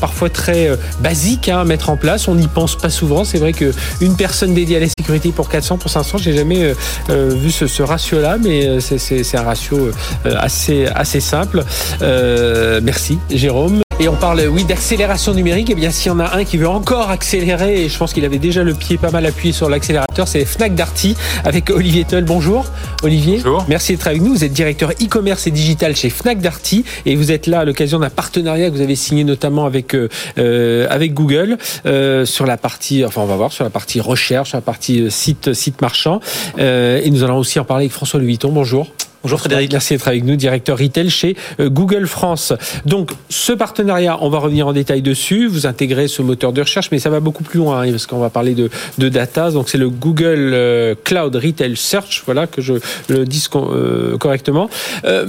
parfois 0.00 0.30
très 0.30 0.68
euh, 0.68 0.76
basique 1.00 1.48
hein, 1.48 1.60
à 1.60 1.64
mettre 1.64 1.90
en 1.90 1.96
place. 1.96 2.28
On 2.28 2.34
n'y 2.34 2.48
pense 2.48 2.76
pas 2.76 2.90
souvent. 2.90 3.24
C'est 3.24 3.38
vrai 3.38 3.52
qu'une 3.52 4.16
personne 4.16 4.54
dédiée 4.54 4.76
à 4.76 4.80
la 4.80 4.88
sécurité 4.88 5.32
pour 5.32 5.48
400, 5.48 5.78
pour 5.78 5.90
500, 5.90 6.18
j'ai 6.18 6.32
jamais 6.32 6.62
euh, 6.62 6.74
euh, 7.10 7.28
vu 7.34 7.50
ce, 7.50 7.82
ratio-là, 7.82 8.38
mais 8.42 8.80
c'est 8.80 9.36
un 9.36 9.42
ratio 9.42 9.90
assez, 10.24 10.86
assez 10.86 11.20
simple. 11.20 11.64
merci, 12.00 13.18
Jérôme. 13.30 13.82
Et 14.00 14.08
on 14.08 14.16
parle, 14.16 14.42
oui, 14.48 14.64
d'accélération 14.64 15.34
numérique. 15.34 15.70
Et 15.70 15.72
eh 15.72 15.76
bien, 15.76 15.90
s'il 15.90 16.10
y 16.10 16.14
en 16.14 16.18
a 16.18 16.36
un 16.36 16.44
qui 16.44 16.56
veut 16.56 16.68
encore 16.68 17.10
accélérer, 17.10 17.84
et 17.84 17.88
je 17.88 17.96
pense 17.96 18.12
qu'il 18.12 18.24
avait 18.24 18.38
déjà 18.38 18.64
le 18.64 18.74
pied 18.74 18.96
pas 18.96 19.10
mal 19.10 19.24
appuyé 19.26 19.52
sur 19.52 19.68
l'accélérateur, 19.68 20.26
c'est 20.26 20.44
Fnac 20.44 20.74
Darty 20.74 21.16
avec 21.44 21.70
Olivier 21.70 22.04
Tull. 22.04 22.24
Bonjour, 22.24 22.66
Olivier. 23.02 23.36
Bonjour. 23.36 23.64
Merci 23.68 23.92
d'être 23.92 24.06
avec 24.06 24.22
nous. 24.22 24.32
Vous 24.32 24.44
êtes 24.44 24.52
directeur 24.52 24.90
e-commerce 24.90 25.46
et 25.46 25.50
digital 25.50 25.94
chez 25.94 26.10
Fnac 26.10 26.40
Darty 26.40 26.84
et 27.06 27.14
vous 27.16 27.30
êtes 27.30 27.46
là 27.46 27.60
à 27.60 27.64
l'occasion 27.64 27.98
d'un 27.98 28.10
partenariat 28.10 28.70
que 28.70 28.74
vous 28.74 28.80
avez 28.80 28.96
signé 28.96 29.24
notamment 29.24 29.66
avec 29.66 29.94
euh, 29.94 30.08
euh 30.38 30.86
avec 30.90 31.14
Google 31.14 31.58
euh, 31.86 32.24
sur 32.24 32.46
la 32.46 32.56
partie, 32.56 33.04
enfin, 33.04 33.20
on 33.20 33.26
va 33.26 33.36
voir 33.36 33.52
sur 33.52 33.64
la 33.64 33.70
partie 33.70 34.00
recherche, 34.00 34.50
sur 34.50 34.58
la 34.58 34.62
partie 34.62 35.10
site 35.10 35.52
site 35.52 35.80
marchand. 35.80 36.20
Euh, 36.58 37.00
et 37.02 37.10
nous 37.10 37.22
allons 37.22 37.38
aussi 37.38 37.60
en 37.60 37.64
parler 37.64 37.84
avec 37.84 37.92
François 37.92 38.18
Le 38.18 38.26
Bonjour. 38.48 38.88
Bonjour 39.22 39.38
Frédéric. 39.38 39.70
Merci 39.70 39.94
d'être 39.94 40.08
avec 40.08 40.24
nous, 40.24 40.34
directeur 40.34 40.76
retail 40.76 41.08
chez 41.08 41.36
euh, 41.60 41.70
Google 41.70 42.08
France. 42.08 42.52
Donc, 42.86 43.12
ce 43.28 43.52
partenariat, 43.52 44.18
on 44.20 44.28
va 44.28 44.38
revenir 44.38 44.66
en 44.66 44.72
détail 44.72 45.00
dessus. 45.00 45.46
Vous 45.46 45.64
intégrez 45.64 46.08
ce 46.08 46.22
moteur 46.22 46.52
de 46.52 46.60
recherche, 46.60 46.88
mais 46.90 46.98
ça 46.98 47.08
va 47.08 47.20
beaucoup 47.20 47.44
plus 47.44 47.58
loin, 47.58 47.82
hein, 47.82 47.90
parce 47.92 48.06
qu'on 48.06 48.18
va 48.18 48.30
parler 48.30 48.54
de, 48.54 48.68
de 48.98 49.08
data. 49.08 49.52
Donc, 49.52 49.68
c'est 49.68 49.78
le 49.78 49.90
Google 49.90 50.50
euh, 50.52 50.96
Cloud 51.04 51.36
Retail 51.36 51.76
Search, 51.76 52.24
voilà, 52.24 52.48
que 52.48 52.60
je 52.60 52.74
le 53.08 53.24
dise 53.24 53.48
euh, 53.54 54.18
correctement. 54.18 54.68
Euh, 55.04 55.24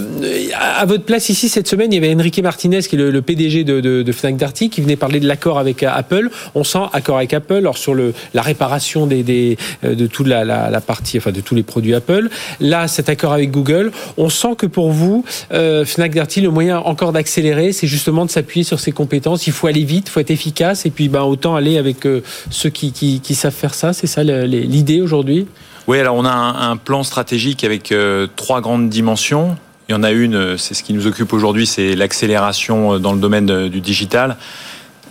à 0.59 0.85
votre 0.87 1.03
place 1.03 1.29
ici, 1.29 1.47
cette 1.47 1.67
semaine, 1.67 1.93
il 1.93 2.03
y 2.03 2.03
avait 2.03 2.15
Enrique 2.15 2.41
Martinez, 2.41 2.79
qui 2.81 2.95
est 2.95 3.11
le, 3.11 3.21
PDG 3.21 3.63
de, 3.63 3.79
de, 3.79 4.01
de, 4.01 4.11
Fnac 4.11 4.37
Darty, 4.37 4.71
qui 4.71 4.81
venait 4.81 4.95
parler 4.95 5.19
de 5.19 5.27
l'accord 5.27 5.59
avec 5.59 5.83
Apple. 5.83 6.31
On 6.55 6.63
sent 6.63 6.79
accord 6.93 7.17
avec 7.17 7.31
Apple, 7.35 7.57
alors 7.57 7.77
sur 7.77 7.93
le, 7.93 8.15
la 8.33 8.41
réparation 8.41 9.05
des, 9.05 9.21
des 9.21 9.55
de 9.83 10.07
toute 10.07 10.25
la, 10.25 10.43
la, 10.43 10.71
la 10.71 10.81
partie, 10.81 11.19
enfin, 11.19 11.31
de 11.31 11.41
tous 11.41 11.53
les 11.53 11.63
produits 11.63 11.93
Apple. 11.93 12.29
Là, 12.59 12.87
cet 12.87 13.07
accord 13.07 13.33
avec 13.33 13.51
Google, 13.51 13.82
on 14.17 14.29
sent 14.29 14.55
que 14.57 14.65
pour 14.65 14.91
vous, 14.91 15.25
euh, 15.51 15.85
Fnac 15.85 16.13
Darty, 16.13 16.41
le 16.41 16.49
moyen 16.49 16.79
encore 16.79 17.11
d'accélérer, 17.11 17.71
c'est 17.71 17.87
justement 17.87 18.25
de 18.25 18.31
s'appuyer 18.31 18.63
sur 18.63 18.79
ses 18.79 18.91
compétences. 18.91 19.47
Il 19.47 19.53
faut 19.53 19.67
aller 19.67 19.83
vite, 19.83 20.07
il 20.07 20.11
faut 20.11 20.19
être 20.19 20.31
efficace, 20.31 20.85
et 20.85 20.89
puis 20.89 21.09
ben, 21.09 21.21
autant 21.21 21.55
aller 21.55 21.77
avec 21.77 22.05
euh, 22.05 22.21
ceux 22.49 22.69
qui, 22.69 23.21
savent 23.33 23.53
faire 23.53 23.73
ça. 23.73 23.93
C'est 23.93 24.07
ça 24.07 24.23
l'idée 24.23 25.01
aujourd'hui? 25.01 25.47
Oui, 25.87 25.99
alors 25.99 26.15
on 26.15 26.25
a 26.25 26.31
un, 26.31 26.77
plan 26.77 27.03
stratégique 27.03 27.63
avec 27.63 27.91
euh, 27.91 28.27
trois 28.35 28.61
grandes 28.61 28.89
dimensions. 28.89 29.57
Il 29.89 29.91
y 29.91 29.95
en 29.95 30.03
a 30.03 30.11
une, 30.11 30.57
c'est 30.57 30.73
ce 30.73 30.83
qui 30.83 30.93
nous 30.93 31.07
occupe 31.07 31.33
aujourd'hui, 31.33 31.67
c'est 31.67 31.95
l'accélération 31.95 32.99
dans 32.99 33.13
le 33.13 33.19
domaine 33.19 33.67
du 33.67 33.81
digital 33.81 34.37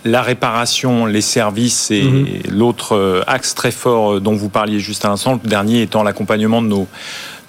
la 0.05 0.21
réparation, 0.21 1.05
les 1.05 1.21
services 1.21 1.89
et 1.89 2.03
mhm. 2.03 2.27
l'autre 2.51 3.23
axe 3.25 3.55
très 3.55 3.71
fort 3.71 4.19
dont 4.19 4.33
vous 4.33 4.49
parliez 4.49 4.79
juste 4.79 5.05
à 5.05 5.07
l'instant, 5.07 5.39
le 5.41 5.49
dernier 5.49 5.81
étant 5.81 6.03
l'accompagnement 6.03 6.61
de 6.61 6.67
nos, 6.67 6.87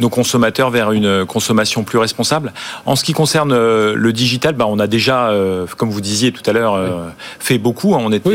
nos 0.01 0.09
consommateurs 0.09 0.71
vers 0.71 0.93
une 0.93 1.25
consommation 1.25 1.85
plus 1.85 1.99
responsable. 1.99 2.53
En 2.87 2.97
ce 2.97 3.05
qui 3.05 3.13
concerne 3.13 3.53
euh, 3.53 3.95
le 3.97 4.13
digital, 4.13 4.55
bah, 4.55 4.67
on 4.69 4.79
a 4.79 4.87
déjà, 4.87 5.29
euh, 5.29 5.67
comme 5.77 5.91
vous 5.91 6.01
disiez 6.01 6.33
tout 6.33 6.43
à 6.47 6.53
l'heure, 6.53 6.75
euh, 6.75 7.09
fait 7.39 7.59
beaucoup. 7.59 7.95
Hein. 7.95 8.01
On 8.03 8.13
était 8.13 8.29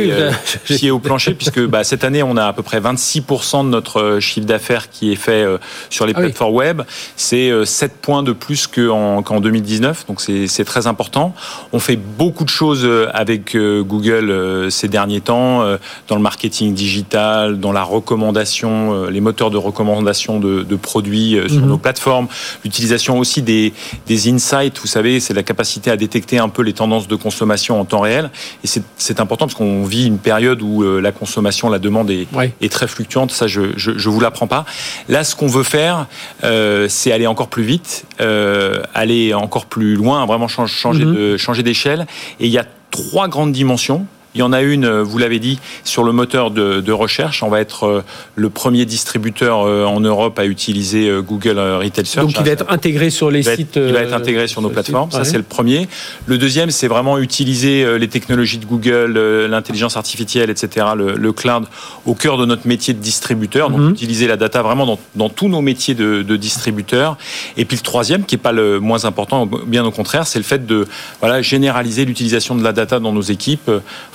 oui, 0.69 0.89
au 0.91 0.99
plancher 0.99 1.33
puisque 1.33 1.65
bah, 1.65 1.83
cette 1.83 2.03
année, 2.03 2.23
on 2.23 2.37
a 2.37 2.45
à 2.45 2.53
peu 2.53 2.63
près 2.63 2.79
26% 2.79 3.65
de 3.65 3.69
notre 3.69 4.19
chiffre 4.19 4.47
d'affaires 4.47 4.89
qui 4.89 5.11
est 5.11 5.15
fait 5.15 5.45
sur 5.89 6.05
les 6.05 6.13
ah 6.15 6.19
plateformes 6.19 6.55
web. 6.55 6.81
C'est 7.15 7.51
7 7.65 7.97
points 8.01 8.23
de 8.23 8.31
plus 8.31 8.67
qu'en 8.67 9.21
2019, 9.39 10.05
donc 10.07 10.21
c'est 10.21 10.65
très 10.65 10.87
important. 10.87 11.33
On 11.73 11.79
fait 11.79 11.95
beaucoup 11.95 12.43
de 12.43 12.49
choses 12.49 12.87
avec 13.13 13.55
Google 13.55 14.67
ces 14.71 14.87
derniers 14.87 15.21
temps, 15.21 15.63
dans 16.07 16.15
le 16.15 16.21
marketing 16.21 16.73
digital, 16.73 17.59
dans 17.59 17.71
la 17.71 17.83
recommandation, 17.83 19.05
les 19.05 19.21
moteurs 19.21 19.51
de 19.51 19.57
recommandation 19.57 20.39
de, 20.39 20.63
de 20.63 20.75
produits 20.75 21.37
sur 21.49 21.61
mhm. 21.61 21.67
nos 21.69 21.77
plateformes, 21.77 22.27
l'utilisation 22.63 23.19
aussi 23.19 23.41
des, 23.41 23.73
des 24.07 24.29
insights, 24.31 24.79
vous 24.79 24.87
savez, 24.87 25.19
c'est 25.19 25.33
la 25.33 25.43
capacité 25.43 25.91
à 25.91 25.97
détecter 25.97 26.37
un 26.37 26.49
peu 26.49 26.61
les 26.61 26.73
tendances 26.73 27.07
de 27.07 27.15
consommation 27.15 27.79
en 27.79 27.85
temps 27.85 28.01
réel. 28.01 28.29
Et 28.63 28.67
c'est 28.97 29.19
important 29.19 29.45
parce 29.45 29.55
qu'on 29.55 29.83
vit 29.83 30.05
une 30.05 30.19
période 30.19 30.61
où 30.61 30.83
euh, 30.83 30.99
la 31.01 31.11
consommation, 31.11 31.69
la 31.69 31.79
demande 31.79 32.09
est, 32.09 32.27
est 32.61 32.71
très 32.71 32.87
fluctuante. 32.87 33.31
Ça, 33.31 33.47
je, 33.47 33.61
je, 33.75 33.97
je 33.97 34.09
vous 34.09 34.19
l'apprends 34.19 34.47
pas. 34.47 34.65
Là, 35.07 35.23
ce 35.23 35.35
qu'on 35.35 35.47
veut 35.47 35.63
faire, 35.63 36.07
euh, 36.43 36.87
c'est 36.89 37.11
aller 37.11 37.27
encore 37.27 37.47
plus 37.47 37.63
vite, 37.63 38.05
euh, 38.21 38.81
aller 38.93 39.33
encore 39.33 39.65
plus 39.65 39.95
loin, 39.95 40.25
vraiment 40.25 40.47
changer, 40.47 41.05
de, 41.05 41.37
changer 41.37 41.63
d'échelle. 41.63 42.07
Et 42.39 42.47
il 42.47 42.51
y 42.51 42.57
a 42.57 42.65
trois 42.91 43.27
grandes 43.27 43.51
dimensions 43.51 44.05
il 44.35 44.39
y 44.39 44.43
en 44.43 44.53
a 44.53 44.61
une, 44.61 44.85
euh, 44.85 45.03
vous 45.03 45.17
l'avez 45.17 45.39
dit, 45.39 45.59
sur 45.83 46.03
le 46.03 46.11
moteur 46.11 46.51
de, 46.51 46.91
recherche. 46.91 47.43
On 47.43 47.49
va 47.49 47.61
être 47.61 47.85
euh, 47.85 48.03
le 48.35 48.49
premier 48.49 48.85
distributeur 48.85 49.61
euh, 49.61 49.85
en 49.85 49.99
Europe 49.99 50.37
à 50.39 50.45
utiliser 50.45 51.09
Google 51.25 51.59
Retail 51.59 52.05
Search. 52.05 52.25
Donc 52.25 52.35
il 52.39 52.45
va 52.45 52.51
être 52.51 52.65
intégré 52.69 53.09
sur 53.09 53.31
les 53.31 53.43
sites. 53.43 53.75
il 53.75 53.93
va 53.93 54.01
être 54.01 54.13
intégré 54.13 54.47
sur 54.47 54.61
nos 54.61 54.69
plateformes. 54.69 55.11
Ça, 55.11 55.23
c'est 55.23 55.37
le 55.37 55.43
premier. 55.43 55.87
Le 56.25 56.37
deuxième, 56.37 56.71
c'est 56.71 56.87
vraiment 56.87 57.17
utiliser 57.19 57.97
les 57.97 58.07
technologies 58.07 58.57
de 58.57 58.65
Google, 58.65 59.17
l'intelligence 59.49 59.97
artificielle, 59.97 60.49
etc., 60.49 60.87
le, 60.95 61.31
cloud, 61.31 61.65
au 62.05 62.15
cœur 62.15 62.37
de 62.37 62.45
notre 62.45 62.67
métier 62.67 62.93
de 62.93 62.99
distributeur. 62.99 63.69
Donc 63.69 63.79
mhm. 63.79 63.91
utiliser 63.91 64.27
la 64.27 64.35
data 64.35 64.61
vraiment 64.61 64.97
dans, 65.15 65.29
tous 65.29 65.47
nos 65.47 65.61
métiers 65.61 65.93
de, 65.93 66.23
de 66.23 66.35
distributeur. 66.35 67.17
Et 67.55 67.65
puis 67.65 67.77
le 67.77 67.83
troisième, 67.83 68.25
qui 68.25 68.35
est 68.35 68.39
pas 68.39 68.51
le 68.51 68.79
moins 68.79 69.05
important, 69.05 69.45
bien 69.45 69.85
au 69.85 69.91
contraire, 69.91 70.27
c'est 70.27 70.39
le 70.39 70.45
fait 70.45 70.65
de 70.65 70.87
voilà 71.19 71.41
généraliser 71.41 72.05
l'utilisation 72.05 72.55
de 72.55 72.63
la 72.63 72.73
data 72.73 72.99
dans 72.99 73.13
nos 73.13 73.21
équipes 73.21 73.69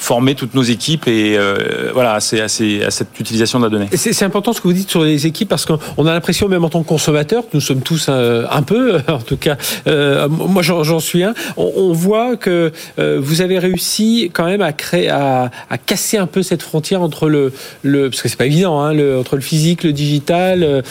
former 0.05 0.35
toutes 0.35 0.55
nos 0.55 0.63
équipes 0.63 1.09
et 1.09 1.37
euh, 1.39 1.91
voilà, 1.95 2.13
à, 2.13 2.17
à, 2.17 2.21
cette 2.49 3.19
utilisation 3.19 3.59
de 3.59 3.65
la 3.65 3.71
donnée. 3.71 3.89
C'est 3.95 4.23
important 4.23 4.53
ce 4.53 4.61
que 4.61 4.69
vous 4.69 4.75
dites 4.75 4.91
sur 4.91 5.03
les 5.03 5.27
équipes 5.27 5.49
parce 5.49 5.65
qu'on 5.65 6.07
a 6.07 6.13
l'impression, 6.13 6.47
même 6.49 6.63
en 6.63 6.69
tant 6.69 6.83
que 6.83 6.89
consommateur, 6.89 7.45
que 7.45 7.51
nous 7.55 7.63
sommes 7.63 7.81
tous 7.81 8.07
euh, 8.09 8.45
un, 8.51 8.63
peu, 8.63 8.99
en 9.09 9.19
tout 9.19 9.39
cas, 9.39 9.57
euh, 9.87 10.29
moi 10.29 10.63
j'en 10.63 11.01
suis 11.01 11.23
un, 11.23 11.33
on, 11.57 11.93
voit 11.93 12.37
que 12.37 12.73
vous 12.99 13.41
avez 13.41 13.59
réussi 13.59 14.31
quand 14.33 14.45
même 14.45 14.61
à 14.61 14.73
créer, 14.73 15.09
à, 15.09 15.51
à, 15.71 15.79
casser 15.79 16.19
un 16.19 16.27
peu 16.27 16.43
cette 16.43 16.63
frontière 16.63 17.01
entre 17.01 17.29
le, 17.29 17.53
le 17.83 18.11
parce 18.11 18.21
que 18.21 18.29
c'est 18.29 18.37
pas 18.37 18.47
évident, 18.47 18.81
hein, 18.81 18.95
entre 19.19 19.37
le 19.37 19.43
physique, 19.43 19.85
le 19.85 19.93
digital. 19.93 20.83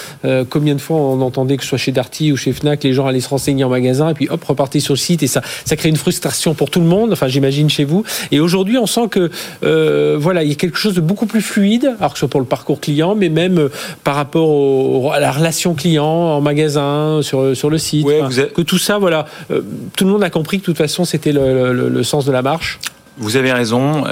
combien 0.50 0.76
de 0.76 0.82
fois 0.82 0.98
on 0.98 1.22
entendait 1.22 1.58
que 1.58 1.64
ce 1.64 1.70
soit 1.70 1.78
chez 1.78 1.92
Darty 1.92 2.32
ou 2.32 2.38
chez 2.38 2.54
Fnac, 2.54 2.84
les 2.84 2.94
gens 2.94 3.06
allaient 3.06 3.20
se 3.20 3.30
renseigner 3.30 3.64
en 3.64 3.70
magasin 3.70 4.10
et 4.10 4.14
puis 4.14 4.28
hop, 4.30 4.44
repartaient 4.44 4.80
sur 4.80 4.94
le 4.94 5.00
site 5.00 5.22
et 5.22 5.28
ça, 5.28 5.42
ça 5.66 5.76
crée 5.76 5.90
une 5.90 5.98
frustration 5.98 6.56
pour 6.56 6.72
tout 6.72 6.80
le 6.80 6.88
monde. 6.88 7.12
Enfin, 7.12 7.28
j'imagine 7.28 7.70
chez 7.70 7.84
vous. 7.84 8.04
Et 8.32 8.40
aujourd'hui, 8.40 8.78
on 8.78 8.88
sent 8.88 9.03
que 9.08 9.30
euh, 9.64 10.18
voilà, 10.20 10.44
il 10.44 10.50
y 10.50 10.52
a 10.52 10.56
quelque 10.56 10.78
chose 10.78 10.94
de 10.94 11.02
beaucoup 11.02 11.26
plus 11.26 11.42
fluide, 11.42 11.96
alors 12.00 12.14
que 12.14 12.20
ce 12.20 12.22
soit 12.22 12.30
pour 12.30 12.40
le 12.40 12.46
parcours 12.46 12.80
client, 12.80 13.16
mais 13.16 13.30
même 13.30 13.58
euh, 13.58 13.70
par 14.04 14.16
rapport 14.16 15.14
à 15.14 15.20
la 15.20 15.32
relation 15.32 15.74
client 15.74 16.06
en 16.06 16.42
magasin, 16.42 17.20
sur, 17.22 17.56
sur 17.56 17.70
le 17.70 17.78
site. 17.78 18.06
Que 18.06 18.62
tout 18.62 18.78
ça, 18.78 18.98
voilà, 18.98 19.26
euh, 19.52 19.62
tout 19.96 20.06
le 20.06 20.12
monde 20.12 20.24
a 20.24 20.30
compris 20.30 20.58
que 20.58 20.64
de 20.64 20.66
toute 20.68 20.78
façon, 20.78 21.06
c'était 21.06 21.32
le, 21.34 22.04
sens 22.04 22.26
de 22.26 22.32
la 22.32 22.42
marche. 22.42 22.80
Vous 23.18 23.38
avez 23.38 23.52
raison. 23.52 24.04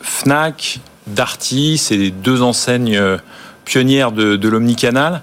Fnac, 0.00 0.80
Darty, 1.06 1.78
c'est 1.78 1.96
les 1.96 2.10
deux 2.10 2.42
enseignes 2.42 3.00
pionnières 3.64 4.12
de, 4.12 4.36
de 4.36 4.48
l'omnicanal. 4.48 5.22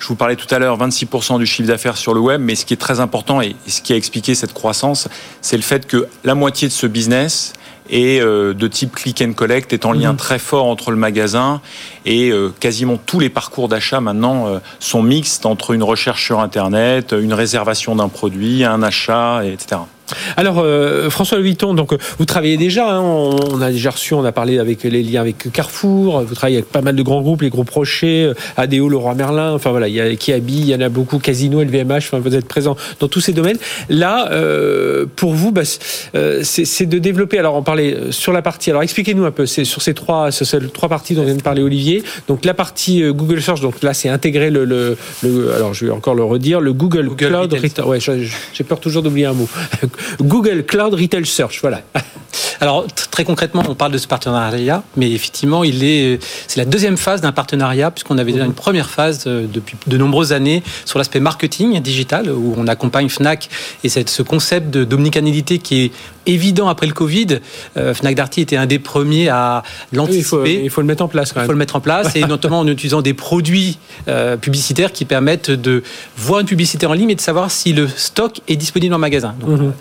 Je 0.00 0.08
vous 0.08 0.16
parlais 0.16 0.36
tout 0.36 0.52
à 0.52 0.58
l'heure, 0.58 0.78
26% 0.78 1.38
du 1.38 1.46
chiffre 1.46 1.68
d'affaires 1.68 1.98
sur 1.98 2.14
le 2.14 2.20
web, 2.20 2.40
mais 2.40 2.54
ce 2.54 2.64
qui 2.64 2.72
est 2.72 2.78
très 2.78 3.00
important 3.00 3.42
et 3.42 3.54
ce 3.66 3.82
qui 3.82 3.92
a 3.92 3.96
expliqué 3.96 4.34
cette 4.34 4.54
croissance, 4.54 5.08
c'est 5.42 5.56
le 5.56 5.62
fait 5.62 5.86
que 5.86 6.08
la 6.24 6.34
moitié 6.34 6.68
de 6.68 6.72
ce 6.72 6.86
business 6.86 7.52
et 7.90 8.20
euh, 8.20 8.54
de 8.54 8.68
type 8.68 8.92
click 8.92 9.20
and 9.20 9.32
collect 9.32 9.72
est 9.72 9.84
en 9.84 9.92
lien 9.92 10.12
mhm. 10.12 10.18
très 10.18 10.38
fort 10.38 10.66
entre 10.66 10.90
le 10.90 10.96
magasin 10.96 11.60
et 12.06 12.30
euh, 12.30 12.50
quasiment 12.60 12.96
tous 12.96 13.20
les 13.20 13.28
parcours 13.28 13.68
d'achat 13.68 14.00
maintenant 14.00 14.46
euh, 14.46 14.58
sont 14.78 15.02
mixtes 15.02 15.44
entre 15.44 15.72
une 15.72 15.82
recherche 15.82 16.24
sur 16.24 16.40
internet, 16.40 17.12
une 17.12 17.34
réservation 17.34 17.96
d'un 17.96 18.08
produit, 18.08 18.64
un 18.64 18.82
achat, 18.82 19.44
etc. 19.44 19.80
Alors, 20.36 20.58
euh, 20.58 21.10
François 21.10 21.38
Vuitton, 21.40 21.74
donc 21.74 21.94
vous 22.18 22.24
travaillez 22.24 22.56
déjà, 22.56 22.96
hein, 22.96 23.00
on, 23.00 23.60
a 23.60 23.70
déjà 23.70 23.90
reçu, 23.90 24.14
on 24.14 24.24
a 24.24 24.32
parlé 24.32 24.58
avec 24.58 24.82
les 24.84 25.02
liens 25.02 25.20
avec 25.20 25.50
Carrefour, 25.52 26.22
vous 26.22 26.34
travaillez 26.34 26.58
avec 26.58 26.70
pas 26.70 26.82
mal 26.82 26.96
de 26.96 27.02
grands 27.02 27.22
groupes, 27.22 27.42
les 27.42 27.50
groupes 27.50 27.70
Rocher, 27.70 28.32
ADO, 28.56 28.88
Leroy 28.88 29.14
Merlin, 29.14 29.54
enfin 29.54 29.70
voilà, 29.70 29.88
il 29.88 29.94
y 29.94 30.00
a 30.00 30.14
Kiabi, 30.16 30.58
il 30.58 30.66
y 30.66 30.74
en 30.74 30.80
a 30.80 30.88
beaucoup, 30.88 31.18
Casino, 31.18 31.62
LVMH, 31.62 31.96
enfin, 31.98 32.18
vous 32.18 32.34
êtes 32.34 32.46
présent 32.46 32.76
dans 33.00 33.08
tous 33.08 33.20
ces 33.20 33.32
domaines. 33.32 33.58
Là, 33.88 34.30
euh, 34.32 35.06
pour 35.16 35.34
vous, 35.34 35.52
bah, 35.52 35.62
euh, 36.14 36.40
c'est 36.42 36.86
de 36.86 36.98
développer, 36.98 37.38
alors 37.38 37.54
on 37.56 37.62
parlait 37.62 37.96
sur 38.10 38.32
la 38.32 38.42
partie, 38.42 38.70
alors 38.70 38.82
expliquez-nous 38.82 39.24
un 39.24 39.30
peu, 39.30 39.46
c'est 39.46 39.64
sur 39.64 39.82
ces 39.82 39.94
trois, 39.94 40.30
ces 40.30 40.44
trois 40.72 40.88
parties 40.88 41.14
dont 41.14 41.24
vient 41.24 41.34
de 41.34 41.42
parler 41.42 41.62
Olivier, 41.62 42.02
donc 42.28 42.44
la 42.44 42.54
partie 42.54 43.02
Google 43.12 43.42
Search, 43.42 43.60
donc 43.60 43.82
là 43.82 43.94
c'est 43.94 44.08
intégrer 44.08 44.50
le, 44.50 44.64
le, 44.64 44.96
alors 45.54 45.74
je 45.74 45.86
vais 45.86 45.92
encore 45.92 46.14
le 46.14 46.24
redire, 46.24 46.60
le 46.60 46.72
Google, 46.72 47.10
Cloud 47.16 47.52
Retail, 47.52 47.84
ouais, 47.84 47.98
j'ai 48.00 48.64
peur 48.64 48.80
toujours 48.80 49.02
d'oublier 49.02 49.26
un 49.26 49.32
mot. 49.32 49.48
Google 50.20 50.64
Cloud 50.64 50.94
Retail 50.94 51.26
Search, 51.26 51.60
voilà. 51.60 51.82
Alors 52.60 52.86
très 53.10 53.24
concrètement, 53.24 53.62
on 53.68 53.74
parle 53.74 53.92
de 53.92 53.98
ce 53.98 54.06
partenariat, 54.06 54.82
mais 54.96 55.10
effectivement, 55.12 55.64
il 55.64 55.82
est, 55.82 56.22
c'est 56.46 56.58
la 56.58 56.66
deuxième 56.66 56.98
phase 56.98 57.22
d'un 57.22 57.32
partenariat 57.32 57.90
puisqu'on 57.90 58.18
avait 58.18 58.32
déjà 58.32 58.44
une 58.44 58.52
première 58.52 58.90
phase 58.90 59.24
euh, 59.26 59.46
depuis 59.50 59.76
de 59.86 59.96
nombreuses 59.96 60.32
années 60.32 60.62
sur 60.84 60.98
l'aspect 60.98 61.20
marketing 61.20 61.80
digital 61.80 62.30
où 62.30 62.54
on 62.58 62.66
accompagne 62.66 63.08
Fnac 63.08 63.48
et 63.82 63.88
ce 63.88 64.22
concept 64.22 64.76
d'omnicanalité 64.76 65.58
qui 65.58 65.84
est 65.84 65.92
évident 66.26 66.68
après 66.68 66.86
le 66.86 66.92
Covid. 66.92 67.40
Euh, 67.76 67.94
Fnac 67.94 68.14
Darty 68.14 68.42
était 68.42 68.56
un 68.56 68.66
des 68.66 68.78
premiers 68.78 69.28
à 69.28 69.62
l'anticiper. 69.92 70.60
il, 70.62 70.70
faut, 70.70 70.80
le 70.82 70.86
mettre 70.86 71.02
en 71.02 71.08
place 71.08 71.32
quand 71.32 71.40
même. 71.40 71.46
Il 71.46 71.46
faut 71.46 71.52
le 71.52 71.58
mettre 71.58 71.76
en 71.76 71.80
place 71.80 72.14
et 72.14 72.20
notamment 72.26 72.60
en 72.60 72.66
utilisant 72.66 73.02
des 73.02 73.14
produits 73.14 73.78
euh, 74.08 74.36
publicitaires 74.36 74.92
qui 74.92 75.04
permettent 75.04 75.50
de 75.50 75.82
voir 76.16 76.40
une 76.40 76.46
publicité 76.46 76.86
en 76.86 76.92
ligne 76.92 77.10
et 77.10 77.14
de 77.14 77.20
savoir 77.20 77.50
si 77.50 77.72
le 77.72 77.88
stock 77.88 78.40
est 78.48 78.56
disponible 78.56 78.94
en 78.94 78.98
magasin. 78.98 79.34
Donc, 79.40 79.60
mhm. 79.60 79.72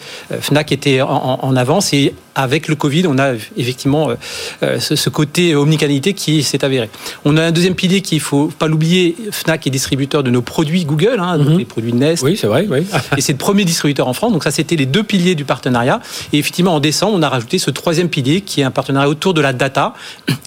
Fnac 0.42 0.72
était 0.72 1.02
en, 1.02 1.40
en 1.42 1.56
avance 1.56 1.94
et 1.94 2.14
avec 2.40 2.68
le 2.68 2.76
Covid, 2.76 3.06
on 3.08 3.18
a 3.18 3.34
effectivement 3.58 4.10
euh, 4.10 4.16
euh, 4.64 4.80
ce, 4.80 5.10
côté 5.10 5.56
omnicanalité 5.56 6.14
qui 6.14 6.44
s'est 6.44 6.64
avéré. 6.64 6.90
On 7.26 7.36
a 7.38 7.44
un 7.44 7.52
deuxième 7.52 7.76
pilier 7.76 8.02
qu'il 8.02 8.20
faut 8.20 8.48
pas 8.48 8.68
l'oublier. 8.68 9.16
Fnac 9.32 9.68
est 9.68 9.70
distributeur 9.70 10.24
de 10.24 10.30
nos 10.30 10.42
produits 10.42 10.86
Google, 10.86 11.18
hein, 11.20 11.38
donc 11.38 11.50
mhm. 11.50 11.58
les 11.58 11.66
produits 11.66 11.94
Nest. 11.94 12.24
Oui, 12.24 12.38
c'est 12.38 12.48
vrai. 12.48 12.66
Oui. 12.70 12.86
et 13.18 13.22
c'est 13.22 13.34
le 13.34 13.38
premier 13.38 13.66
distributeur 13.66 14.08
en 14.08 14.14
France. 14.14 14.32
Donc 14.32 14.44
ça, 14.44 14.52
c'était 14.52 14.78
les 14.78 14.86
deux 14.86 15.04
piliers 15.04 15.36
du 15.36 15.46
partenariat. 15.46 16.02
Et 16.32 16.40
effectivement, 16.40 16.76
en 16.76 16.80
décembre, 16.80 17.14
on 17.16 17.22
a 17.22 17.30
rajouté 17.30 17.60
ce 17.60 17.72
troisième 17.72 18.10
pilier 18.10 18.42
qui 18.42 18.62
est 18.62 18.64
un 18.64 18.72
partenariat 18.72 19.10
autour 19.10 19.34
de 19.34 19.42
la 19.42 19.54
data 19.54 19.94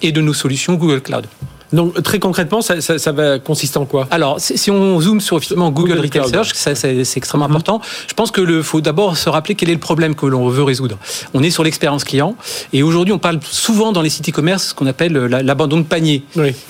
et 0.01 0.11
de 0.11 0.21
nos 0.21 0.33
solutions 0.33 0.73
Google 0.73 1.01
Cloud. 1.01 1.27
Donc 1.73 2.01
très 2.03 2.19
concrètement, 2.19 2.61
ça, 2.61 3.11
va 3.11 3.39
consister 3.39 3.77
en 3.77 3.85
quoi? 3.85 4.07
Alors, 4.11 4.39
si 4.39 4.71
on 4.71 5.01
zoome 5.01 5.19
sur 5.19 5.37
effectivement 5.37 5.71
Google, 5.71 5.99
Retail 5.99 6.29
Search, 6.29 6.51
c'est 6.53 7.17
extrêmement 7.17 7.47
mhm. 7.47 7.51
important. 7.51 7.81
Je 8.07 8.13
pense 8.13 8.31
que 8.31 8.41
le 8.41 8.61
faut 8.61 8.81
d'abord 8.81 9.17
se 9.17 9.29
rappeler 9.29 9.55
quel 9.55 9.69
est 9.69 9.73
le 9.73 9.79
problème 9.79 10.15
que 10.15 10.25
l'on 10.25 10.47
veut 10.49 10.63
résoudre. 10.63 10.97
On 11.33 11.43
est 11.43 11.49
sur 11.49 11.63
l'expérience 11.63 12.03
client 12.03 12.35
et 12.71 12.83
aujourd'hui, 12.83 13.13
on 13.13 13.19
parle 13.19 13.39
souvent 13.43 13.91
dans 13.91 14.01
les 14.01 14.09
sites 14.09 14.29
e-commerce 14.29 14.69
ce 14.69 14.73
qu'on 14.73 14.87
appelle 14.87 15.13
l'abandon 15.13 15.77
de 15.77 15.83
panier. 15.83 16.23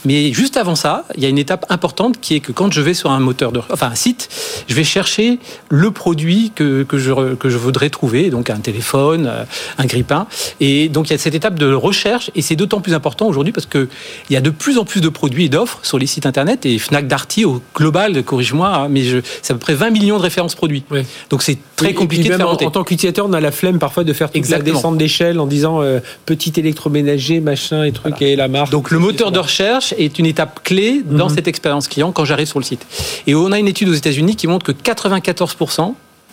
Mais 0.05 0.33
juste 0.33 0.57
avant 0.57 0.75
ça, 0.75 1.05
il 1.15 1.23
y 1.23 1.25
a 1.25 1.29
une 1.29 1.37
étape 1.37 1.65
importante 1.69 2.19
qui 2.19 2.35
est 2.35 2.39
que 2.39 2.51
quand 2.51 2.71
je 2.71 2.81
vais 2.81 2.93
sur 2.93 3.11
un 3.11 3.19
moteur 3.19 3.51
de, 3.51 3.61
enfin 3.71 3.87
un 3.87 3.95
site, 3.95 4.29
je 4.67 4.73
vais 4.73 4.83
chercher 4.83 5.39
le 5.69 5.91
produit 5.91 6.51
que, 6.55 6.83
que 6.83 6.97
je 6.97 7.35
que 7.35 7.49
je 7.49 7.57
voudrais 7.57 7.89
trouver, 7.89 8.29
donc 8.29 8.49
un 8.49 8.57
téléphone, 8.59 9.27
euh, 9.27 9.43
un 9.77 9.85
grippin. 9.85 10.27
Et 10.59 10.89
donc 10.89 11.09
il 11.09 11.13
y 11.13 11.15
a 11.15 11.17
cette 11.17 11.35
étape 11.35 11.59
de 11.59 11.73
recherche 11.73 12.31
et 12.35 12.41
c'est 12.41 12.55
d'autant 12.55 12.81
plus 12.81 12.93
important 12.93 13.27
aujourd'hui 13.27 13.53
parce 13.53 13.65
que 13.65 13.89
il 14.29 14.33
y 14.33 14.37
a 14.37 14.41
de 14.41 14.49
plus 14.49 14.77
en 14.77 14.85
plus 14.85 14.92
plus 14.93 15.01
de 15.01 15.09
produits 15.09 15.45
et 15.45 15.49
d'offres 15.49 15.79
sur 15.81 15.97
les 15.97 16.05
sites 16.05 16.27
internet 16.27 16.67
et 16.67 16.77
Fnac 16.77 17.07
Darty 17.07 17.45
au 17.45 17.63
global, 17.75 18.21
corrige-moi, 18.23 18.67
hein, 18.67 18.89
mais 18.89 19.01
c'est 19.41 19.51
à 19.51 19.55
peu 19.55 19.59
près 19.59 19.73
20 19.73 19.89
millions 19.89 20.17
de 20.17 20.21
références 20.21 20.53
produits. 20.53 20.83
Donc 21.31 21.41
c'est 21.41 21.57
très 21.75 21.95
compliqué 21.95 22.29
de 22.29 22.35
faire 22.35 22.47
en, 22.47 22.53
en, 22.53 22.69
tant 22.69 22.83
qu'utilisateur, 22.83 23.25
on 23.27 23.33
a 23.33 23.39
la 23.39 23.51
flemme 23.51 23.79
parfois 23.79 24.03
de 24.03 24.13
faire 24.13 24.29
toute 24.29 24.47
la 24.49 24.59
descente 24.59 24.99
d'échelle 24.99 25.39
en 25.39 25.47
disant 25.47 25.81
euh, 25.81 25.99
petit 26.27 26.53
électroménager, 26.57 27.39
machin 27.39 27.85
et 27.85 27.91
truc 27.91 28.21
et 28.21 28.35
la 28.35 28.47
marque. 28.47 28.69
Donc 28.69 28.91
le 28.91 28.99
moteur 28.99 29.31
de 29.31 29.39
recherche 29.39 29.95
est 29.97 30.19
une 30.19 30.27
étape 30.27 30.59
clé 30.63 31.01
dans 31.03 31.27
mhm. 31.27 31.35
cette 31.37 31.47
expérience 31.47 31.87
client 31.87 32.11
quand 32.11 32.25
j'arrive 32.25 32.45
sur 32.45 32.59
le 32.59 32.65
site. 32.65 32.85
Et 33.25 33.33
on 33.33 33.51
a 33.51 33.57
une 33.57 33.67
étude 33.67 33.89
aux 33.89 33.95
États-Unis 33.95 34.35
qui 34.35 34.45
montre 34.45 34.67
que 34.67 34.73
94 34.73 35.57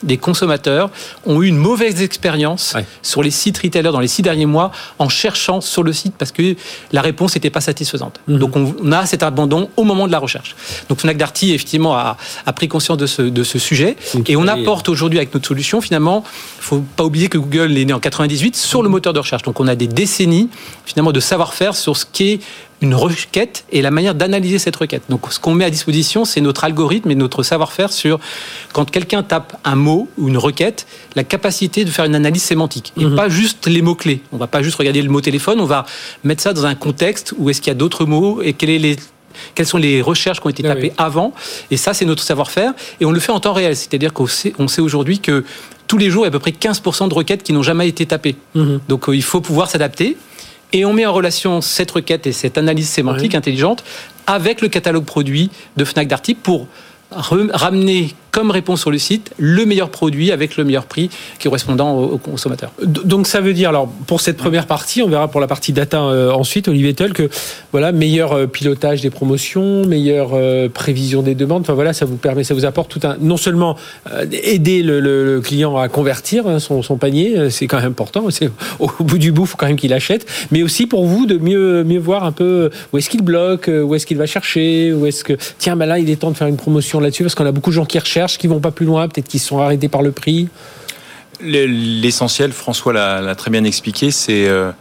des 0.02 0.16
consommateurs 0.16 0.90
ont 1.26 1.42
eu 1.42 1.46
une 1.46 1.56
mauvaise 1.56 2.02
expérience 2.02 2.76
sur 3.02 3.22
les 3.22 3.30
sites 3.30 3.58
retailers 3.58 3.92
dans 3.92 4.00
les 4.00 4.08
six 4.08 4.22
derniers 4.22 4.46
mois 4.46 4.70
en 4.98 5.08
cherchant 5.08 5.60
sur 5.60 5.82
le 5.82 5.92
site 5.92 6.14
parce 6.18 6.32
que 6.32 6.56
la 6.92 7.02
réponse 7.02 7.34
n'était 7.34 7.50
pas 7.50 7.60
satisfaisante. 7.60 8.20
Mhm. 8.26 8.38
Donc 8.38 8.56
on 8.56 8.92
a 8.92 9.06
cet 9.06 9.22
abandon 9.22 9.68
au 9.76 9.84
moment 9.84 10.06
de 10.06 10.12
la 10.12 10.18
recherche. 10.18 10.54
Donc 10.88 11.00
Fnac 11.00 11.16
Darty 11.16 11.52
effectivement 11.52 11.96
a, 11.96 12.16
pris 12.54 12.68
conscience 12.68 12.98
de 12.98 13.06
ce, 13.06 13.22
de 13.22 13.44
ce 13.44 13.58
sujet 13.58 13.96
et 14.26 14.36
on 14.36 14.46
apporte 14.46 14.88
aujourd'hui 14.88 15.18
avec 15.18 15.32
notre 15.34 15.46
solution 15.46 15.80
finalement, 15.80 16.24
il 16.58 16.62
faut 16.62 16.84
pas 16.96 17.04
oublier 17.04 17.28
que 17.28 17.38
Google 17.38 17.76
est 17.76 17.84
né 17.84 17.92
en 17.92 18.00
98 18.00 18.56
sur 18.56 18.82
le 18.82 18.88
mhm. 18.88 18.92
moteur 18.92 19.12
de 19.12 19.18
recherche. 19.18 19.42
Donc 19.42 19.60
on 19.60 19.68
a 19.68 19.74
des 19.74 19.86
décennies 19.86 20.48
finalement 20.84 21.12
de 21.12 21.20
savoir-faire 21.20 21.74
sur 21.74 21.96
ce 21.96 22.04
qui 22.04 22.30
est 22.32 22.40
une 22.82 22.94
requête 22.94 23.64
et 23.70 23.82
la 23.82 23.90
manière 23.90 24.14
d'analyser 24.14 24.58
cette 24.58 24.76
requête. 24.76 25.02
Donc 25.08 25.26
ce 25.30 25.38
qu'on 25.38 25.54
met 25.54 25.64
à 25.64 25.70
disposition, 25.70 26.24
c'est 26.24 26.40
notre 26.40 26.64
algorithme 26.64 27.10
et 27.10 27.14
notre 27.14 27.42
savoir-faire 27.42 27.92
sur 27.92 28.18
quand 28.72 28.90
quelqu'un 28.90 29.22
tape 29.22 29.56
un 29.64 29.76
mot 29.76 30.08
ou 30.18 30.28
une 30.28 30.38
requête, 30.38 30.86
la 31.14 31.24
capacité 31.24 31.84
de 31.84 31.90
faire 31.90 32.04
une 32.04 32.14
analyse 32.14 32.42
sémantique 32.42 32.92
et 32.96 33.04
mhm. 33.04 33.16
pas 33.16 33.28
juste 33.28 33.66
les 33.66 33.82
mots-clés. 33.82 34.22
On 34.32 34.38
va 34.38 34.46
pas 34.46 34.62
juste 34.62 34.76
regarder 34.76 35.02
le 35.02 35.10
mot 35.10 35.20
téléphone, 35.20 35.60
on 35.60 35.66
va 35.66 35.84
mettre 36.24 36.42
ça 36.42 36.52
dans 36.52 36.66
un 36.66 36.74
contexte 36.74 37.34
où 37.36 37.50
est-ce 37.50 37.60
qu'il 37.60 37.68
y 37.68 37.72
a 37.72 37.78
d'autres 37.78 38.06
mots 38.06 38.40
et 38.42 38.54
quelles 38.54 38.80
les 38.80 38.96
quelles 39.54 39.66
sont 39.66 39.78
les 39.78 40.02
recherches 40.02 40.40
qui 40.40 40.46
ont 40.46 40.50
été 40.50 40.62
ah 40.66 40.74
tapées 40.74 40.92
avant. 40.98 41.32
Et 41.70 41.76
ça, 41.76 41.94
c'est 41.94 42.04
notre 42.04 42.22
savoir-faire. 42.22 42.72
Et 43.00 43.04
on 43.04 43.12
le 43.12 43.20
fait 43.20 43.32
en 43.32 43.40
temps 43.40 43.52
réel. 43.52 43.76
C'est-à-dire 43.76 44.12
qu'on 44.12 44.26
sait, 44.26 44.52
on 44.58 44.68
sait 44.68 44.80
aujourd'hui 44.80 45.20
que 45.20 45.44
tous 45.86 45.98
les 45.98 46.10
jours, 46.10 46.22
il 46.22 46.26
y 46.26 46.26
a 46.26 46.28
à 46.28 46.32
peu 46.32 46.40
près 46.40 46.50
15% 46.50 47.08
de 47.08 47.14
requêtes 47.14 47.42
qui 47.42 47.52
n'ont 47.52 47.62
jamais 47.62 47.88
été 47.88 48.06
tapées. 48.06 48.36
Mhm. 48.54 48.80
Donc, 48.88 49.08
euh, 49.08 49.16
il 49.16 49.22
faut 49.22 49.40
pouvoir 49.40 49.70
s'adapter 49.70 50.16
et 50.72 50.84
on 50.84 50.92
met 50.92 51.06
en 51.06 51.12
relation 51.12 51.60
cette 51.60 51.90
requête 51.90 52.26
et 52.26 52.32
cette 52.32 52.58
analyse 52.58 52.88
sémantique 52.88 53.34
intelligente 53.34 53.84
avec 54.26 54.60
le 54.60 54.68
catalogue 54.68 55.04
produit 55.04 55.50
de 55.76 55.84
Fnac 55.84 56.08
Darty 56.08 56.34
pour 56.34 56.66
ramener 57.10 58.14
comme 58.30 58.50
réponse 58.50 58.80
sur 58.80 58.90
le 58.90 58.98
site 58.98 59.32
le 59.38 59.64
meilleur 59.66 59.90
produit 59.90 60.32
avec 60.32 60.56
le 60.56 60.64
meilleur 60.64 60.84
prix 60.84 61.10
correspondant 61.42 61.96
au, 61.98 62.18
consommateur. 62.18 62.72
Donc 62.84 63.26
ça 63.26 63.40
veut 63.40 63.52
dire, 63.52 63.70
alors 63.70 63.88
pour 64.06 64.20
cette 64.20 64.36
première 64.36 64.66
partie, 64.66 65.02
on 65.02 65.08
verra 65.08 65.28
pour 65.28 65.40
la 65.40 65.46
partie 65.46 65.72
data 65.72 66.02
euh, 66.02 66.30
ensuite, 66.30 66.68
Olivier 66.68 66.94
Tull, 66.94 67.12
que 67.12 67.28
voilà, 67.72 67.92
meilleur 67.92 68.32
euh, 68.32 68.46
pilotage 68.46 69.00
des 69.00 69.10
promotions, 69.10 69.84
meilleure 69.86 70.30
euh, 70.34 70.68
prévision 70.68 71.22
des 71.22 71.34
demandes, 71.34 71.62
enfin 71.62 71.74
voilà, 71.74 71.92
ça 71.92 72.04
vous 72.04 72.16
permet, 72.16 72.44
ça 72.44 72.54
vous 72.54 72.64
apporte 72.64 72.90
tout 72.90 73.06
un, 73.06 73.16
non 73.20 73.36
seulement 73.36 73.76
aider 74.30 74.82
le, 74.82 75.40
client 75.42 75.76
à 75.76 75.88
convertir 75.88 76.46
hein, 76.46 76.58
son, 76.58 76.82
son, 76.82 76.96
panier, 76.96 77.50
c'est 77.50 77.66
quand 77.66 77.78
même 77.78 77.90
important, 77.90 78.24
c'est 78.30 78.50
au 78.78 78.90
bout 79.00 79.18
du 79.18 79.32
bout, 79.32 79.42
il 79.42 79.48
faut 79.48 79.56
quand 79.56 79.66
même 79.66 79.76
qu'il 79.76 79.92
achète, 79.92 80.26
mais 80.50 80.62
aussi 80.62 80.86
pour 80.86 81.06
vous 81.06 81.26
de 81.26 81.38
mieux, 81.38 81.84
mieux 81.84 81.98
voir 81.98 82.24
un 82.24 82.32
peu 82.32 82.70
où 82.92 82.98
est-ce 82.98 83.08
qu'il 83.08 83.22
bloque, 83.22 83.68
où 83.68 83.94
est-ce 83.94 84.06
qu'il 84.06 84.18
va 84.18 84.26
chercher, 84.26 84.92
où 84.92 85.06
est-ce 85.06 85.24
que, 85.24 85.34
tiens, 85.58 85.76
ben 85.76 85.86
là, 85.86 85.98
il 85.98 86.10
est 86.10 86.16
temps 86.16 86.30
de 86.30 86.36
faire 86.36 86.48
une 86.48 86.56
promotion 86.56 87.00
là-dessus, 87.00 87.22
parce 87.22 87.34
qu'on 87.34 87.46
a 87.46 87.52
beaucoup 87.52 87.70
de 87.70 87.74
gens 87.74 87.86
qui 87.86 87.98
recherchent 87.98 88.19
qui 88.38 88.46
vont 88.46 88.60
pas 88.60 88.70
plus 88.70 88.86
loin, 88.86 89.08
peut-être 89.08 89.28
qu'ils 89.28 89.40
sont 89.40 89.58
arrêtés 89.58 89.88
par 89.88 90.02
le 90.02 90.12
prix 90.12 90.48
L'essentiel, 91.42 92.52
François 92.52 92.92
l'a 92.92 93.34
très 93.34 93.50
bien 93.50 93.64
expliqué, 93.64 94.10
c'est 94.10 94.46
euh, 94.46 94.72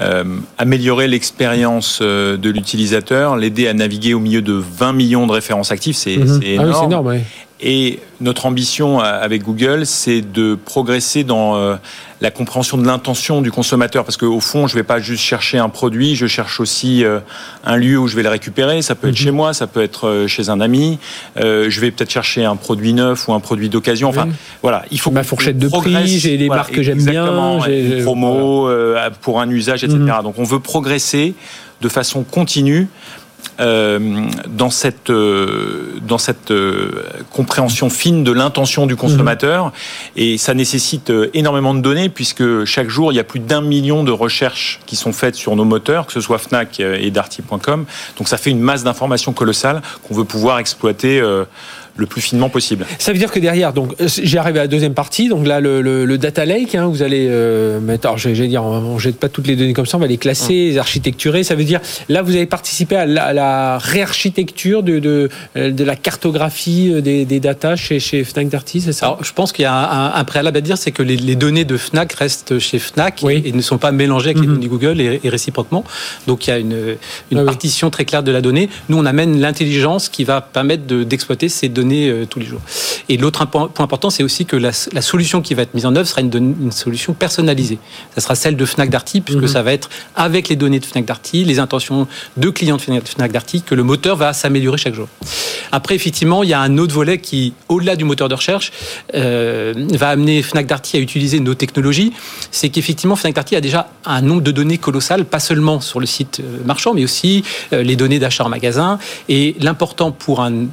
euh, 0.00 0.24
améliorer 0.58 1.08
l'expérience 1.08 2.00
euh, 2.02 2.36
de 2.36 2.50
l'utilisateur, 2.50 3.36
l'aider 3.36 3.66
à 3.66 3.72
naviguer 3.72 4.12
au 4.12 4.20
milieu 4.20 4.42
de 4.42 4.52
20 4.52 4.92
millions 4.92 5.26
de 5.26 5.32
références 5.32 5.72
actives, 5.72 5.96
c'est 5.96 6.18
mhm. 6.18 6.40
ah 6.60 6.64
énorme. 6.64 7.20
Et 7.60 8.00
notre 8.20 8.44
ambition 8.44 9.00
avec 9.00 9.42
Google, 9.42 9.86
c'est 9.86 10.20
de 10.20 10.58
progresser 10.62 11.24
dans 11.24 11.56
euh, 11.56 11.76
la 12.20 12.30
compréhension 12.30 12.76
de 12.76 12.86
l'intention 12.86 13.40
du 13.40 13.50
consommateur. 13.50 14.04
Parce 14.04 14.18
qu'au 14.18 14.40
fond, 14.40 14.66
je 14.66 14.74
ne 14.74 14.80
vais 14.80 14.84
pas 14.84 15.00
juste 15.00 15.22
chercher 15.22 15.56
un 15.56 15.70
produit, 15.70 16.16
je 16.16 16.26
cherche 16.26 16.60
aussi 16.60 17.02
euh, 17.02 17.20
un 17.64 17.76
lieu 17.76 17.98
où 17.98 18.08
je 18.08 18.16
vais 18.16 18.22
le 18.22 18.28
récupérer. 18.28 18.82
Ça 18.82 18.94
peut 18.94 19.08
être 19.08 19.18
mhm. 19.18 19.24
chez 19.24 19.30
moi, 19.30 19.54
ça 19.54 19.66
peut 19.66 19.82
être 19.82 20.06
euh, 20.06 20.26
chez 20.26 20.50
un 20.50 20.60
ami. 20.60 20.98
je 21.36 21.80
vais 21.80 21.90
peut-être 21.90 22.10
chercher 22.10 22.44
un 22.44 22.56
produit 22.56 22.92
neuf 22.92 23.26
ou 23.26 23.32
un 23.32 23.40
produit 23.40 23.70
d'occasion. 23.70 24.10
Enfin, 24.10 24.28
voilà, 24.60 24.84
il 24.90 25.00
faut 25.00 25.10
ma 25.10 25.22
fourchette 25.24 25.58
de 25.58 25.68
prix, 25.68 26.18
j'ai 26.18 26.36
les 26.36 26.48
marques 26.48 26.74
que 26.74 26.82
j'aime 26.82 27.02
bien, 27.02 27.58
j'ai 27.64 27.88
des 27.88 28.02
promos 28.02 28.68
pour 29.22 29.40
un 29.40 29.48
usage, 29.48 29.82
etc. 29.82 29.98
Mhm. 29.98 30.22
Donc, 30.24 30.38
on 30.38 30.44
veut 30.44 30.60
progresser 30.60 31.34
de 31.80 31.88
façon 31.88 32.22
continue 32.22 32.82
euh, 32.82 33.25
dans 33.58 34.70
cette, 34.70 35.10
euh, 35.10 35.98
dans 36.02 36.18
cette 36.18 36.50
euh, 36.50 37.04
compréhension 37.30 37.90
fine 37.90 38.24
de 38.24 38.32
l'intention 38.32 38.86
du 38.86 38.96
consommateur. 38.96 39.66
Mhm. 39.66 39.72
Et 40.16 40.38
ça 40.38 40.54
nécessite 40.54 41.12
énormément 41.34 41.74
de 41.74 41.80
données 41.80 42.08
puisque 42.08 42.64
chaque 42.64 42.88
jour, 42.88 43.12
il 43.12 43.16
y 43.16 43.20
a 43.20 43.24
plus 43.24 43.40
d'un 43.40 43.60
million 43.60 44.04
de 44.04 44.12
recherches 44.12 44.80
qui 44.86 44.96
sont 44.96 45.12
faites 45.12 45.34
sur 45.34 45.56
nos 45.56 45.64
moteurs, 45.64 46.06
que 46.06 46.12
ce 46.12 46.20
soit 46.20 46.38
Fnac 46.38 46.80
et 46.80 47.10
Darty.com. 47.10 47.86
Donc 48.18 48.28
ça 48.28 48.36
fait 48.36 48.50
une 48.50 48.60
masse 48.60 48.84
d'informations 48.84 49.32
colossales 49.32 49.82
qu'on 50.06 50.14
veut 50.14 50.24
pouvoir 50.24 50.58
exploiter 50.58 51.22
le 51.96 52.06
plus 52.06 52.20
finement 52.20 52.48
possible. 52.48 52.86
Ça 52.98 53.12
veut 53.12 53.18
dire 53.18 53.30
que 53.30 53.38
derrière, 53.38 53.72
donc 53.72 53.94
j'ai 54.00 54.38
arrivé 54.38 54.58
à 54.58 54.62
la 54.62 54.68
deuxième 54.68 54.94
partie, 54.94 55.28
donc 55.28 55.46
là 55.46 55.60
le, 55.60 56.16
data 56.16 56.44
lake, 56.44 56.74
hein, 56.74 56.86
vous 56.86 57.02
allez 57.02 57.26
euh, 57.28 57.80
mettre, 57.80 58.06
alors 58.06 58.18
je 58.18 58.28
vais 58.28 58.48
dire, 58.48 58.62
on 58.62 58.94
ne 58.94 58.98
jette 58.98 59.18
pas 59.18 59.28
toutes 59.28 59.46
les 59.46 59.56
données 59.56 59.72
comme 59.72 59.86
ça, 59.86 59.96
on 59.96 60.00
va 60.00 60.06
les 60.06 60.16
classer, 60.16 60.66
hum. 60.68 60.70
les 60.70 60.78
architecturer. 60.78 61.44
Ça 61.44 61.54
veut 61.54 61.64
dire 61.64 61.80
là 62.08 62.22
vous 62.22 62.34
avez 62.34 62.46
participé 62.46 62.96
à 62.96 63.06
la, 63.06 63.78
réarchitecture 63.78 64.82
de, 64.82 64.98
de, 64.98 65.28
de, 65.54 65.84
la 65.84 65.96
cartographie 65.96 66.92
euh, 66.92 67.00
des, 67.00 67.24
des 67.24 67.40
data 67.40 67.76
chez, 67.76 68.00
chez 68.00 68.24
Fnac 68.24 68.48
Darty, 68.48 68.80
c'est 68.80 68.92
ça? 68.92 69.06
Alors 69.06 69.24
je 69.24 69.32
pense 69.32 69.52
qu'il 69.52 69.64
y 69.64 69.66
a 69.66 70.16
un, 70.16 70.24
préalable 70.24 70.58
à 70.58 70.60
dire, 70.60 70.78
c'est 70.78 70.92
que 70.92 71.02
les, 71.02 71.36
données 71.36 71.64
de 71.64 71.76
Fnac 71.76 72.12
restent 72.14 72.58
chez 72.58 72.78
Fnac 72.78 73.22
et, 73.24 73.52
ne 73.52 73.60
sont 73.60 73.78
pas 73.78 73.92
mélangées 73.92 74.30
avec 74.30 74.40
les 74.40 74.48
hum. 74.48 74.54
données 74.54 74.68
Google 74.68 75.00
et, 75.00 75.20
réciproquement. 75.24 75.84
Donc 76.26 76.46
il 76.46 76.50
y 76.50 76.52
a 76.52 76.58
une, 76.58 76.96
une 77.30 77.38
ah 77.38 77.44
partition 77.44 77.90
très 77.90 78.04
claire 78.04 78.22
de 78.22 78.32
la 78.32 78.40
donnée. 78.40 78.68
Nous 78.88 78.98
on 78.98 79.04
amène 79.04 79.40
l'intelligence 79.40 80.08
qui 80.08 80.24
va 80.24 80.40
permettre 80.40 80.86
d'exploiter 80.86 81.48
ces 81.48 81.68
données 81.68 81.85
euh, 81.92 82.26
tous 82.26 82.38
les 82.38 82.46
jours. 82.46 82.60
Et 83.08 83.16
l'autre 83.16 83.46
point, 83.46 83.70
important, 83.78 84.10
c'est 84.10 84.22
aussi 84.22 84.46
que 84.46 84.56
la, 84.56 84.72
solution 84.72 85.40
qui 85.40 85.54
va 85.54 85.62
être 85.62 85.74
mise 85.74 85.86
en 85.86 85.94
œuvre 85.94 86.08
sera 86.08 86.20
une, 86.20 86.72
solution 86.72 87.14
personnalisée. 87.14 87.78
Ça 88.14 88.20
sera 88.20 88.34
celle 88.34 88.56
de 88.56 88.64
Fnac 88.64 88.90
Darty, 88.90 89.20
puisque 89.20 89.42
mhm. 89.42 89.48
ça 89.48 89.62
va 89.62 89.72
être 89.72 89.88
avec 90.14 90.48
les 90.48 90.56
données 90.56 90.80
de 90.80 90.84
Fnac 90.84 91.04
Darty, 91.04 91.44
les 91.44 91.58
intentions 91.58 92.08
de 92.36 92.50
clients 92.50 92.76
de 92.76 92.82
Fnac 92.82 93.32
Darty, 93.32 93.62
que 93.62 93.74
le 93.74 93.82
moteur 93.82 94.16
va 94.16 94.32
s'améliorer 94.32 94.78
chaque 94.78 94.94
jour. 94.94 95.08
Après, 95.72 95.94
effectivement, 95.94 96.42
il 96.42 96.50
y 96.50 96.52
a 96.52 96.60
un 96.60 96.78
autre 96.78 96.94
volet 96.94 97.18
qui, 97.18 97.52
au-delà 97.68 97.96
du 97.96 98.04
moteur 98.04 98.28
de 98.28 98.34
recherche, 98.34 98.72
euh, 99.14 99.72
va 99.92 100.08
amener 100.08 100.42
Fnac 100.42 100.66
Darty 100.66 100.96
à 100.96 101.00
utiliser 101.00 101.40
nos 101.40 101.54
technologies. 101.54 102.12
C'est 102.50 102.68
qu'effectivement, 102.68 103.16
Fnac 103.16 103.34
Darty 103.34 103.56
a 103.56 103.60
déjà 103.60 103.88
un 104.04 104.20
nombre 104.22 104.42
de 104.42 104.50
données 104.50 104.78
colossal, 104.78 105.24
pas 105.24 105.40
seulement 105.40 105.80
sur 105.80 106.00
le 106.00 106.06
site 106.06 106.40
euh, 106.40 106.58
marchand, 106.64 106.94
mais 106.94 107.04
aussi 107.04 107.44
les 107.72 107.96
données 107.96 108.18
d'achat 108.18 108.44
en 108.44 108.48
magasin. 108.48 108.98
Et 109.28 109.56
l'important 109.60 110.12
pour 110.12 110.40
un 110.40 110.66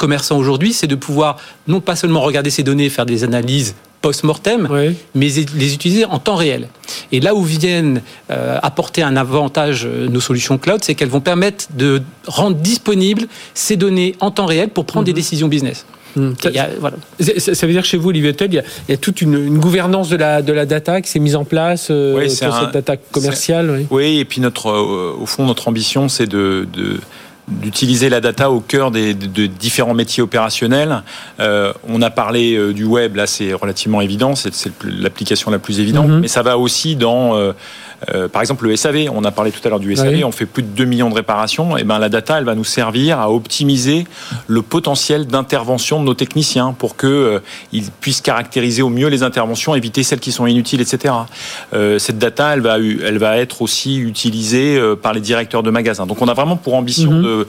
commerçants 0.00 0.38
aujourd'hui, 0.38 0.72
c'est 0.72 0.86
de 0.86 0.94
pouvoir 0.94 1.36
non 1.68 1.80
pas 1.80 1.94
seulement 1.94 2.22
regarder 2.22 2.48
ces 2.48 2.62
données, 2.62 2.88
faire 2.88 3.04
des 3.04 3.22
analyses 3.22 3.74
post-mortem, 4.00 4.66
mais 5.14 5.28
les 5.28 5.74
utiliser 5.74 6.06
en 6.06 6.18
temps 6.18 6.36
réel. 6.36 6.68
Et 7.12 7.20
là 7.20 7.34
où 7.34 7.42
viennent 7.42 8.00
euh, 8.30 8.58
apporter 8.62 9.02
un 9.02 9.14
avantage 9.14 9.84
euh, 9.84 10.08
nos 10.08 10.20
solutions 10.20 10.56
cloud, 10.56 10.80
c'est 10.82 10.94
qu'elles 10.94 11.10
vont 11.10 11.20
permettre 11.20 11.66
de 11.76 12.00
rendre 12.26 12.56
disponibles 12.56 13.26
ces 13.52 13.76
données 13.76 14.14
en 14.20 14.30
temps 14.30 14.46
réel 14.46 14.70
pour 14.70 14.86
prendre 14.86 15.04
des 15.04 15.12
mhm. 15.12 15.16
décisions 15.16 15.48
business. 15.48 15.84
Mhm. 16.16 16.34
ça, 16.40 17.66
veut 17.66 17.72
dire 17.72 17.82
que 17.82 17.88
chez 17.88 17.98
vous, 17.98 18.08
Olivier 18.08 18.34
il 18.40 18.54
y 18.88 18.92
a, 18.92 18.96
toute 18.96 19.20
une, 19.20 19.58
gouvernance 19.58 20.08
de 20.08 20.16
la, 20.16 20.40
de 20.40 20.52
la 20.54 20.64
data 20.64 21.02
qui 21.02 21.10
s'est 21.10 21.20
mise 21.20 21.36
en 21.36 21.44
place 21.44 21.88
euh, 21.90 22.26
sur 22.30 22.58
cette 22.58 22.72
data 22.72 22.96
commerciale. 22.96 23.86
Oui. 23.90 24.18
et 24.18 24.24
puis 24.24 24.40
notre, 24.40 24.70
au 24.72 25.26
fond, 25.26 25.44
notre 25.44 25.68
ambition, 25.68 26.08
c'est 26.08 26.26
de 26.26 26.66
d'utiliser 27.50 28.08
la 28.08 28.20
data 28.20 28.50
au 28.50 28.60
cœur 28.60 28.90
des, 28.90 29.14
de, 29.14 29.46
différents 29.46 29.94
métiers 29.94 30.22
opérationnels. 30.22 31.02
Euh, 31.40 31.72
on 31.88 32.02
a 32.02 32.10
parlé 32.10 32.54
euh, 32.54 32.72
du 32.72 32.84
web, 32.84 33.16
là 33.16 33.26
c'est 33.26 33.52
relativement 33.52 34.00
évident, 34.00 34.34
c'est 34.34 34.52
l'application 34.84 35.50
la 35.50 35.58
plus 35.58 35.80
évidente, 35.80 36.08
mhm. 36.08 36.20
mais 36.20 36.28
ça 36.28 36.42
va 36.42 36.58
aussi 36.58 36.96
dans 36.96 37.34
euh, 38.08 38.20
euh, 38.20 38.28
par 38.28 38.42
exemple, 38.42 38.66
le 38.66 38.76
SAV, 38.76 39.08
on 39.12 39.24
a 39.24 39.30
parlé 39.30 39.50
tout 39.50 39.60
à 39.64 39.68
l'heure 39.68 39.80
du 39.80 39.94
SAV, 39.94 40.24
on 40.24 40.32
fait 40.32 40.46
plus 40.46 40.62
de 40.62 40.68
2 40.68 40.84
millions 40.84 41.10
de 41.10 41.14
réparations. 41.14 41.76
Et 41.76 41.84
ben 41.84 41.98
la 41.98 42.08
data, 42.08 42.38
elle 42.38 42.44
va 42.44 42.54
nous 42.54 42.64
servir 42.64 43.18
à 43.18 43.30
optimiser 43.30 44.06
le 44.46 44.62
potentiel 44.62 45.26
d'intervention 45.26 46.00
de 46.00 46.04
nos 46.04 46.14
techniciens 46.14 46.74
pour 46.78 46.96
que 46.96 47.06
euh, 47.06 47.38
ils 47.72 47.90
puissent 47.90 48.20
caractériser 48.20 48.82
au 48.82 48.88
mieux 48.88 49.08
les 49.08 49.22
interventions, 49.22 49.74
éviter 49.74 50.02
celles 50.02 50.20
qui 50.20 50.32
sont 50.32 50.46
inutiles, 50.46 50.80
etc. 50.80 51.14
Euh, 51.74 51.98
cette 51.98 52.18
data, 52.18 52.54
elle 52.54 52.60
va, 52.60 52.78
elle 52.78 53.18
va 53.18 53.38
être 53.38 53.62
aussi 53.62 53.98
utilisée 53.98 54.80
par 55.02 55.12
les 55.12 55.20
directeurs 55.20 55.62
de 55.62 55.70
magasins. 55.70 56.06
Donc, 56.06 56.22
on 56.22 56.28
a 56.28 56.34
vraiment 56.34 56.56
pour 56.56 56.74
ambition 56.74 57.10
mhm. 57.10 57.22
de 57.22 57.46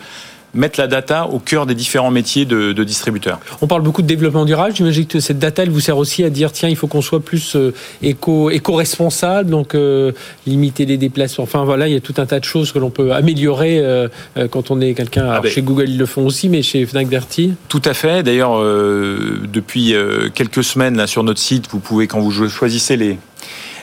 mettre 0.53 0.79
la 0.79 0.87
data 0.87 1.27
au 1.27 1.39
cœur 1.39 1.65
des 1.65 1.75
différents 1.75 2.11
métiers 2.11 2.45
de, 2.45 2.83
distributeurs. 2.83 3.39
On 3.61 3.67
parle 3.67 3.83
beaucoup 3.83 4.01
de 4.01 4.07
développement 4.07 4.45
durable. 4.45 4.75
J'imagine 4.75 5.05
que 5.05 5.19
cette 5.19 5.39
data, 5.39 5.63
elle 5.63 5.69
vous 5.69 5.79
sert 5.79 5.97
aussi 5.97 6.23
à 6.23 6.29
dire 6.29 6.51
tiens, 6.51 6.69
il 6.69 6.75
faut 6.75 6.87
qu'on 6.87 7.01
soit 7.01 7.19
plus 7.19 7.55
euh, 7.55 7.73
éco, 8.01 8.49
éco-responsable, 8.49 9.49
donc 9.49 9.75
euh, 9.75 10.11
limiter 10.47 10.85
les 10.85 10.97
déplacements. 10.97 11.43
Enfin 11.43 11.63
voilà, 11.63 11.87
il 11.87 11.93
y 11.93 11.97
a 11.97 12.01
tout 12.01 12.15
un 12.17 12.25
tas 12.25 12.39
de 12.39 12.45
choses 12.45 12.71
que 12.71 12.79
l'on 12.79 12.89
peut 12.89 13.13
améliorer 13.13 13.79
euh, 13.79 14.07
quand 14.49 14.71
on 14.71 14.81
est 14.81 14.93
quelqu'un. 14.93 15.27
Ah 15.29 15.39
ben. 15.41 15.51
chez 15.51 15.61
Google, 15.61 15.89
ils 15.89 15.97
le 15.97 16.05
font 16.05 16.25
aussi, 16.25 16.49
mais 16.49 16.61
chez 16.63 16.85
Fnac 16.85 17.07
Darty 17.09 17.53
Tout 17.69 17.81
à 17.85 17.93
fait. 17.93 18.23
D'ailleurs, 18.23 18.59
depuis 18.61 19.93
quelques 20.33 20.63
semaines 20.63 20.97
là 20.97 21.07
sur 21.07 21.23
notre 21.23 21.39
site, 21.39 21.67
vous 21.71 21.79
pouvez 21.79 22.07
quand 22.07 22.19
vous 22.19 22.49
choisissez 22.49 22.97
les 22.97 23.17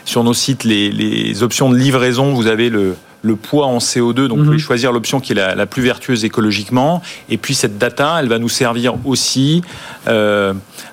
sur 0.05 0.25
nos 0.25 0.33
sites 0.33 0.65
les, 0.65 0.91
les 0.91 1.43
options 1.43 1.71
de 1.71 1.77
livraison, 1.77 2.33
vous 2.33 2.47
avez 2.47 2.71
le 2.71 2.95
le 3.23 3.37
poids 3.37 3.67
en 3.67 3.79
CO2. 3.79 4.27
Donc, 4.27 4.39
vous 4.39 4.45
pouvez 4.45 4.57
mhm. 4.57 4.59
choisir 4.59 4.93
l'option 4.93 5.21
qui 5.21 5.33
est 5.33 5.57
la, 5.57 5.67
plus 5.67 5.83
vertueuse 5.83 6.25
écologiquement. 6.25 7.03
Et 7.29 7.37
puis, 7.37 7.55
cette 7.55 7.79
data, 7.79 8.19
elle 8.21 8.29
va 8.29 8.39
nous 8.39 8.49
servir 8.49 8.95
aussi 9.05 9.63
euh, 10.07 10.53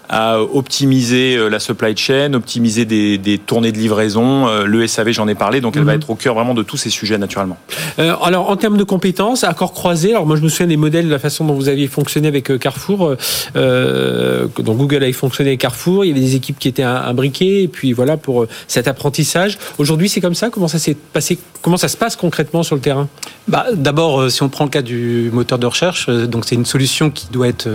à 0.10 0.42
optimiser 0.42 1.36
euh, 1.36 1.50
la 1.50 1.60
supply 1.60 1.96
chain, 1.96 2.34
optimiser 2.34 2.86
des, 2.86 3.18
des 3.18 3.38
tournées 3.38 3.72
de 3.72 3.78
livraison. 3.78 4.48
Euh, 4.48 4.66
le 4.66 4.86
SAV, 4.88 5.12
j'en 5.12 5.28
ai 5.28 5.36
parlé, 5.36 5.62
donc 5.62 5.76
elle 5.76 5.84
va 5.84 5.94
mhm. 5.94 6.02
être 6.02 6.10
au 6.10 6.16
cœur 6.16 6.36
vraiment 6.36 6.54
de 6.54 6.64
tous 6.64 6.78
ces 6.78 6.90
sujets 6.90 7.18
naturellement. 7.18 7.58
Euh, 8.00 8.16
alors 8.24 8.50
en 8.50 8.56
termes 8.56 8.78
de 8.78 8.84
compétences, 8.84 9.44
accords 9.44 9.74
croisés, 9.74 10.12
alors 10.12 10.26
moi 10.26 10.36
je 10.36 10.42
me 10.42 10.50
souviens 10.50 10.68
des 10.68 10.78
modèles, 10.78 11.06
de 11.06 11.12
la 11.12 11.20
façon 11.20 11.46
dont 11.46 11.54
vous 11.54 11.70
aviez 11.70 11.88
fonctionné 11.88 12.28
avec 12.28 12.58
Carrefour, 12.60 13.16
euh, 13.56 14.48
dont 14.60 14.76
Google 14.76 15.04
avait 15.04 15.14
fonctionné 15.14 15.52
avec 15.52 15.62
Carrefour, 15.62 16.06
il 16.06 16.10
y 16.10 16.12
avait 16.12 16.22
des 16.22 16.36
équipes 16.36 16.60
qui 16.60 16.68
étaient 16.68 16.84
imbriquées, 16.84 17.64
et 17.64 17.68
puis 17.68 17.94
voilà 17.94 18.18
pour 18.18 18.46
cet 18.68 18.88
apprentissage. 18.88 19.58
Aujourd'hui 19.78 20.10
c'est 20.10 20.22
comme 20.22 20.36
ça, 20.36 20.50
comment 20.50 20.68
ça 20.68 20.80
s'est 20.80 20.98
passé, 21.14 21.38
comment 21.62 21.78
ça 21.78 21.88
se 21.88 21.98
passe 21.98 22.16
concrètement 22.16 22.64
sur 22.64 22.76
le 22.76 22.82
terrain? 22.82 23.08
Bah, 23.48 23.66
D'abord, 23.74 24.30
si 24.32 24.44
on 24.44 24.50
prend 24.50 24.66
le 24.66 24.70
cas 24.70 24.82
du 24.82 25.30
moteur 25.34 25.60
de 25.60 25.66
recherche, 25.66 26.10
donc 26.10 26.46
c'est 26.46 26.56
une 26.56 26.66
solution 26.66 27.10
qui 27.10 27.28
doit 27.32 27.48
être 27.48 27.70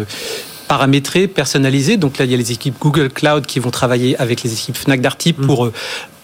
paramétré, 0.71 1.27
personnalisé. 1.27 1.97
Donc 1.97 2.19
là, 2.19 2.25
il 2.27 2.31
y 2.31 2.35
a 2.35 2.37
les 2.37 2.53
équipes 2.53 2.77
Google 2.81 3.11
Cloud 3.11 3.45
qui 3.45 3.59
vont 3.59 3.73
travailler 3.73 4.17
avec 4.21 4.45
les 4.45 4.53
équipes 4.53 4.77
Fnac 4.77 5.01
Darty 5.01 5.33
pour 5.33 5.65
mmh. 5.65 5.69
euh, 5.69 5.73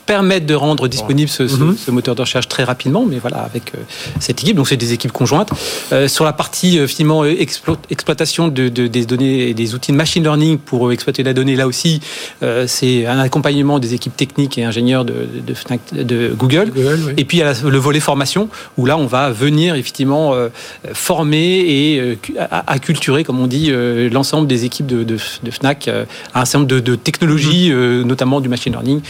permettre 0.06 0.46
de 0.46 0.54
rendre 0.54 0.88
disponible 0.88 1.30
mhm. 1.38 1.76
ce, 1.76 1.90
moteur 1.90 2.14
de 2.14 2.20
recherche 2.20 2.48
très 2.48 2.64
rapidement, 2.64 3.04
mais 3.06 3.18
voilà, 3.18 3.38
avec 3.38 3.74
euh, 3.74 3.78
cette 4.20 4.40
équipe. 4.40 4.56
Donc, 4.56 4.68
c'est 4.68 4.76
des 4.76 4.92
équipes 4.92 5.12
conjointes. 5.12 5.50
Euh, 5.92 6.08
sur 6.08 6.24
la 6.24 6.32
partie, 6.32 6.78
euh, 6.78 6.86
finalement, 6.86 7.24
exploitation 7.24 8.48
de, 8.48 8.68
des 8.68 9.04
données 9.04 9.48
et 9.48 9.54
des 9.54 9.74
outils 9.74 9.90
de 9.90 9.96
machine 9.96 10.22
learning 10.22 10.58
pour 10.58 10.92
exploiter 10.92 11.24
la 11.24 11.34
donnée, 11.34 11.56
là 11.56 11.66
aussi, 11.66 12.00
c'est 12.66 13.06
un 13.06 13.18
accompagnement 13.18 13.78
des 13.78 13.94
équipes 13.94 14.16
techniques 14.16 14.58
et 14.58 14.64
ingénieurs 14.64 15.04
de, 15.04 15.26
de, 15.92 16.34
Google. 16.34 16.72
Et 17.16 17.24
puis, 17.24 17.38
il 17.38 17.40
y 17.40 17.42
a 17.42 17.54
le 17.64 17.78
volet 17.78 18.00
formation, 18.00 18.48
où 18.76 18.86
là, 18.86 18.96
on 18.96 19.06
va 19.06 19.30
venir, 19.30 19.74
effectivement, 19.74 20.34
former 20.92 21.64
et 21.66 22.18
acculturer, 22.66 23.24
comme 23.24 23.40
on 23.40 23.46
dit, 23.46 23.72
l'ensemble 24.10 24.46
des 24.46 24.64
équipes 24.64 24.86
de, 24.86 25.16
Fnac 25.50 25.88
à 25.88 26.40
un 26.40 26.44
certain 26.44 26.60
nombre 26.60 26.80
de, 26.80 26.94
technologies, 26.94 27.70
mhm. 27.70 28.02
notamment 28.02 28.40
du 28.40 28.48
machine 28.48 28.72
learning, 28.72 29.00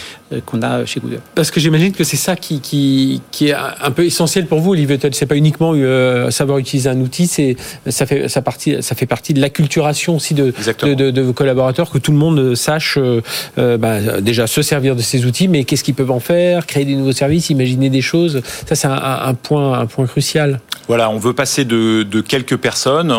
qu'on 0.46 0.62
a 0.62 0.85
chez 0.86 1.00
Google. 1.00 1.20
Parce 1.34 1.50
que 1.50 1.60
j'imagine 1.60 1.92
que 1.92 2.04
c'est 2.04 2.16
ça 2.16 2.36
qui, 2.36 2.60
qui, 2.60 3.20
qui, 3.30 3.48
est 3.48 3.54
un 3.54 3.90
peu 3.90 4.04
essentiel 4.04 4.46
pour 4.46 4.60
vous, 4.60 4.72
Olivier 4.72 4.98
Ce 5.00 5.08
C'est 5.12 5.26
pas 5.26 5.36
uniquement 5.36 5.72
euh, 5.74 6.30
savoir 6.30 6.58
utiliser 6.58 6.88
un 6.88 7.00
outil, 7.00 7.26
c'est 7.26 7.56
ça 7.88 8.06
fait 8.06 8.28
ça 8.28 8.42
partie 8.42 8.82
ça 8.82 8.94
fait 8.94 9.06
partie 9.06 9.34
de 9.34 9.40
l'acculturation 9.40 10.16
aussi 10.16 10.34
de 10.34 10.52
de, 10.82 11.10
de, 11.10 11.22
vos 11.22 11.32
collaborateurs, 11.32 11.90
que 11.90 11.98
tout 11.98 12.12
le 12.12 12.18
monde 12.18 12.54
sache 12.54 12.98
euh, 12.98 13.20
euh, 13.58 13.76
bah, 13.76 14.20
déjà 14.20 14.46
se 14.46 14.62
servir 14.62 14.96
de 14.96 15.02
ces 15.02 15.26
outils, 15.26 15.48
mais 15.48 15.64
qu'est-ce 15.64 15.84
qu'ils 15.84 15.94
peuvent 15.94 16.10
en 16.10 16.20
faire, 16.20 16.66
créer 16.66 16.84
des 16.84 16.94
nouveaux 16.94 17.12
services, 17.12 17.50
imaginer 17.50 17.90
des 17.90 18.02
choses. 18.02 18.42
Ça, 18.68 18.74
c'est 18.74 18.86
un, 18.86 19.20
un, 19.24 19.34
point 19.34 19.78
un 19.78 19.86
point 19.86 20.06
crucial. 20.06 20.60
Voilà, 20.88 21.10
on 21.10 21.18
veut 21.18 21.32
passer 21.32 21.64
de, 21.64 22.04
de 22.04 22.20
quelques 22.20 22.56
personnes. 22.56 23.12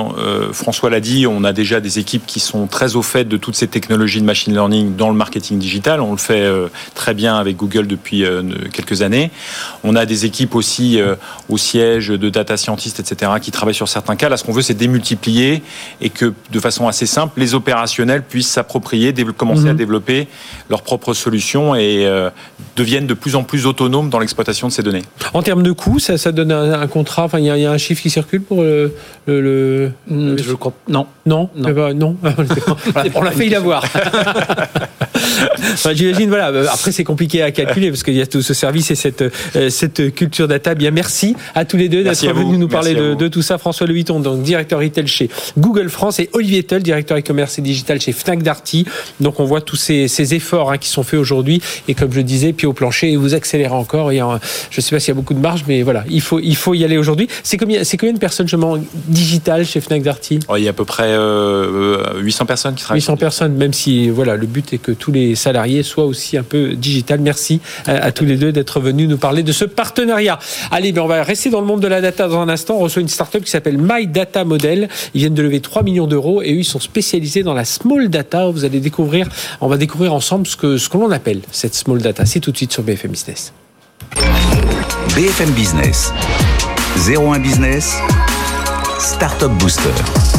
François 0.53 0.89
l'a 0.89 1.01
dit, 1.01 1.27
on 1.27 1.43
a 1.43 1.51
déjà 1.51 1.81
des 1.81 1.99
équipes 1.99 2.25
qui 2.25 2.39
sont 2.39 2.65
très 2.65 2.95
au 2.95 3.01
fait 3.01 3.25
de 3.25 3.35
toutes 3.35 3.57
ces 3.57 3.67
technologies 3.67 4.21
de 4.21 4.25
machine 4.25 4.53
learning 4.53 4.95
dans 4.95 5.09
le 5.09 5.15
marketing 5.15 5.59
digital. 5.59 5.99
On 5.99 6.11
le 6.11 6.17
fait 6.17 6.49
très 6.95 7.13
bien 7.13 7.35
avec 7.35 7.56
Google 7.57 7.87
depuis 7.87 8.23
euh, 8.23 8.43
quelques 8.71 9.01
années. 9.01 9.31
On 9.83 9.95
a 9.95 10.05
des 10.05 10.25
équipes 10.25 10.55
aussi 10.55 11.01
euh, 11.01 11.15
au 11.49 11.57
siège 11.57 12.07
de 12.07 12.29
data 12.29 12.55
scientists, 12.55 12.99
etc., 12.99 13.31
qui 13.41 13.51
travaillent 13.51 13.73
sur 13.73 13.87
certains 13.87 14.15
cas. 14.15 14.29
Là, 14.29 14.37
ce 14.37 14.43
qu'on 14.43 14.53
veut, 14.53 14.61
c'est 14.61 14.73
démultiplier 14.73 15.61
et 16.01 16.09
que, 16.09 16.33
de 16.51 16.59
façon 16.59 16.87
assez 16.87 17.05
simple, 17.05 17.39
les 17.39 17.53
opérationnels 17.53 18.23
puissent 18.23 18.49
s'approprier, 18.49 19.13
commencer 19.35 19.67
à 19.67 19.71
mhm. 19.71 19.77
développer 19.77 20.27
leurs 20.69 20.81
propres 20.81 21.13
solutions 21.13 21.75
et 21.75 22.05
euh, 22.05 22.29
deviennent 22.75 23.07
de 23.07 23.13
plus 23.13 23.35
en 23.35 23.43
plus 23.43 23.65
autonomes 23.65 24.09
dans 24.09 24.19
l'exploitation 24.19 24.67
de 24.67 24.73
ces 24.73 24.83
données. 24.83 25.03
En 25.33 25.41
termes 25.41 25.63
de 25.63 25.71
coûts, 25.71 25.99
ça, 25.99 26.17
ça 26.17 26.31
donne 26.31 26.51
un, 26.51 26.87
contrat. 26.87 27.23
Enfin, 27.23 27.39
il 27.39 27.45
y, 27.45 27.65
a 27.65 27.71
un 27.71 27.77
chiffre 27.77 28.01
qui 28.01 28.09
circule 28.09 28.41
pour 28.41 28.63
le. 28.63 28.93
le, 29.27 29.91
Je 30.07 30.53
crois. 30.53 30.73
Non. 30.87 31.07
Non. 31.25 31.49
Non. 31.55 31.93
non. 31.93 32.17
on 33.15 33.21
l'a 33.21 33.31
fait 33.31 33.47
y 33.47 33.55
avoir. 33.55 33.83
J'imagine, 35.93 36.29
voilà. 36.29 36.49
Euh, 36.49 36.65
après, 36.71 36.91
c'est 36.91 37.03
compliqué 37.03 37.41
à 37.41 37.46
calculer 37.51 37.89
parce 37.89 38.03
qu'il 38.03 38.15
y 38.15 38.21
a 38.21 38.27
tout 38.27 38.41
ce 38.41 38.53
service 38.53 38.91
et 38.91 38.95
cette, 38.95 39.21
euh, 39.21 39.69
cette 39.69 40.13
culture 40.13 40.47
data. 40.47 40.75
Bien, 40.75 40.91
merci 40.91 41.35
à 41.55 41.65
tous 41.65 41.77
les 41.77 41.89
deux 41.89 42.03
d'être 42.03 42.25
venus 42.33 42.59
nous 42.59 42.67
parler 42.67 42.93
de, 42.93 43.13
de, 43.13 43.27
tout 43.27 43.41
ça. 43.41 43.57
François 43.57 43.87
Le 43.87 43.97
donc 44.03 44.43
directeur 44.43 44.79
retail 44.79 45.07
chez 45.07 45.29
Google 45.57 45.89
France 45.89 46.19
et 46.19 46.29
Olivier 46.33 46.63
Tull, 46.63 46.83
directeur 46.83 47.17
e-commerce 47.17 47.57
et 47.59 47.61
digital 47.61 47.99
chez 47.99 48.11
Fnac 48.11 48.43
Darty. 48.43 48.85
Donc, 49.19 49.39
on 49.39 49.45
voit 49.45 49.61
tous 49.61 49.75
ces, 49.75 50.07
ces 50.07 50.35
efforts 50.35 50.71
hein, 50.71 50.77
qui 50.77 50.89
sont 50.89 51.03
faits 51.03 51.19
aujourd'hui. 51.19 51.61
Et 51.87 51.93
comme 51.93 52.13
je 52.13 52.21
disais, 52.21 52.53
pied 52.53 52.67
au 52.67 52.73
plancher, 52.73 53.11
et 53.11 53.17
vous 53.17 53.33
accélérez 53.33 53.73
encore. 53.73 54.11
Et, 54.11 54.17
je 54.17 54.79
ne 54.79 54.81
sais 54.81 54.95
pas 54.95 54.99
s'il 54.99 55.09
y 55.09 55.11
a 55.11 55.15
beaucoup 55.15 55.33
de 55.33 55.39
marge, 55.39 55.63
mais 55.67 55.81
voilà, 55.81 56.03
il 56.09 56.21
faut, 56.21 56.39
il 56.39 56.55
faut 56.55 56.73
y 56.73 56.83
aller 56.83 56.97
aujourd'hui. 56.97 57.27
C'est 57.43 57.57
combien, 57.57 57.83
c'est 57.83 57.97
combien 57.97 58.13
de 58.13 58.19
personnes, 58.19 58.47
je 58.47 58.57
digitales 59.07 59.65
chez 59.65 59.81
Fnac 59.81 60.03
Darty? 60.03 60.39
Oh, 60.47 60.55
Il 60.57 60.63
y 60.63 60.67
a 60.67 60.71
à 60.71 60.73
peu 60.73 60.85
près 60.85 61.11
800 61.11 61.17
euh, 61.17 62.45
personnes 62.47 62.75
qui 62.75 62.83
travaillent. 62.83 63.01
800 63.01 63.17
personnes, 63.17 63.53
même 63.53 63.73
si 63.73 64.09
voilà, 64.09 64.35
le 64.35 64.47
but 64.47 64.73
est 64.73 64.77
que 64.77 64.91
tous 64.91 65.11
les 65.11 65.35
salariés 65.35 65.83
soient 65.83 66.05
aussi 66.05 66.37
un 66.37 66.43
peu 66.43 66.73
digital. 66.73 67.19
Merci 67.19 67.36
à, 67.85 68.11
tous 68.11 68.25
les 68.25 68.37
deux 68.37 68.51
d'être 68.51 68.79
venus 68.79 69.07
nous 69.07 69.17
parler 69.17 69.43
de 69.43 69.51
ce 69.51 69.65
partenariat. 69.65 70.39
Allez, 70.71 70.91
ben 70.91 71.01
on 71.01 71.07
va 71.07 71.23
rester 71.23 71.49
dans 71.49 71.61
le 71.61 71.67
monde 71.67 71.81
de 71.81 71.87
la 71.87 72.01
data 72.01 72.27
dans 72.27 72.39
un 72.41 72.49
instant. 72.49 72.75
On 72.75 72.79
reçoit 72.79 73.01
une 73.01 73.07
startup 73.07 73.43
qui 73.43 73.51
s'appelle 73.51 73.77
My 73.77 74.07
Data 74.07 74.43
Model. 74.43 74.89
Ils 75.13 75.19
viennent 75.19 75.33
de 75.33 75.41
lever 75.41 75.61
3 75.61 75.83
millions 75.83 76.07
d'euros 76.07 76.41
et 76.41 76.53
eux, 76.53 76.59
ils 76.59 76.65
sont 76.65 76.79
spécialisés 76.79 77.43
dans 77.43 77.53
la 77.53 77.65
small 77.65 78.09
data. 78.09 78.47
Vous 78.49 78.65
allez 78.65 78.79
découvrir, 78.79 79.27
on 79.61 79.67
va 79.67 79.77
découvrir 79.77 80.13
ensemble 80.13 80.47
ce 80.47 80.55
que, 80.55 80.77
ce 80.77 80.89
que 80.89 80.97
l'on 80.97 81.11
appelle 81.11 81.41
cette 81.51 81.75
small 81.75 82.01
data. 82.01 82.25
C'est 82.25 82.39
tout 82.39 82.51
de 82.51 82.57
suite 82.57 82.73
sur 82.73 82.83
BFM 82.83 83.11
Business. 83.11 83.53
BFM 85.15 85.51
Business. 85.51 86.11
01 87.07 87.39
Business. 87.39 87.97
Startup 88.99 89.51
Booster. 89.51 90.36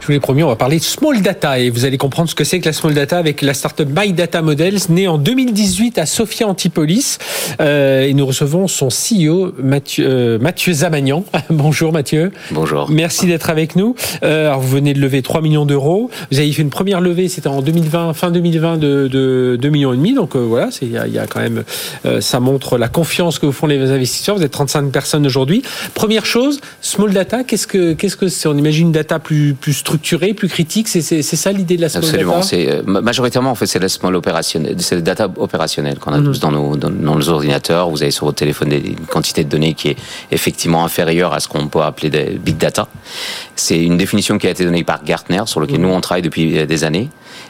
Je 0.00 0.06
vous 0.06 0.12
l'ai 0.12 0.20
promis, 0.20 0.42
on 0.42 0.48
va 0.48 0.56
parler 0.56 0.78
de 0.78 0.82
small 0.82 1.20
data 1.20 1.58
et 1.58 1.68
vous 1.68 1.84
allez 1.84 1.98
comprendre 1.98 2.30
ce 2.30 2.34
que 2.34 2.42
c'est 2.42 2.58
que 2.58 2.64
la 2.64 2.72
small 2.72 2.94
data 2.94 3.18
avec 3.18 3.42
la 3.42 3.52
startup 3.52 3.86
My 3.94 4.14
Data 4.14 4.40
Models, 4.40 4.78
née 4.88 5.06
en 5.06 5.18
2018 5.18 5.98
à 5.98 6.06
Sofia 6.06 6.48
Antipolis. 6.48 7.18
Euh, 7.60 8.06
et 8.06 8.14
nous 8.14 8.24
recevons 8.24 8.66
son 8.66 8.88
CEO, 8.88 9.52
Mathieu, 9.62 10.06
euh, 10.08 10.38
Mathieu 10.38 10.72
Zamagnan. 10.72 11.24
Bonjour 11.50 11.92
Mathieu. 11.92 12.32
Bonjour. 12.50 12.90
Merci 12.90 13.26
d'être 13.26 13.50
avec 13.50 13.76
nous. 13.76 13.94
Euh, 14.22 14.46
alors 14.46 14.60
vous 14.60 14.70
venez 14.70 14.94
de 14.94 15.00
lever 15.00 15.20
3 15.20 15.42
millions 15.42 15.66
d'euros. 15.66 16.10
Vous 16.32 16.38
avez 16.38 16.50
fait 16.50 16.62
une 16.62 16.70
première 16.70 17.02
levée, 17.02 17.28
c'était 17.28 17.48
en 17.48 17.60
2020, 17.60 18.14
fin 18.14 18.30
2020 18.30 18.78
de, 18.78 19.06
de 19.06 19.58
2 19.60 19.68
millions 19.68 19.92
et 19.92 19.96
demi. 19.98 20.14
Donc 20.14 20.34
euh, 20.34 20.38
voilà, 20.38 20.70
il 20.80 20.88
y, 20.88 20.92
y, 20.92 21.18
a 21.18 21.26
quand 21.26 21.40
même, 21.40 21.62
euh, 22.06 22.22
ça 22.22 22.40
montre 22.40 22.78
la 22.78 22.88
confiance 22.88 23.38
que 23.38 23.44
vous 23.44 23.52
font 23.52 23.66
les 23.66 23.78
investisseurs. 23.90 24.34
Vous 24.34 24.42
êtes 24.42 24.50
35 24.50 24.90
personnes 24.90 25.26
aujourd'hui. 25.26 25.62
Première 25.92 26.24
chose, 26.24 26.62
small 26.80 27.12
data, 27.12 27.44
qu'est-ce 27.44 27.66
que 27.66 27.92
qu'est-ce 27.92 28.16
que 28.16 28.28
c'est? 28.28 28.48
On 28.48 28.56
imagine 28.56 28.86
une 28.86 28.92
data 28.92 29.18
plus 29.18 29.52
plus 29.52 29.82
plus 30.00 30.48
critique. 30.48 30.88
C'est 30.88 31.22
ça 31.22 31.52
l'idée 31.52 31.76
de 31.76 31.82
la 31.82 31.88
small 31.88 32.04
Absolument. 32.04 32.32
data 32.36 32.46
C'est 32.46 32.70
euh, 32.70 32.82
majoritairement 32.82 33.50
en 33.50 33.54
fait 33.54 33.66
c'est 33.66 33.78
la 33.78 33.88
small 33.88 34.16
opérationnelle, 34.16 34.76
c'est 34.78 34.96
le 34.96 35.02
data 35.02 35.28
opérationnel 35.36 35.98
qu'on 35.98 36.12
a 36.12 36.18
mhm. 36.18 36.24
tous 36.24 36.40
dans 36.40 36.50
nos 36.50 36.76
dans, 36.76 36.90
nos 36.90 37.28
ordinateurs. 37.28 37.90
Vous 37.90 38.02
avez 38.02 38.10
sur 38.10 38.26
votre 38.26 38.38
téléphone 38.38 38.72
une 38.72 39.06
quantité 39.06 39.44
de 39.44 39.48
données 39.48 39.74
qui 39.74 39.88
est 39.88 39.96
effectivement 40.30 40.84
inférieure 40.84 41.32
à 41.32 41.40
ce 41.40 41.48
qu'on 41.48 41.68
peut 41.68 41.82
appeler 41.82 42.10
des 42.10 42.38
big 42.42 42.56
data. 42.56 42.88
C'est 43.56 43.82
une 43.82 43.96
définition 43.96 44.38
qui 44.38 44.46
a 44.46 44.50
été 44.50 44.64
donnée 44.64 44.84
par 44.84 45.04
Gartner 45.04 45.42
sur 45.46 45.60
lequel 45.60 45.78
mhm. 45.78 45.86
nous 45.86 45.92
on 45.94 46.00
travaille 46.00 46.22
depuis 46.22 46.58
euh, 46.58 46.66
des 46.66 46.84
années. 46.84 47.08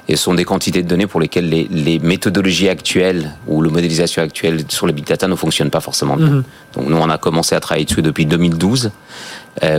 Et 0.09 0.17
ce 0.17 0.25
sont 0.25 0.35
des 0.35 0.45
quantités 0.45 0.83
de 0.83 0.89
données 0.89 1.07
pour 1.07 1.21
lesquelles 1.21 1.49
les, 1.49 1.69
les 1.71 1.99
méthodologies 1.99 2.69
actuelles 2.69 3.37
ou 3.47 3.63
la 3.63 3.71
modélisation 3.71 4.23
actuelle 4.23 4.65
sur 4.69 4.87
les 4.87 4.93
big 4.93 5.07
data 5.07 5.29
ne 5.29 5.35
fonctionnent 5.35 5.71
pas 5.71 5.81
forcément 5.81 6.17
bien. 6.17 6.27
Mhm. 6.27 6.45
Donc 6.75 6.89
nous, 6.89 6.97
on 6.97 7.09
a 7.09 7.19
commencé 7.19 7.55
à 7.55 7.61
travailler 7.61 7.85
dessus 7.85 8.03
depuis 8.03 8.27
2012 8.27 8.87
euh, 8.87 8.91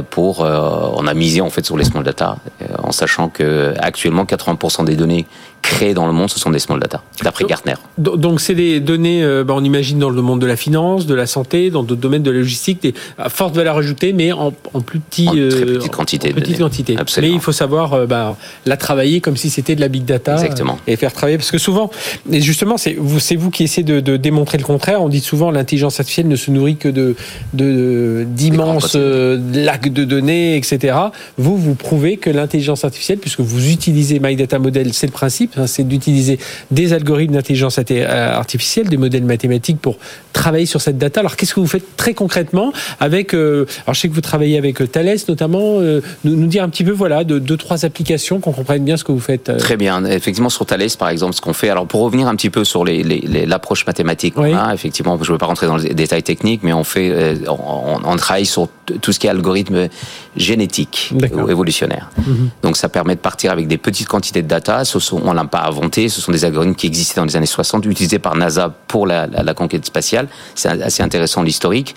pour, 0.09 0.43
euh, 0.43 0.89
on 0.93 1.07
a 1.07 1.13
misé 1.13 1.41
en 1.41 1.49
fait 1.49 1.65
sur 1.65 1.78
les 1.78 1.86
small 1.86 2.03
data, 2.03 2.38
euh, 2.61 2.65
en 2.84 2.91
sachant 2.91 3.30
que 3.30 3.74
actuellement 3.80 4.26
80% 4.26 4.84
des 4.84 4.95
données 4.95 5.26
créées 5.62 5.93
dans 5.93 6.07
le 6.07 6.14
monde, 6.14 6.30
ce 6.30 6.39
sont 6.39 6.49
des 6.49 6.59
small 6.59 6.80
data, 6.80 7.03
d'après 7.24 7.45
Gartner. 7.45 7.76
Donc 7.97 8.41
c'est 8.41 8.55
des 8.55 8.80
données, 8.80 9.24
bah, 9.45 9.53
on 9.55 9.64
imagine 9.64 9.99
dans 9.99 10.09
le 10.09 10.22
monde 10.22 10.41
de 10.41 10.47
la 10.47 10.55
finance, 10.55 11.05
de 11.05 11.16
la 11.16 11.26
santé, 11.26 11.70
dans 11.70 11.84
d'autres 11.84 12.01
domaines 12.01 12.24
de 12.24 12.32
la 12.32 12.39
logistique, 12.39 12.82
des 12.82 12.93
à 13.18 13.30
forte 13.30 13.55
valeur 13.55 13.78
ajoutée, 13.78 14.14
mais 14.14 14.32
en, 14.32 14.53
en 14.74 14.82
plus 14.82 14.99
petit, 14.99 15.28
en 15.28 15.34
très 15.34 15.66
petite 15.66 15.91
quantité. 15.91 16.34
petite 16.34 16.57
quantité. 16.57 16.95
Mais 17.22 17.30
il 17.30 17.39
faut 17.39 17.51
savoir 17.51 18.07
bah, 18.07 18.36
la 18.66 18.78
travailler 18.78 19.22
comme 19.22 19.38
si 19.38 19.49
c'était 19.49 19.76
de 19.76 19.82
la 19.82 19.88
big 19.88 20.05
data. 20.05 20.34
Exactement. 20.34 20.78
Et 20.88 20.95
faire 20.95 21.14
travailler, 21.14 21.38
parce 21.38 21.51
que 21.51 21.57
souvent, 21.57 21.89
et 22.32 22.41
justement, 22.41 22.78
c'est 22.78 22.93
vous, 22.93 23.20
c'est 23.20 23.36
vous 23.36 23.49
qui 23.49 23.64
essayez 23.64 23.84
de, 23.84 23.99
de, 23.99 24.18
démontrer 24.18 24.57
le 24.57 24.64
contraire. 24.64 25.01
On 25.01 25.09
dit 25.09 25.20
souvent 25.20 25.51
l'intelligence 25.51 25.99
artificielle 25.99 26.28
ne 26.28 26.36
se 26.36 26.51
nourrit 26.51 26.78
que 26.78 26.89
de 26.89 27.16
d'immenses 27.53 28.95
lacs 28.95 29.91
de 29.91 30.03
données, 30.03 30.55
etc. 30.57 30.97
Vous, 31.38 31.57
vous 31.57 31.76
prouvez 31.76 32.18
que 32.18 32.30
l'intelligence 32.30 32.84
artificielle, 32.86 33.20
puisque 33.20 33.41
vous 33.41 33.72
utilisez 33.72 34.20
My 34.20 34.36
Data 34.36 34.59
Model, 34.59 34.93
c'est 34.93 35.07
le 35.07 35.12
principe, 35.12 35.51
c'est 35.66 35.88
d'utiliser 35.88 36.39
des 36.72 36.93
algorithmes 36.93 37.34
d'intelligence 37.34 37.80
euh, 37.91 38.34
artificielle, 38.34 38.89
des 38.89 38.97
modèles 38.97 39.24
mathématiques 39.24 39.80
pour 39.80 39.97
travailler 40.34 40.66
sur 40.66 40.82
cette 40.82 40.97
data. 40.97 41.20
Alors, 41.20 41.36
qu'est-ce 41.36 41.54
que 41.54 41.60
vous 41.60 41.68
faites 41.68 41.97
très 41.97 42.14
concrètement 42.14 42.72
avec 42.99 43.34
euh, 43.34 43.66
Alors, 43.86 43.95
je 43.95 44.02
sais 44.02 44.10
que 44.10 44.14
vous 44.14 44.22
travaillez 44.22 44.58
avec 44.58 44.82
euh, 44.82 44.88
Thales, 44.88 45.18
notamment. 45.28 45.80
nous, 46.24 46.47
dire 46.47 46.64
un 46.64 46.70
petit 46.70 46.84
peu, 46.84 46.91
voilà, 46.91 47.24
de 47.24 47.39
deux 47.39 47.58
trois 47.58 47.86
applications 47.86 48.39
qu'on 48.39 48.52
comprenne 48.52 48.84
bien 48.84 48.97
ce 48.97 49.04
que 49.04 49.12
vous 49.12 49.20
faites. 49.20 49.56
Très 49.58 49.78
bien. 49.78 50.04
Effectivement, 50.06 50.49
sur 50.49 50.66
Thales, 50.66 50.89
par 50.97 51.10
exemple, 51.10 51.34
ce 51.34 51.41
qu'on 51.41 51.54
fait. 51.54 51.70
Alors, 51.70 51.88
pour 51.88 52.02
revenir 52.02 52.28
un 52.28 52.36
petit 52.36 52.49
peu 52.49 52.64
sur 52.64 52.86
l'approche 52.86 53.86
mathématique, 53.86 54.36
effectivement, 54.74 55.18
je 55.22 55.30
ne 55.30 55.34
veux 55.34 55.38
pas 55.38 55.45
rentrer 55.45 55.68
dans 55.68 55.78
les 55.78 55.93
détails 55.93 56.24
techniques, 56.24 56.62
mais 56.64 56.74
on 56.74 56.84
fait, 56.84 57.38
on, 57.47 57.99
on 58.04 58.16
travaille 58.16 58.45
sur 58.45 58.70
tout 59.02 59.12
ce 59.12 59.20
qui 59.20 59.28
est 59.28 59.30
algorithme 59.30 59.88
génétique 60.36 61.14
ou 61.34 61.49
évolutionnaire. 61.49 62.10
Mhm. 62.18 62.49
Donc 62.64 62.78
ça 62.78 62.89
permet 62.89 63.16
de 63.16 63.20
partir 63.20 63.52
avec 63.52 63.68
des 63.68 63.78
petites 63.78 64.08
quantités 64.08 64.41
de 64.41 64.47
data. 64.47 64.84
On 65.12 65.38
pas 65.46 65.64
inventé, 65.66 66.10
ce 66.10 66.22
sont 66.22 66.32
des 66.32 66.46
algorithmes 66.46 66.76
qui 66.76 66.88
existaient 66.88 67.20
dans 67.20 67.26
les 67.26 67.36
années 67.36 67.46
60, 67.46 67.86
utilisés 67.86 68.20
par 68.20 68.36
NASA 68.36 68.74
pour 68.88 69.08
la, 69.08 69.28
la, 69.28 69.54
conquête 69.54 69.86
spatiale. 69.86 70.28
C'est 70.56 70.70
assez 70.70 71.04
intéressant 71.04 71.44
l'historique, 71.44 71.96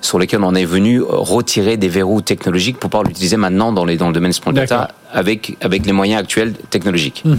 sur 0.00 0.18
lesquels 0.18 0.42
on 0.42 0.54
est 0.54 0.64
venu 0.64 1.00
retirer 1.02 1.76
des 1.76 1.88
verrous 1.88 2.20
technologiques 2.20 2.78
pour 2.78 2.90
pouvoir 2.90 3.04
l'utiliser 3.04 3.36
maintenant 3.36 3.72
dans, 3.72 3.84
les, 3.84 3.96
dans 3.96 4.08
le 4.08 4.12
domaine 4.12 4.32
small 4.32 4.54
data 4.54 4.88
avec, 5.12 5.56
avec 5.60 5.86
les 5.86 5.92
moyens 5.92 6.20
actuels 6.20 6.52
technologiques. 6.70 7.22
Mhm. 7.24 7.38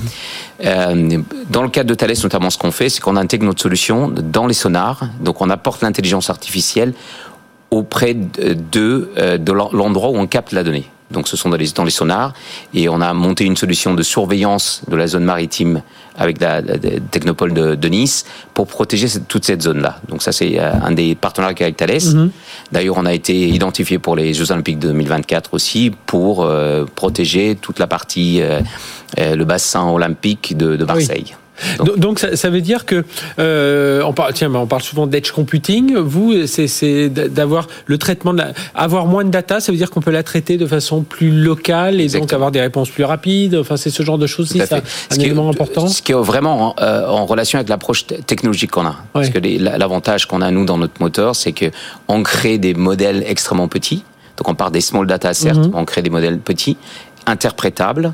Euh, 0.65 1.19
dans 1.49 1.61
le 1.61 1.69
cadre 1.69 1.89
de 1.89 1.95
Thales, 1.95 2.15
notamment, 2.23 2.49
ce 2.49 2.57
qu'on 2.57 2.71
fait, 2.71 2.89
c'est 2.89 3.01
qu'on 3.01 3.17
intègre 3.17 3.45
notre 3.45 3.61
solution 3.61 4.07
dans 4.07 4.47
les 4.47 4.53
sonars. 4.53 5.07
Donc 5.19 5.41
on 5.41 5.49
apporte 5.49 5.81
l'intelligence 5.81 6.29
artificielle 6.29 6.93
auprès 7.71 8.13
de, 8.13 9.11
euh, 9.17 9.37
de 9.37 9.51
l'endroit 9.51 10.09
où 10.09 10.17
on 10.17 10.27
capte 10.27 10.53
la 10.53 10.63
donnée. 10.63 10.85
Donc 11.11 11.27
ce 11.27 11.37
sont 11.37 11.49
dans 11.49 11.57
les, 11.57 11.69
dans 11.69 11.83
les 11.83 11.91
sonars 11.91 12.33
et 12.73 12.89
on 12.89 12.99
a 12.99 13.13
monté 13.13 13.45
une 13.45 13.55
solution 13.55 13.93
de 13.93 14.03
surveillance 14.03 14.81
de 14.87 14.95
la 14.95 15.07
zone 15.07 15.23
maritime 15.23 15.81
avec 16.17 16.39
la, 16.41 16.61
technopole 17.11 17.53
de, 17.53 17.87
Nice 17.87 18.25
pour 18.53 18.65
protéger 18.67 19.07
toute 19.27 19.45
cette 19.45 19.61
zone-là. 19.61 19.99
Donc 20.09 20.23
ça 20.23 20.31
c'est 20.31 20.59
euh, 20.59 20.73
un 20.83 20.91
des 20.91 21.13
partenariats 21.13 21.55
avec 21.61 21.77
Thales. 21.77 21.97
Mm-hmm. 21.97 22.29
D'ailleurs 22.71 22.97
on 22.97 23.05
a 23.05 23.13
été 23.13 23.47
identifié 23.47 23.99
pour 23.99 24.15
les 24.15 24.33
Jeux 24.33 24.51
Olympiques 24.51 24.79
de 24.79 24.87
2024 24.87 25.53
aussi 25.53 25.91
pour 26.07 26.43
euh, 26.43 26.85
protéger 26.95 27.55
toute 27.55 27.79
la 27.79 27.87
partie 27.87 28.41
le 29.17 29.43
bassin 29.45 29.87
olympique 29.87 30.57
de, 30.57 30.75
de 30.75 30.85
Marseille. 30.85 31.35
Donc, 31.97 32.19
ça, 32.19 32.49
veut 32.49 32.61
dire 32.61 32.85
que 32.85 33.03
euh, 33.39 34.01
on 34.03 34.13
parle, 34.13 34.33
tiens, 34.33 34.53
on 34.53 34.67
parle 34.67 34.81
souvent 34.81 35.07
d'edge 35.07 35.31
computing. 35.31 35.95
Vous, 35.97 36.47
c'est 36.47 37.09
d'avoir 37.09 37.67
le 37.85 37.97
traitement, 37.97 38.33
de 38.33 38.43
avoir 38.73 39.05
moins 39.05 39.23
de 39.23 39.29
data, 39.29 39.59
ça 39.59 39.71
veut 39.71 39.77
dire 39.77 39.89
qu'on 39.89 40.01
peut 40.01 40.11
la 40.11 40.23
traiter 40.23 40.57
de 40.57 40.65
façon 40.65 41.01
plus 41.01 41.31
locale 41.31 41.99
et 42.01 42.07
donc 42.07 42.33
avoir 42.33 42.51
des 42.51 42.61
réponses 42.61 42.89
plus 42.89 43.03
rapides. 43.03 43.55
Enfin, 43.55 43.77
c'est 43.77 43.89
ce 43.89 44.03
genre 44.03 44.17
de 44.17 44.27
choses. 44.27 44.49
C'est 44.49 44.73
un 44.73 44.81
élément 45.17 45.49
important. 45.49 45.87
Ce 45.87 46.01
qui 46.01 46.11
est 46.11 46.15
vraiment 46.15 46.79
en, 46.79 46.81
euh, 46.81 47.05
relation 47.25 47.57
avec 47.57 47.69
l'approche 47.69 48.05
technologique 48.05 48.71
qu'on 48.71 48.85
a. 48.85 48.95
Parce 49.13 49.29
que 49.29 49.39
l'avantage 49.39 50.27
qu'on 50.27 50.41
a 50.41 50.51
nous 50.51 50.65
dans 50.65 50.77
notre 50.77 51.01
moteur, 51.01 51.35
c'est 51.35 51.53
que 51.53 51.65
on 52.07 52.23
crée 52.23 52.57
des 52.57 52.73
modèles 52.73 53.23
extrêmement 53.27 53.67
petits. 53.67 54.03
Donc 54.37 54.49
on 54.49 54.55
part 54.55 54.71
des 54.71 54.81
small 54.81 55.07
data 55.07 55.33
certes, 55.33 55.59
mm-hmm. 55.59 55.71
on 55.75 55.85
crée 55.85 56.01
des 56.01 56.09
modèles 56.09 56.39
petits 56.39 56.77
interprétables 57.25 58.13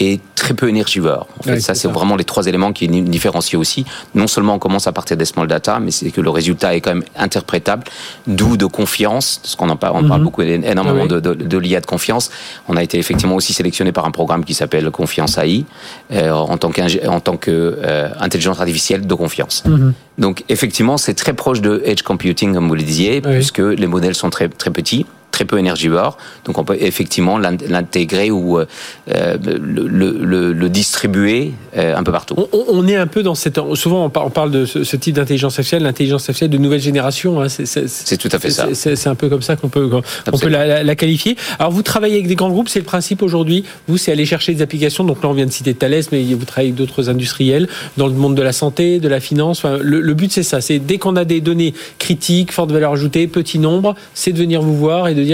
et 0.00 0.18
très 0.34 0.54
peu 0.54 0.68
énergivore. 0.68 1.28
En 1.38 1.42
fait, 1.42 1.60
ça, 1.60 1.74
c'est 1.74 1.88
vraiment 1.88 2.16
les 2.16 2.24
trois 2.24 2.46
éléments 2.46 2.72
qui 2.72 2.88
nous 2.88 3.02
différencient 3.02 3.60
aussi. 3.60 3.84
Non 4.14 4.26
seulement 4.26 4.54
on 4.54 4.58
commence 4.58 4.86
à 4.86 4.92
partir 4.92 5.16
des 5.18 5.26
small 5.26 5.46
data, 5.46 5.78
mais 5.78 5.90
c'est 5.90 6.10
que 6.10 6.22
le 6.22 6.30
résultat 6.30 6.74
est 6.74 6.80
quand 6.80 6.94
même 6.94 7.04
interprétable, 7.16 7.84
d'où 8.26 8.56
de 8.56 8.64
confiance, 8.64 9.38
parce 9.42 9.54
qu'on 9.54 9.68
en 9.68 9.76
parle, 9.76 9.96
on 10.02 10.08
parle 10.08 10.20
mhm. 10.20 10.24
beaucoup 10.24 10.42
énormément 10.42 11.04
de, 11.04 11.20
de, 11.20 11.34
de 11.34 11.58
l'IA 11.58 11.80
de 11.80 11.86
confiance. 11.86 12.30
On 12.68 12.76
a 12.76 12.82
été 12.82 12.98
effectivement 12.98 13.36
aussi 13.36 13.52
sélectionné 13.52 13.92
par 13.92 14.06
un 14.06 14.10
programme 14.10 14.44
qui 14.44 14.54
s'appelle 14.54 14.90
Confiance 14.90 15.36
AI, 15.36 15.66
euh, 16.12 16.32
en 16.32 16.56
tant 16.56 16.70
qu'intelligence 16.70 17.22
euh, 17.48 18.08
intelligence 18.18 18.58
artificielle 18.58 19.06
de 19.06 19.14
confiance. 19.14 19.62
Mhm. 19.66 19.92
Donc 20.16 20.44
effectivement, 20.48 20.96
c'est 20.96 21.14
très 21.14 21.34
proche 21.34 21.60
de 21.60 21.82
edge 21.84 22.02
computing, 22.02 22.54
comme 22.54 22.68
vous 22.68 22.74
le 22.74 22.82
disiez, 22.82 23.20
puisque 23.20 23.58
les 23.58 23.86
modèles 23.86 24.14
sont 24.14 24.30
très, 24.30 24.48
très 24.48 24.70
petits 24.70 25.04
très 25.40 25.46
peu 25.46 25.58
énergivore. 25.58 26.18
Donc 26.44 26.58
on 26.58 26.64
peut 26.64 26.76
effectivement 26.78 27.38
l'intégrer 27.38 28.30
ou 28.30 28.58
euh, 28.58 28.66
le, 29.08 30.52
le, 30.52 30.68
distribuer 30.68 31.52
un 31.74 32.02
peu 32.02 32.12
partout. 32.12 32.36
On, 32.52 32.86
est 32.86 32.96
un 32.96 33.06
peu 33.06 33.22
dans 33.22 33.34
cette. 33.34 33.58
Souvent 33.74 34.04
on 34.04 34.30
parle 34.30 34.50
de 34.50 34.66
ce, 34.66 34.96
type 34.96 35.14
d'intelligence 35.14 35.54
artificielle, 35.54 35.82
l'intelligence 35.82 36.22
artificielle 36.22 36.50
de 36.50 36.58
nouvelle 36.58 36.80
génération. 36.80 37.40
Hein. 37.40 37.48
C'est 37.48 38.16
tout 38.18 38.28
à 38.32 38.38
fait 38.38 38.50
ça. 38.50 38.68
C'est 38.74 39.06
un 39.06 39.14
peu 39.14 39.30
comme 39.30 39.40
ça 39.40 39.56
qu'on 39.56 39.70
peut, 39.70 39.90
on 40.30 40.38
peut 40.38 40.48
la, 40.48 40.82
la, 40.82 40.94
qualifier. 40.94 41.36
Alors 41.58 41.72
vous 41.72 41.82
travaillez 41.82 42.16
avec 42.16 42.28
des 42.28 42.34
grands 42.34 42.50
groupes, 42.50 42.68
c'est 42.68 42.80
le 42.80 42.84
principe 42.84 43.22
aujourd'hui. 43.22 43.64
Vous, 43.88 43.96
c'est 43.96 44.12
aller 44.12 44.26
chercher 44.26 44.52
des 44.52 44.62
applications. 44.62 45.04
Donc 45.04 45.22
là, 45.22 45.30
on 45.30 45.32
vient 45.32 45.46
de 45.46 45.52
citer 45.52 45.72
Thales, 45.72 46.02
mais 46.12 46.22
vous 46.34 46.44
travaillez 46.44 46.68
avec 46.68 46.74
d'autres 46.78 47.08
industriels 47.08 47.66
dans 47.96 48.08
le 48.08 48.14
monde 48.14 48.34
de 48.34 48.42
la 48.42 48.52
santé, 48.52 49.00
de 49.00 49.08
la 49.08 49.20
finance. 49.20 49.64
le, 49.64 50.00
le 50.00 50.14
but, 50.14 50.30
c'est 50.30 50.42
ça. 50.42 50.60
C'est 50.60 50.78
dès 50.78 50.98
qu'on 50.98 51.16
a 51.16 51.24
des 51.24 51.40
données 51.40 51.72
critiques, 51.98 52.52
forte 52.52 52.72
valeur 52.72 52.92
ajoutée, 52.92 53.26
petit 53.26 53.58
nombre, 53.58 53.94
c'est 54.12 54.32
de 54.32 54.38
venir 54.38 54.60
vous 54.60 54.76
voir 54.76 55.08
et 55.08 55.14
de 55.14 55.22
dire 55.22 55.29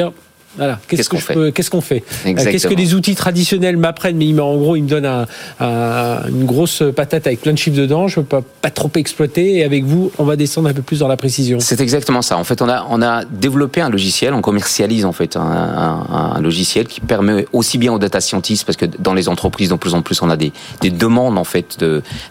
voilà. 0.56 0.78
Qu'est-ce 0.88 1.08
qu'on 1.08 1.18
fait 1.18 1.52
Qu'est-ce 1.52 1.70
qu'on 1.70 1.80
fait? 1.80 2.02
Qu'est-ce 2.24 2.66
que 2.66 2.74
les 2.74 2.94
outils 2.94 3.14
traditionnels 3.14 3.76
m'apprennent? 3.76 4.16
Mais 4.16 4.40
en 4.40 4.56
gros, 4.56 4.76
ils 4.76 4.82
me 4.82 4.88
donnent 4.88 5.26
une 5.60 6.44
grosse 6.44 6.82
patate 6.94 7.26
avec 7.26 7.40
plein 7.42 7.52
de 7.52 7.58
chiffres 7.58 7.76
dedans. 7.76 8.08
Je 8.08 8.20
ne 8.20 8.24
peux 8.24 8.40
pas, 8.40 8.70
trop 8.70 8.90
exploiter. 8.96 9.58
Et 9.58 9.64
avec 9.64 9.84
vous, 9.84 10.10
on 10.18 10.24
va 10.24 10.36
descendre 10.36 10.68
un 10.68 10.72
peu 10.72 10.82
plus 10.82 11.00
dans 11.00 11.08
la 11.08 11.16
précision. 11.16 11.60
C'est 11.60 11.80
exactement 11.80 12.22
ça. 12.22 12.36
En 12.38 12.44
fait, 12.44 12.62
on 12.62 12.68
a, 12.68 12.86
on 12.90 13.02
a 13.02 13.24
développé 13.24 13.80
un 13.80 13.90
logiciel. 13.90 14.34
On 14.34 14.40
commercialise 14.40 15.04
en 15.04 15.12
fait 15.12 15.36
un, 15.36 16.40
logiciel 16.40 16.86
qui 16.86 17.00
permet 17.00 17.46
aussi 17.52 17.78
bien 17.78 17.92
aux 17.92 17.98
data 17.98 18.20
scientists, 18.20 18.64
parce 18.64 18.76
que 18.76 18.86
dans 18.86 19.14
les 19.14 19.28
entreprises, 19.28 19.70
de 19.70 19.74
plus 19.74 19.94
en 19.94 20.02
plus, 20.02 20.22
on 20.22 20.30
a 20.30 20.36
des, 20.36 20.52
demandes 20.82 21.38
en 21.38 21.44
fait 21.44 21.84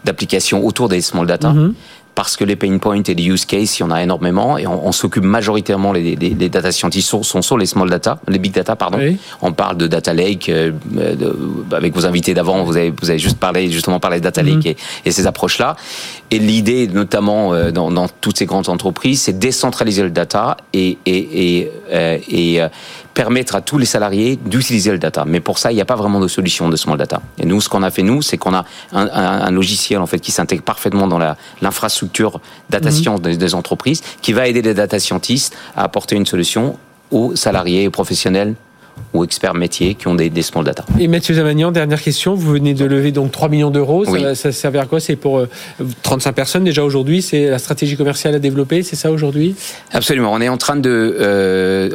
d'applications 0.04 0.66
autour 0.66 0.90
des 0.90 1.02
small 1.02 1.28
data. 1.28 1.52
Mm-hmm 1.52 1.74
parce 2.16 2.38
que 2.38 2.46
les 2.46 2.56
pain 2.56 2.78
points 2.78 3.04
et 3.06 3.14
les 3.14 3.26
use 3.26 3.46
cases, 3.46 3.78
il 3.78 3.82
y 3.82 3.84
en 3.84 3.92
a 3.92 4.02
énormément 4.02 4.58
et 4.58 4.66
on, 4.66 4.92
s'occupe 4.94 5.24
majoritairement 5.24 5.92
les, 5.92 6.16
les, 6.16 6.50
data 6.50 6.72
scientists 6.72 7.10
sont, 7.10 7.42
sur 7.42 7.58
les 7.58 7.66
small 7.66 7.90
data, 7.90 8.20
les 8.30 8.40
big 8.40 8.54
data 8.54 8.78
pardon. 8.78 9.00
On 9.42 9.52
parle 9.52 9.76
de 9.78 9.88
data 9.88 10.14
lake 10.14 10.48
euh, 10.48 10.72
avec 11.74 11.94
vos 11.94 12.06
invités 12.06 12.34
d'avant, 12.34 12.64
vous 12.64 12.78
avez 12.78 12.94
vous 13.02 13.10
avez 13.10 13.20
juste 13.20 13.38
parlé 13.38 13.70
justement 13.70 14.00
parlé 14.00 14.20
de 14.20 14.24
data 14.24 14.42
mhm. 14.42 14.56
lake 14.56 14.78
et, 15.06 15.12
ces 15.12 15.28
approches 15.28 15.60
là. 15.60 15.76
Et 16.32 16.40
l'idée 16.40 16.88
notamment 16.88 17.54
euh, 17.54 17.72
dans, 17.72 17.92
dans, 17.92 18.08
toutes 18.08 18.38
ces 18.38 18.46
grandes 18.46 18.70
entreprises, 18.70 19.22
c'est 19.22 19.38
décentraliser 19.38 20.04
le 20.04 20.10
data 20.10 20.56
et 20.74 20.98
et 21.06 21.60
et, 21.60 21.72
euh, 21.92 22.18
et 22.30 22.62
permettre 23.16 23.56
à 23.56 23.62
tous 23.62 23.80
les 23.80 23.88
salariés 23.88 24.36
d'utiliser 24.36 24.92
le 24.92 25.00
data. 25.00 25.24
Mais 25.26 25.40
pour 25.40 25.58
ça, 25.58 25.72
il 25.72 25.76
n'y 25.76 25.82
a 25.82 25.86
pas 25.86 25.96
vraiment 25.96 26.20
de 26.20 26.28
solution 26.28 26.70
de 26.70 26.76
small 26.76 26.98
data. 26.98 27.22
Et 27.40 27.46
nous, 27.46 27.62
ce 27.62 27.70
qu'on 27.70 27.82
a 27.82 27.90
fait, 27.90 28.04
nous, 28.04 28.22
c'est 28.22 28.38
qu'on 28.38 28.54
a 28.54 28.66
un, 28.92 29.08
un, 29.08 29.52
logiciel 29.52 30.00
en 30.00 30.06
fait 30.06 30.20
qui 30.20 30.32
s'intègre 30.32 30.62
parfaitement 30.62 31.08
dans 31.08 31.20
l'infrastructure 31.62 32.42
data 32.70 32.90
mhm. 32.90 32.96
science 32.96 33.22
des, 33.22 33.38
des, 33.38 33.56
entreprises, 33.56 34.02
qui 34.22 34.34
va 34.34 34.48
aider 34.48 34.62
les 34.62 34.74
data 34.74 35.00
scientists 35.00 35.56
à 35.76 35.84
apporter 35.84 36.16
une 36.16 36.26
solution 36.26 36.78
aux 37.10 37.36
salariés 37.36 37.84
et 37.84 37.88
aux 37.88 37.92
professionnels 37.92 38.56
ou 39.14 39.24
experts 39.24 39.54
métiers 39.54 39.96
qui 39.96 40.08
ont 40.08 40.16
des, 40.16 40.30
des 40.30 40.42
small 40.42 40.66
data. 40.66 40.86
Et 41.00 41.08
Mathieu 41.08 41.34
Zamagnan, 41.36 41.72
dernière 41.72 42.02
question. 42.02 42.36
Vous 42.36 42.52
venez 42.52 42.74
de 42.74 42.86
lever 42.86 43.12
donc 43.12 43.32
3 43.32 43.50
millions 43.50 43.72
d'euros. 43.72 44.06
Ça, 44.06 44.36
ça 44.36 44.52
sert 44.52 44.78
à 44.80 44.86
quoi? 44.86 45.00
C'est 45.00 45.16
pour 45.16 45.46
35 46.04 46.30
euh, 46.30 46.34
personnes 46.34 46.64
déjà 46.64 46.84
aujourd'hui? 46.84 47.22
C'est 47.22 47.50
la 47.50 47.60
stratégie 47.60 47.96
commerciale 47.96 48.36
à 48.36 48.40
développer. 48.40 48.84
C'est 48.84 48.96
ça 48.96 49.12
aujourd'hui? 49.12 49.56
Absolument. 49.92 50.34
On 50.34 50.42
est 50.42 50.50
en 50.50 50.58
train 50.58 50.76
de, 50.76 51.18
euh, 51.20 51.90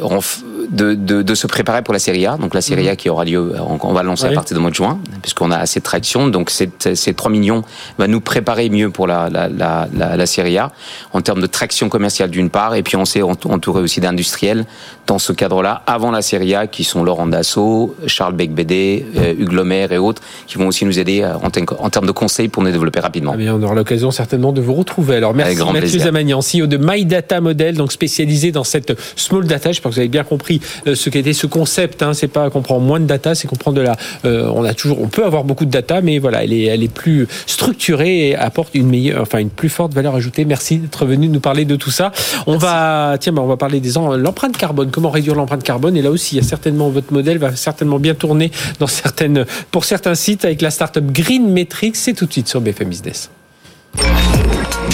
de, 0.71 0.95
de, 0.95 1.21
de, 1.21 1.35
se 1.35 1.47
préparer 1.47 1.83
pour 1.83 1.93
la 1.93 1.99
série 1.99 2.25
A. 2.25 2.37
Donc 2.37 2.53
la 2.55 2.61
série 2.61 2.87
A 2.87 2.91
mhm. 2.91 2.97
qui 2.97 3.09
aura 3.09 3.25
lieu, 3.25 3.53
on 3.59 3.93
va 3.93 4.03
lancer 4.03 4.25
à 4.25 4.31
partir 4.31 4.55
du 4.55 4.61
mois 4.61 4.71
de 4.71 4.75
juin, 4.75 4.99
puisqu'on 5.21 5.51
a 5.51 5.57
assez 5.57 5.79
de 5.79 5.85
traction. 5.85 6.27
Donc 6.27 6.49
ces 6.49 7.13
3 7.13 7.31
millions 7.31 7.63
va 7.99 8.07
nous 8.07 8.21
préparer 8.21 8.69
mieux 8.69 8.89
pour 8.89 9.05
la, 9.05 9.29
la, 9.29 9.47
la, 9.47 9.87
la, 9.95 10.17
la 10.17 10.25
série 10.25 10.57
A 10.57 10.71
en 11.13 11.21
termes 11.21 11.41
de 11.41 11.47
traction 11.47 11.89
commerciale 11.89 12.31
d'une 12.31 12.49
part, 12.49 12.75
et 12.75 12.83
puis 12.83 12.95
on 12.95 13.05
s'est 13.05 13.21
entouré 13.21 13.81
aussi 13.81 13.99
d'industriels 13.99 14.65
dans 15.07 15.19
ce 15.19 15.33
cadre-là 15.33 15.83
avant 15.85 16.11
la 16.11 16.21
série 16.21 16.55
A 16.55 16.67
qui 16.67 16.83
sont 16.91 17.03
Laurent 17.03 17.27
Dassault, 17.27 17.95
Charles 18.05 18.35
Becbédé, 18.35 19.05
euh, 19.17 19.33
Hugues 19.37 19.53
Lomer 19.53 19.87
et 19.91 19.97
autres, 19.97 20.21
qui 20.47 20.57
vont 20.57 20.67
aussi 20.67 20.85
nous 20.85 20.99
aider 20.99 21.21
euh, 21.21 21.35
en, 21.35 21.89
termes 21.89 22.05
de 22.05 22.11
conseils 22.11 22.49
pour 22.49 22.63
nous 22.63 22.71
développer 22.71 22.99
rapidement. 22.99 23.33
Ah 23.35 23.53
on 23.53 23.63
aura 23.63 23.75
l'occasion 23.75 24.11
certainement 24.11 24.51
de 24.51 24.61
vous 24.61 24.73
retrouver. 24.73 25.15
Alors 25.15 25.33
merci 25.33 25.57
Mathieu. 25.71 25.99
Zamagnan, 25.99 26.39
CEO 26.39 26.67
de 26.67 26.77
My 26.77 27.05
Data 27.05 27.39
Model, 27.41 27.75
donc 27.75 27.91
spécialisé 27.91 28.51
dans 28.51 28.63
cette 28.63 28.93
small 29.15 29.45
data. 29.45 29.71
Je 29.71 29.79
pense 29.81 29.91
que 29.91 29.95
vous 29.95 29.99
avez 29.99 30.09
bien 30.09 30.23
compris 30.23 30.61
euh, 30.87 30.95
ce 30.95 31.09
qu'était 31.09 31.33
ce 31.33 31.47
concept. 31.47 32.03
Hein. 32.03 32.13
C'est 32.13 32.27
pas 32.27 32.49
qu'on 32.49 32.61
prend 32.61 32.79
moins 32.79 32.99
de 32.99 33.05
data, 33.05 33.35
c'est 33.35 33.47
qu'on 33.47 33.55
prend 33.55 33.71
de 33.71 33.81
la. 33.81 33.95
on 34.23 34.63
a 34.63 34.73
toujours, 34.73 35.01
on 35.01 35.07
peut 35.07 35.25
avoir 35.25 35.43
beaucoup 35.43 35.65
de 35.65 35.71
data, 35.71 36.01
mais 36.01 36.19
voilà, 36.19 36.43
elle 36.43 36.53
est, 36.53 36.65
elle 36.65 36.83
est 36.83 36.93
plus 36.93 37.27
structurée 37.45 38.29
et 38.29 38.35
apporte 38.35 38.75
une 38.75 38.87
meilleure, 38.87 39.21
enfin 39.21 39.39
une 39.39 39.49
plus 39.49 39.69
forte 39.69 39.93
valeur 39.93 40.15
ajoutée. 40.15 40.45
Merci 40.45 40.77
d'être 40.77 41.05
venu 41.05 41.29
nous 41.29 41.39
parler 41.39 41.65
de 41.65 41.75
tout 41.75 41.91
ça. 41.91 42.11
On 42.47 42.57
va, 42.57 43.17
tiens, 43.19 43.33
bah, 43.33 43.41
on 43.41 43.47
va 43.47 43.57
parler 43.57 43.79
des 43.79 43.91
l'empreinte 44.17 44.57
carbone. 44.57 44.89
Comment 44.91 45.09
réduire 45.09 45.35
l'empreinte 45.35 45.63
carbone? 45.63 45.95
Et 45.95 46.01
là 46.01 46.11
aussi, 46.11 46.35
il 46.35 46.41
y 46.41 46.45
a 46.45 46.47
certainement 46.47 46.80
votre 46.89 47.13
modèle 47.13 47.37
va 47.37 47.55
certainement 47.55 47.99
bien 47.99 48.13
tourner 48.13 48.51
dans 48.79 48.87
certaines, 48.87 49.45
pour 49.71 49.85
certains 49.85 50.15
sites 50.15 50.45
avec 50.45 50.61
la 50.61 50.71
startup 50.71 51.05
Green 51.11 51.51
Metrics. 51.51 51.95
C'est 51.95 52.13
tout 52.13 52.25
de 52.25 52.31
suite 52.31 52.47
sur 52.47 52.61
BFM 52.61 52.89
Business. 52.89 53.29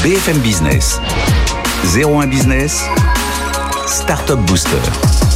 BFM 0.04 0.38
Business. 0.40 1.00
01 1.96 2.28
Business. 2.28 2.84
Startup 3.88 4.40
Booster 4.40 5.27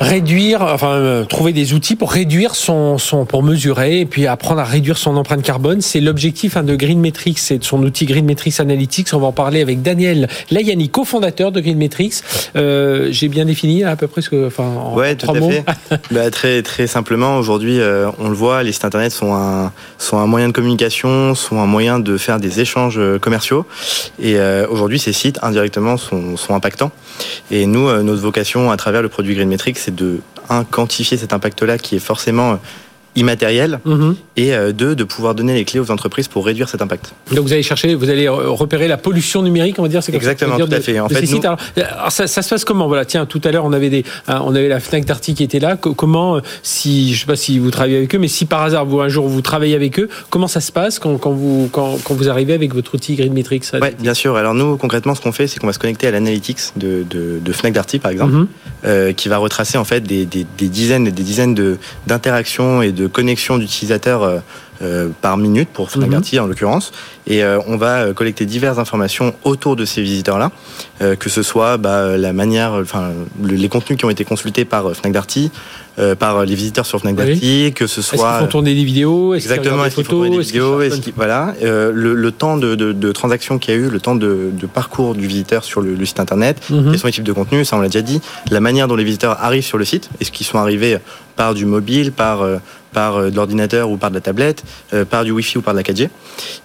réduire, 0.00 0.62
enfin 0.62 0.94
euh, 0.94 1.24
trouver 1.24 1.52
des 1.52 1.74
outils 1.74 1.94
pour 1.94 2.10
réduire 2.10 2.54
son, 2.54 2.96
son, 2.96 3.26
pour 3.26 3.42
mesurer 3.42 4.00
et 4.00 4.06
puis 4.06 4.26
apprendre 4.26 4.60
à 4.60 4.64
réduire 4.64 4.96
son 4.96 5.16
empreinte 5.16 5.42
carbone. 5.42 5.82
C'est 5.82 6.00
l'objectif 6.00 6.56
hein, 6.56 6.62
de 6.62 6.74
Green 6.74 6.98
Metrics, 6.98 7.38
c'est 7.38 7.58
de 7.58 7.64
son 7.64 7.82
outil 7.82 8.06
Green 8.06 8.24
Metrics 8.24 8.60
Analytics. 8.60 9.08
On 9.12 9.18
va 9.18 9.26
en 9.26 9.32
parler 9.32 9.60
avec 9.60 9.82
Daniel 9.82 10.28
Layani, 10.50 10.88
cofondateur 10.88 11.52
de 11.52 11.60
Green 11.60 11.76
Metrics. 11.76 12.14
Euh, 12.56 13.08
J'ai 13.10 13.28
bien 13.28 13.44
défini 13.44 13.84
à 13.84 13.94
peu 13.94 14.06
près 14.06 14.22
ce 14.22 14.30
que, 14.30 14.46
enfin, 14.46 14.64
en 14.64 14.94
ouais, 14.94 15.16
tout 15.16 15.30
à 15.30 15.34
fait. 15.34 15.64
bah, 16.10 16.30
très 16.30 16.62
très 16.62 16.86
simplement, 16.86 17.36
aujourd'hui, 17.36 17.78
euh, 17.78 18.10
on 18.18 18.30
le 18.30 18.34
voit, 18.34 18.62
les 18.62 18.72
sites 18.72 18.86
internet 18.86 19.12
sont 19.12 19.34
un 19.34 19.72
sont 19.98 20.16
un 20.16 20.26
moyen 20.26 20.48
de 20.48 20.52
communication, 20.52 21.34
sont 21.34 21.58
un 21.58 21.66
moyen 21.66 21.98
de 21.98 22.16
faire 22.16 22.40
des 22.40 22.60
échanges 22.60 22.98
euh, 22.98 23.18
commerciaux. 23.18 23.66
Et 24.18 24.38
aujourd'hui, 24.68 24.98
ces 24.98 25.12
sites 25.12 25.38
indirectement 25.42 25.96
sont, 25.96 26.36
sont 26.36 26.54
impactants. 26.54 26.90
Et 27.50 27.66
nous, 27.66 27.90
notre 28.02 28.20
vocation 28.20 28.70
à 28.70 28.76
travers 28.76 29.02
le 29.02 29.08
produit 29.08 29.34
Green 29.34 29.48
Metrics, 29.48 29.78
de 29.90 30.20
quantifier 30.70 31.16
cet 31.16 31.32
impact-là 31.32 31.78
qui 31.78 31.96
est 31.96 32.00
forcément 32.00 32.58
immatériel 33.16 33.80
mhm. 33.84 34.14
et 34.36 34.54
euh, 34.54 34.72
deux 34.72 34.94
de 34.94 35.04
pouvoir 35.04 35.34
donner 35.34 35.54
les 35.54 35.64
clés 35.64 35.80
aux 35.80 35.90
entreprises 35.90 36.28
pour 36.28 36.46
réduire 36.46 36.68
cet 36.68 36.80
impact. 36.82 37.12
Donc 37.32 37.44
vous 37.44 37.52
allez 37.52 37.62
chercher, 37.62 37.94
vous 37.94 38.08
allez 38.08 38.28
repérer 38.28 38.88
la 38.88 38.96
pollution 38.96 39.42
numérique, 39.42 39.76
on 39.78 39.82
va 39.82 39.88
dire, 39.88 40.02
c'est 40.02 40.14
exactement 40.14 40.56
tout 40.58 40.68
à 40.70 40.80
fait. 40.80 41.00
En 41.00 41.08
fait, 41.08 41.44
alors, 41.44 42.12
ça, 42.12 42.26
ça, 42.26 42.42
se 42.42 42.48
passe 42.48 42.64
comment? 42.64 42.86
Voilà, 42.86 43.04
tiens, 43.04 43.26
tout 43.26 43.40
à 43.44 43.50
l'heure 43.50 43.64
on 43.64 43.72
avait 43.72 43.90
des, 43.90 44.04
hein, 44.28 44.42
on 44.44 44.54
avait 44.54 44.68
la 44.68 44.80
Fnac 44.80 45.04
Darty 45.04 45.34
qui 45.34 45.42
était 45.42 45.58
là. 45.58 45.76
Comment, 45.76 46.36
euh, 46.36 46.40
si 46.62 47.14
je 47.14 47.20
sais 47.20 47.26
pas 47.26 47.36
si 47.36 47.58
vous 47.58 47.70
travaillez 47.70 47.96
avec 47.96 48.14
eux, 48.14 48.18
mais 48.18 48.28
si 48.28 48.44
par 48.44 48.62
hasard 48.62 48.86
vous 48.86 49.00
un 49.00 49.08
jour 49.08 49.26
vous 49.28 49.42
travaillez 49.42 49.74
avec 49.74 49.98
eux, 49.98 50.08
comment 50.30 50.48
ça 50.48 50.60
se 50.60 50.70
passe 50.70 50.98
quand, 50.98 51.18
quand 51.18 51.32
vous 51.32 51.68
quand, 51.72 51.98
quand, 52.04 52.14
vous 52.14 52.28
arrivez 52.28 52.54
avec 52.54 52.74
votre 52.74 52.94
outil 52.94 53.16
Green 53.16 53.32
Metrics? 53.32 53.64
Oui, 53.72 53.88
bien 53.98 54.14
sûr. 54.14 54.36
Alors 54.36 54.54
nous 54.54 54.76
concrètement, 54.76 55.14
ce 55.14 55.20
qu'on 55.20 55.32
fait, 55.32 55.46
c'est 55.46 55.58
qu'on 55.58 55.66
va 55.66 55.72
se 55.72 55.78
connecter 55.78 56.06
à 56.06 56.10
l'analytics 56.12 56.58
de, 56.76 57.04
de, 57.08 57.40
de, 57.40 57.52
Fnac 57.52 57.72
Darty 57.72 57.98
par 57.98 58.10
exemple, 58.10 58.32
mhm. 58.32 58.46
euh, 58.84 59.12
qui 59.12 59.28
va 59.28 59.38
retracer 59.38 59.78
en 59.78 59.84
fait 59.84 60.02
des, 60.02 60.26
des, 60.26 60.46
des 60.58 60.68
dizaines 60.68 61.06
et 61.06 61.12
des 61.12 61.22
dizaines 61.22 61.54
de 61.54 61.78
d'interactions 62.06 62.82
et 62.82 62.92
de 62.92 62.99
connexions 63.08 63.58
d'utilisateurs 63.58 63.80
utilisateurs 63.80 64.22
euh, 64.22 64.38
euh, 64.82 65.10
par 65.20 65.36
minute 65.36 65.68
pour 65.68 65.90
Fnac 65.90 66.08
mhm. 66.08 66.40
en 66.40 66.46
l'occurrence. 66.46 66.92
Et 67.26 67.44
euh, 67.44 67.58
on 67.66 67.76
va 67.76 68.14
collecter 68.14 68.46
diverses 68.46 68.78
informations 68.78 69.34
autour 69.44 69.76
de 69.76 69.84
ces 69.84 70.00
visiteurs-là, 70.00 70.50
que 71.18 71.28
ce 71.28 71.42
soit 71.42 71.76
bah, 71.76 72.16
la 72.16 72.32
manière, 72.32 72.72
enfin 72.72 73.10
les 73.42 73.68
contenus 73.68 73.98
qui 73.98 74.06
ont 74.06 74.10
été 74.10 74.24
consultés 74.24 74.64
par 74.64 74.94
Fnac 74.94 75.12
Darty, 75.12 75.50
par 76.18 76.46
les 76.46 76.54
visiteurs 76.54 76.86
sur 76.86 76.98
Fnac 77.00 77.14
Darty, 77.14 77.72
que 77.74 77.86
ce 77.86 78.00
soit. 78.00 78.16
Est-ce 78.16 78.24
qu'ils 78.24 78.44
font 78.44 78.50
tourner 78.50 78.74
des 78.74 78.84
vidéos? 78.84 79.34
Exactement. 79.34 79.84
Est-ce 79.84 79.96
qu'ils 79.96 80.04
font 80.04 80.12
tourner 80.12 80.30
des 80.30 80.42
vidéos? 80.42 80.80
Voilà. 81.14 81.54
Le, 81.60 82.14
le, 82.14 82.32
temps 82.32 82.56
de, 82.56 82.74
de, 82.74 82.92
de 82.92 83.12
transaction 83.12 83.58
qu'il 83.58 83.74
y 83.74 83.76
a 83.76 83.80
eu, 83.80 83.90
le 83.90 84.00
temps 84.00 84.14
de, 84.14 84.50
de 84.50 84.66
parcours 84.66 85.14
du 85.14 85.26
visiteur 85.26 85.62
sur 85.62 85.82
le, 85.82 86.04
site 86.06 86.20
internet, 86.20 86.56
mhm. 86.70 86.90
quels 86.90 86.98
sont 86.98 87.06
les 87.06 87.12
types 87.12 87.24
de 87.24 87.32
contenus, 87.32 87.68
ça 87.68 87.76
on 87.76 87.80
l'a 87.80 87.88
déjà 87.88 88.02
dit. 88.02 88.22
La 88.50 88.60
manière 88.60 88.88
dont 88.88 88.96
les 88.96 89.04
visiteurs 89.04 89.42
arrivent 89.42 89.64
sur 89.64 89.76
le 89.76 89.84
site, 89.84 90.08
est-ce 90.20 90.32
qu'ils 90.32 90.46
sont 90.46 90.58
arrivés 90.58 90.96
par 91.36 91.54
du 91.54 91.66
mobile, 91.66 92.12
par 92.12 92.42
par 92.92 93.16
euh, 93.16 93.30
de 93.30 93.36
l'ordinateur 93.36 93.90
ou 93.90 93.96
par 93.96 94.10
de 94.10 94.14
la 94.14 94.20
tablette, 94.20 94.62
euh, 94.92 95.04
par 95.04 95.24
du 95.24 95.30
Wi-Fi 95.30 95.58
ou 95.58 95.62
par 95.62 95.74
de 95.74 95.78
la 95.78 95.82
4G, 95.82 96.08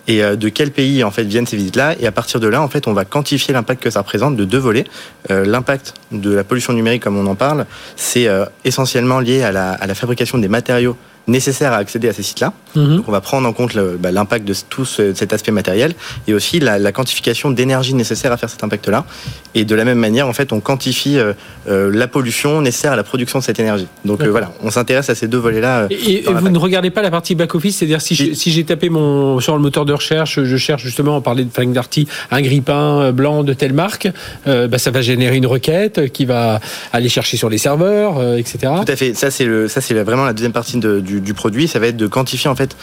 et 0.07 0.23
euh, 0.23 0.35
de 0.35 0.49
quel 0.49 0.71
pays 0.71 1.03
en 1.03 1.11
fait 1.11 1.23
viennent 1.23 1.47
ces 1.47 1.57
visites-là? 1.57 1.95
Et 1.99 2.07
à 2.07 2.11
partir 2.11 2.39
de 2.39 2.47
là, 2.47 2.61
en 2.61 2.67
fait, 2.67 2.87
on 2.87 2.93
va 2.93 3.05
quantifier 3.05 3.53
l'impact 3.53 3.81
que 3.81 3.89
ça 3.89 3.99
représente 3.99 4.35
de 4.35 4.45
deux 4.45 4.57
volets. 4.57 4.85
l'impact 5.29 5.93
de 6.11 6.33
la 6.33 6.43
pollution 6.43 6.73
numérique, 6.73 7.03
comme 7.03 7.17
on 7.17 7.25
en 7.25 7.35
parle, 7.35 7.65
c'est 7.95 8.27
essentiellement 8.63 9.19
lié 9.19 9.43
à 9.43 9.51
la, 9.51 9.71
à 9.71 9.87
la, 9.87 9.95
fabrication 9.95 10.37
des 10.37 10.47
matériaux 10.47 10.95
nécessaires 11.27 11.73
à 11.73 11.77
accéder 11.77 12.09
à 12.09 12.13
ces 12.13 12.23
sites-là. 12.23 12.53
Mhm. 12.75 12.97
Donc 12.97 13.07
on 13.07 13.11
va 13.11 13.21
prendre 13.21 13.47
en 13.47 13.53
compte 13.53 13.77
bah, 13.99 14.11
l'impact 14.11 14.45
de 14.45 14.53
tout 14.69 14.85
cet 14.85 15.33
aspect 15.33 15.51
matériel 15.51 15.93
et 16.27 16.33
aussi 16.33 16.59
la, 16.59 16.91
quantification 16.91 17.51
d'énergie 17.51 17.93
nécessaire 17.93 18.31
à 18.31 18.37
faire 18.37 18.49
cet 18.49 18.63
impact-là. 18.63 19.05
Et 19.53 19.65
de 19.65 19.75
la 19.75 19.85
même 19.85 19.97
manière, 19.97 20.27
en 20.27 20.33
fait, 20.33 20.53
on 20.53 20.59
quantifie 20.59 21.17
euh, 21.17 21.33
euh, 21.67 21.91
la 21.93 22.07
pollution 22.07 22.61
nécessaire 22.61 22.93
à 22.93 22.95
la 22.95 23.03
production 23.03 23.39
de 23.39 23.43
cette 23.43 23.59
énergie. 23.59 23.87
Donc 24.05 24.21
euh, 24.21 24.29
voilà, 24.29 24.51
on 24.63 24.71
s'intéresse 24.71 25.09
à 25.09 25.15
ces 25.15 25.27
deux 25.27 25.37
volets-là. 25.37 25.87
Et, 25.89 26.23
vous 26.27 26.49
ne 26.49 26.57
regardez 26.57 26.89
pas 26.89 27.01
la 27.01 27.11
partie 27.11 27.35
back-office, 27.35 27.77
c'est-à-dire 27.77 28.01
si, 28.01 28.35
si 28.35 28.51
j'ai 28.51 28.63
tapé 28.63 28.89
mon, 28.89 29.39
sur 29.39 29.55
le 29.55 29.61
moteur 29.61 29.85
de 29.85 29.93
recherche, 29.93 30.41
je 30.43 30.57
cherche 30.57 30.83
justement, 30.83 31.17
on 31.17 31.21
parlait 31.21 31.43
de 31.43 31.51
Frank 31.51 31.71
Darty, 31.71 32.07
un 32.31 32.41
grippin 32.41 33.11
blanc 33.11 33.43
de 33.43 33.53
telle 33.53 33.73
marque, 33.73 34.07
bah, 34.45 34.77
ça 34.77 34.91
va 34.91 35.01
générer 35.01 35.37
une 35.37 35.47
requête 35.47 36.11
qui 36.11 36.25
va 36.25 36.59
aller 36.93 37.09
chercher 37.09 37.37
sur 37.37 37.49
les 37.49 37.57
serveurs, 37.57 38.21
etc. 38.37 38.73
Tout 38.85 38.91
à 38.91 38.95
fait. 38.95 39.13
Ça, 39.13 39.31
c'est 39.31 39.45
ça, 39.67 39.81
c'est 39.81 39.93
vraiment 39.93 40.25
la 40.25 40.33
deuxième 40.33 40.51
partie 40.51 40.77
du, 40.77 41.14
du 41.19 41.33
produit. 41.33 41.67
Ça 41.67 41.79
va 41.79 41.87
être 41.87 41.97
de 41.97 42.07
quantifier 42.07 42.49
en 42.49 42.55
fait 42.55 42.75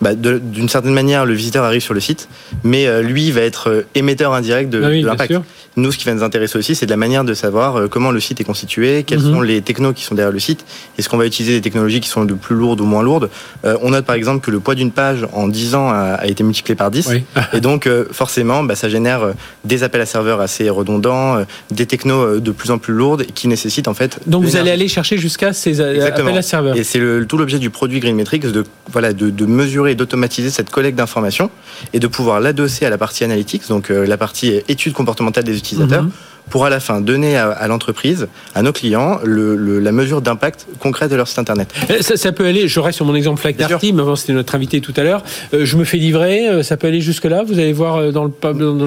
bah, 0.00 0.14
d'une 0.14 0.68
certaine 0.68 0.92
manière, 0.92 1.26
le 1.26 1.34
visiteur 1.34 1.64
arrive 1.64 1.80
sur 1.80 1.94
le 1.94 2.00
site, 2.00 2.28
mais 2.62 2.86
euh, 2.86 3.02
lui 3.02 3.30
va 3.30 3.40
être 3.40 3.68
euh, 3.68 3.86
émetteur 3.94 4.32
indirect 4.32 4.70
de, 4.70 4.82
ah 4.82 4.90
l'impact. 4.90 5.34
Nous, 5.76 5.92
ce 5.92 5.98
qui 5.98 6.04
va 6.04 6.14
nous 6.14 6.22
intéresser 6.22 6.58
aussi, 6.58 6.74
c'est 6.74 6.86
de 6.86 6.90
la 6.90 6.96
manière 6.96 7.24
de 7.24 7.34
savoir 7.34 7.76
euh, 7.76 7.88
comment 7.88 8.10
le 8.10 8.20
site 8.20 8.40
est 8.40 8.44
constitué, 8.44 9.02
quels 9.04 9.20
mhm. 9.20 9.32
sont 9.32 9.40
les 9.40 9.60
technos 9.60 9.92
qui 9.92 10.04
sont 10.04 10.14
derrière 10.14 10.32
le 10.32 10.38
site, 10.38 10.64
est-ce 10.98 11.08
qu'on 11.08 11.16
va 11.16 11.26
utiliser 11.26 11.54
des 11.54 11.60
technologies 11.60 12.00
qui 12.00 12.08
sont 12.08 12.24
de 12.24 12.34
plus 12.34 12.54
lourdes 12.54 12.80
ou 12.80 12.86
moins 12.86 13.02
lourdes? 13.02 13.30
on 13.64 13.90
note 13.90 14.04
par 14.04 14.16
exemple 14.16 14.44
que 14.44 14.50
le 14.50 14.60
poids 14.60 14.74
d'une 14.74 14.92
page 14.92 15.26
en 15.32 15.48
10 15.48 15.74
ans 15.74 15.90
a, 15.90 16.26
été 16.26 16.42
multiplié 16.42 16.74
par 16.74 16.90
10, 16.90 17.10
et 17.52 17.60
donc 17.60 17.88
forcément, 18.12 18.62
bah, 18.62 18.76
ça 18.76 18.88
génère 18.88 19.32
des 19.64 19.82
appels 19.82 20.00
à 20.00 20.06
serveurs 20.06 20.40
assez 20.40 20.70
redondants, 20.70 21.44
des 21.70 21.86
technos 21.86 22.40
de 22.40 22.50
plus 22.50 22.70
en 22.70 22.78
plus 22.78 22.94
lourdes 22.94 23.24
qui 23.34 23.48
nécessitent 23.48 23.88
en 23.88 23.94
fait. 23.94 24.18
Donc 24.26 24.44
vous 24.44 24.56
allez 24.56 24.70
aller 24.70 24.88
chercher 24.88 25.18
jusqu'à 25.18 25.52
ces 25.52 25.80
appels 25.80 26.36
à 26.36 26.42
serveurs. 26.42 26.76
Et 26.76 26.84
c'est 26.84 27.00
tout 27.26 27.36
l'objet 27.36 27.58
du 27.58 27.70
produit 27.70 28.00
de 28.00 28.64
voilà 28.90 29.12
de, 29.12 29.30
de 29.30 29.46
mesurer 29.46 29.87
et 29.88 29.94
d'automatiser 29.94 30.50
cette 30.50 30.70
collecte 30.70 30.96
d'informations 30.96 31.50
et 31.92 32.00
de 32.00 32.06
pouvoir 32.06 32.40
l'adosser 32.40 32.86
à 32.86 32.90
la 32.90 32.98
partie 32.98 33.24
analytics, 33.24 33.68
donc 33.68 33.90
euh, 33.90 34.06
la 34.06 34.16
partie 34.16 34.60
étude 34.68 34.92
comportementale 34.92 35.44
des 35.44 35.56
utilisateurs, 35.56 36.04
mhm 36.04 36.12
pour 36.50 36.64
à 36.64 36.70
la 36.70 36.80
fin 36.80 37.00
donner 37.00 37.36
à, 37.36 37.66
l'entreprise, 37.68 38.28
à 38.54 38.62
nos 38.62 38.72
clients, 38.72 39.18
le, 39.24 39.78
la 39.78 39.92
mesure 39.92 40.20
d'impact 40.20 40.66
concret 40.78 41.08
de 41.08 41.16
leur 41.16 41.28
site 41.28 41.38
internet. 41.38 41.72
Euh, 41.90 42.00
ça, 42.00 42.16
ça, 42.16 42.32
peut 42.32 42.46
aller, 42.46 42.68
je 42.68 42.80
reste 42.80 42.96
sur 42.96 43.04
mon 43.04 43.14
exemple 43.14 43.40
Flac 43.40 43.56
Darty, 43.56 43.92
mais 43.92 44.02
avant 44.02 44.16
c'était 44.16 44.32
notre 44.32 44.54
invité 44.54 44.80
tout 44.80 44.94
à 44.96 45.02
l'heure. 45.02 45.22
Euh, 45.54 45.64
je 45.64 45.76
me 45.76 45.84
fais 45.84 45.96
livrer, 45.98 46.48
euh, 46.48 46.62
ça 46.62 46.76
peut 46.76 46.86
aller 46.86 47.00
jusque 47.00 47.24
là. 47.24 47.42
Vous 47.44 47.58
allez 47.58 47.72
voir 47.72 48.12
dans 48.12 48.24
le 48.24 48.32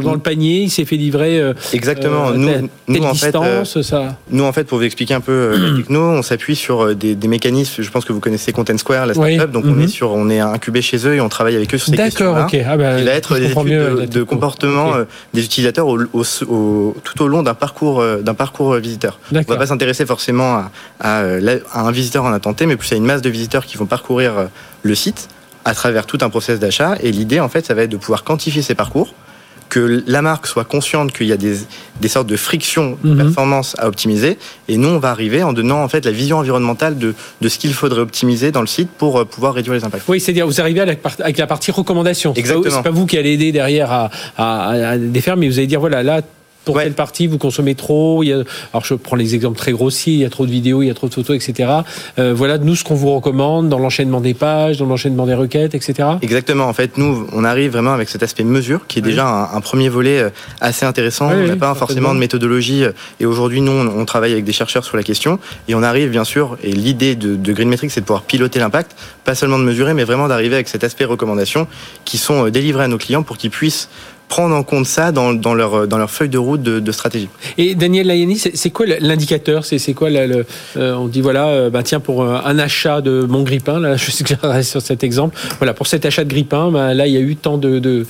dans, 0.01 0.13
le 0.13 0.19
panier, 0.19 0.61
il 0.61 0.69
s'est 0.69 0.85
fait 0.85 0.97
livrer. 0.97 1.41
Exactement. 1.73 2.31
nous, 2.31 2.69
nous 2.87 3.03
en 3.03 3.13
fait, 3.13 3.35
ça. 3.81 4.17
Nous 4.29 4.43
en 4.43 4.51
fait, 4.51 4.65
pour 4.65 4.79
vous 4.79 4.83
expliquer 4.83 5.13
un 5.13 5.21
peu 5.21 5.57
la 5.57 5.77
techno, 5.77 5.99
on 5.99 6.21
s'appuie 6.21 6.55
sur 6.55 6.95
des, 6.95 7.15
des, 7.15 7.27
mécanismes. 7.27 7.83
Je 7.83 7.89
pense 7.89 8.05
que 8.05 8.13
vous 8.13 8.19
connaissez 8.19 8.51
Content 8.51 8.77
Square, 8.77 9.07
la 9.07 9.13
startup. 9.13 9.51
Donc 9.51 9.65
on 9.65 9.79
est 9.79 9.83
mhm. 9.83 9.87
sur, 9.87 10.11
on 10.11 10.29
est 10.29 10.39
incubé 10.39 10.81
chez 10.81 11.07
eux 11.07 11.15
et 11.15 11.21
on 11.21 11.29
travaille 11.29 11.55
avec 11.55 11.73
eux 11.73 11.77
sur 11.77 11.87
ces 11.87 11.97
questions. 11.97 12.33
D'accord, 12.33 12.45
ok. 12.45 12.59
Ah 12.67 12.77
bah, 12.77 12.99
il 12.99 13.05
va 13.05 13.11
être 13.11 13.37
des 13.37 13.51
études 13.51 14.09
de, 14.09 14.23
comportement 14.23 14.93
des 15.33 15.43
utilisateurs 15.43 15.87
au, 15.87 15.99
au, 16.13 16.95
tout 17.03 17.23
au 17.23 17.27
long 17.27 17.43
d'un 17.43 17.50
parcours 17.53 17.99
euh, 17.99 18.17
d'un 18.17 18.33
parcours 18.33 18.73
euh, 18.73 18.79
visiteur. 18.79 19.19
On 19.31 19.37
ne 19.37 19.43
va 19.43 19.57
pas 19.57 19.65
s'intéresser 19.65 20.05
forcément 20.05 20.63
euh, 21.05 21.59
à, 21.71 21.81
un 21.81 21.91
visiteur 21.91 22.23
en 22.23 22.33
attenté, 22.33 22.65
mais 22.65 22.75
plus 22.75 22.91
à 22.93 22.95
une 22.95 23.05
masse 23.05 23.21
de 23.21 23.29
visiteurs 23.29 23.65
qui 23.65 23.77
vont 23.77 23.85
parcourir 23.85 24.49
le 24.83 24.95
site 24.95 25.27
à 25.65 25.73
travers 25.73 26.05
tout 26.05 26.17
un 26.21 26.29
process 26.29 26.59
d'achat. 26.59 26.95
Et 27.01 27.11
l'idée, 27.11 27.39
en 27.39 27.49
fait, 27.49 27.65
ça 27.65 27.73
va 27.73 27.83
être 27.83 27.89
de 27.89 27.97
pouvoir 27.97 28.23
quantifier 28.23 28.61
ces 28.61 28.75
parcours, 28.75 29.13
que 29.69 30.03
la 30.05 30.21
marque 30.21 30.47
soit 30.47 30.65
consciente 30.65 31.13
qu'il 31.13 31.27
y 31.27 31.31
a 31.31 31.37
des, 31.37 31.55
sortes 32.07 32.27
de 32.27 32.35
frictions 32.35 32.97
de 33.03 33.11
mhm. 33.11 33.17
performance 33.17 33.75
à 33.77 33.87
optimiser. 33.87 34.37
Et 34.67 34.77
nous, 34.77 34.89
on 34.89 34.99
va 34.99 35.11
arriver 35.11 35.43
en 35.43 35.53
donnant 35.53 35.83
en 35.83 35.87
fait 35.87 36.03
la 36.03 36.11
vision 36.11 36.39
environnementale 36.39 36.97
de, 36.97 37.13
ce 37.47 37.57
qu'il 37.57 37.73
faudrait 37.73 38.01
optimiser 38.01 38.51
dans 38.51 38.61
le 38.61 38.67
site 38.67 38.89
pour 38.89 39.25
pouvoir 39.25 39.53
réduire 39.53 39.75
les 39.75 39.83
impacts. 39.83 40.03
Oui, 40.07 40.19
c'est-à-dire 40.19 40.45
vous 40.45 40.59
arrivez 40.59 40.81
avec 40.81 41.37
la 41.37 41.47
partie 41.47 41.71
recommandation. 41.71 42.33
Exactement. 42.35 42.75
C'est 42.75 42.83
pas 42.83 42.89
vous 42.89 43.05
qui 43.05 43.17
allez 43.17 43.33
aider 43.33 43.51
derrière 43.51 43.91
à, 43.91 44.09
à, 44.37 44.89
à 44.89 44.97
défaire, 44.97 45.37
mais 45.37 45.47
vous 45.47 45.57
allez 45.57 45.67
dire 45.67 45.79
voilà 45.79 46.03
là 46.03 46.21
pour 46.65 46.77
quelle 46.79 46.93
partie 46.93 47.27
vous 47.27 47.37
consommez 47.37 47.75
trop? 47.75 48.23
Il 48.23 48.27
y 48.27 48.33
a, 48.33 48.43
alors 48.73 48.85
je 48.85 48.93
prends 48.93 49.15
les 49.15 49.35
exemples 49.35 49.57
très 49.57 49.71
grossiers, 49.71 50.13
il 50.13 50.19
y 50.19 50.25
a 50.25 50.29
trop 50.29 50.45
de 50.45 50.51
vidéos, 50.51 50.81
il 50.81 50.87
y 50.87 50.91
a 50.91 50.93
trop 50.93 51.07
de 51.07 51.13
photos, 51.13 51.35
etc. 51.35 51.69
Euh, 52.19 52.33
voilà, 52.35 52.57
nous 52.57 52.75
ce 52.75 52.83
qu'on 52.83 52.95
vous 52.95 53.13
recommande 53.13 53.69
dans 53.69 53.79
l'enchaînement 53.79 54.21
des 54.21 54.33
pages, 54.33 54.77
dans 54.77 54.85
l'enchaînement 54.85 55.25
des 55.25 55.33
requêtes, 55.33 55.75
etc. 55.75 56.09
Exactement. 56.21 56.65
En 56.65 56.73
fait, 56.73 56.97
nous, 56.97 57.27
on 57.33 57.43
arrive 57.43 57.71
vraiment 57.71 57.93
avec 57.93 58.09
cet 58.09 58.23
aspect 58.23 58.43
mesure, 58.43 58.81
qui 58.87 58.99
est 58.99 59.01
déjà 59.01 59.49
un, 59.53 59.61
premier 59.61 59.89
volet 59.89 60.19
euh, 60.19 60.29
assez 60.59 60.85
intéressant. 60.85 61.29
on 61.31 61.47
n'a 61.47 61.55
pas 61.55 61.75
forcément 61.75 62.13
de 62.13 62.19
méthodologie, 62.19 62.83
euh, 62.83 62.91
et 63.19 63.25
aujourd'hui, 63.25 63.61
nous, 63.61 63.71
on, 63.71 64.05
travaille 64.05 64.33
avec 64.33 64.43
des 64.43 64.53
chercheurs 64.53 64.83
sur 64.83 64.97
la 64.97 65.03
question, 65.03 65.39
et 65.67 65.75
on 65.75 65.83
arrive 65.83 66.09
bien 66.09 66.23
sûr. 66.23 66.57
Et 66.63 66.71
l'idée 66.71 67.15
de, 67.15 67.35
de 67.35 67.53
Greenmetrics, 67.53 67.91
c'est 67.91 68.01
de 68.01 68.05
pouvoir 68.05 68.23
piloter 68.23 68.59
l'impact, 68.59 68.95
pas 69.23 69.35
seulement 69.35 69.59
de 69.59 69.63
mesurer, 69.63 69.93
mais 69.93 70.03
vraiment 70.03 70.27
d'arriver 70.27 70.55
avec 70.55 70.67
cet 70.67 70.83
aspect 70.83 71.05
recommandation, 71.05 71.67
qui 72.05 72.17
sont 72.17 72.49
délivrés 72.49 72.83
à 72.83 72.87
nos 72.87 72.97
clients 72.97 73.23
pour 73.23 73.37
qu'ils 73.37 73.51
puissent 73.51 73.89
prendre 74.31 74.55
en 74.55 74.63
compte 74.63 74.85
ça 74.85 75.11
dans, 75.11 75.33
dans, 75.33 75.53
leur, 75.53 75.89
dans 75.89 75.97
leur 75.97 76.09
feuille 76.09 76.29
de 76.29 76.37
route 76.37 76.63
de, 76.63 76.91
stratégie. 76.93 77.27
Et 77.57 77.75
Daniel 77.75 78.07
Layani, 78.07 78.37
c'est 78.37 78.69
quoi 78.69 78.85
l'indicateur? 78.85 79.65
C'est 79.65 79.93
quoi 79.93 80.09
le, 80.09 80.45
euh, 80.77 80.95
On 80.95 81.07
dit 81.07 81.19
voilà, 81.19 81.47
euh, 81.47 81.69
bah, 81.69 81.83
tiens, 81.83 81.99
pour 81.99 82.23
euh, 82.23 82.37
un 82.45 82.57
achat 82.57 83.01
de 83.01 83.25
mon 83.27 83.43
grippin, 83.43 83.81
là, 83.81 83.97
je 83.97 84.23
que 84.23 84.61
sur 84.63 84.81
cet 84.81 85.03
exemple, 85.03 85.37
voilà, 85.59 85.73
pour 85.73 85.85
cet 85.85 86.05
achat 86.05 86.23
de 86.23 86.29
grippin, 86.29 86.71
bah, 86.71 86.93
là, 86.93 87.07
il 87.07 87.13
y 87.13 87.17
a 87.17 87.19
eu 87.19 87.35
tant 87.35 87.57
de. 87.57 87.79
de 87.79 88.05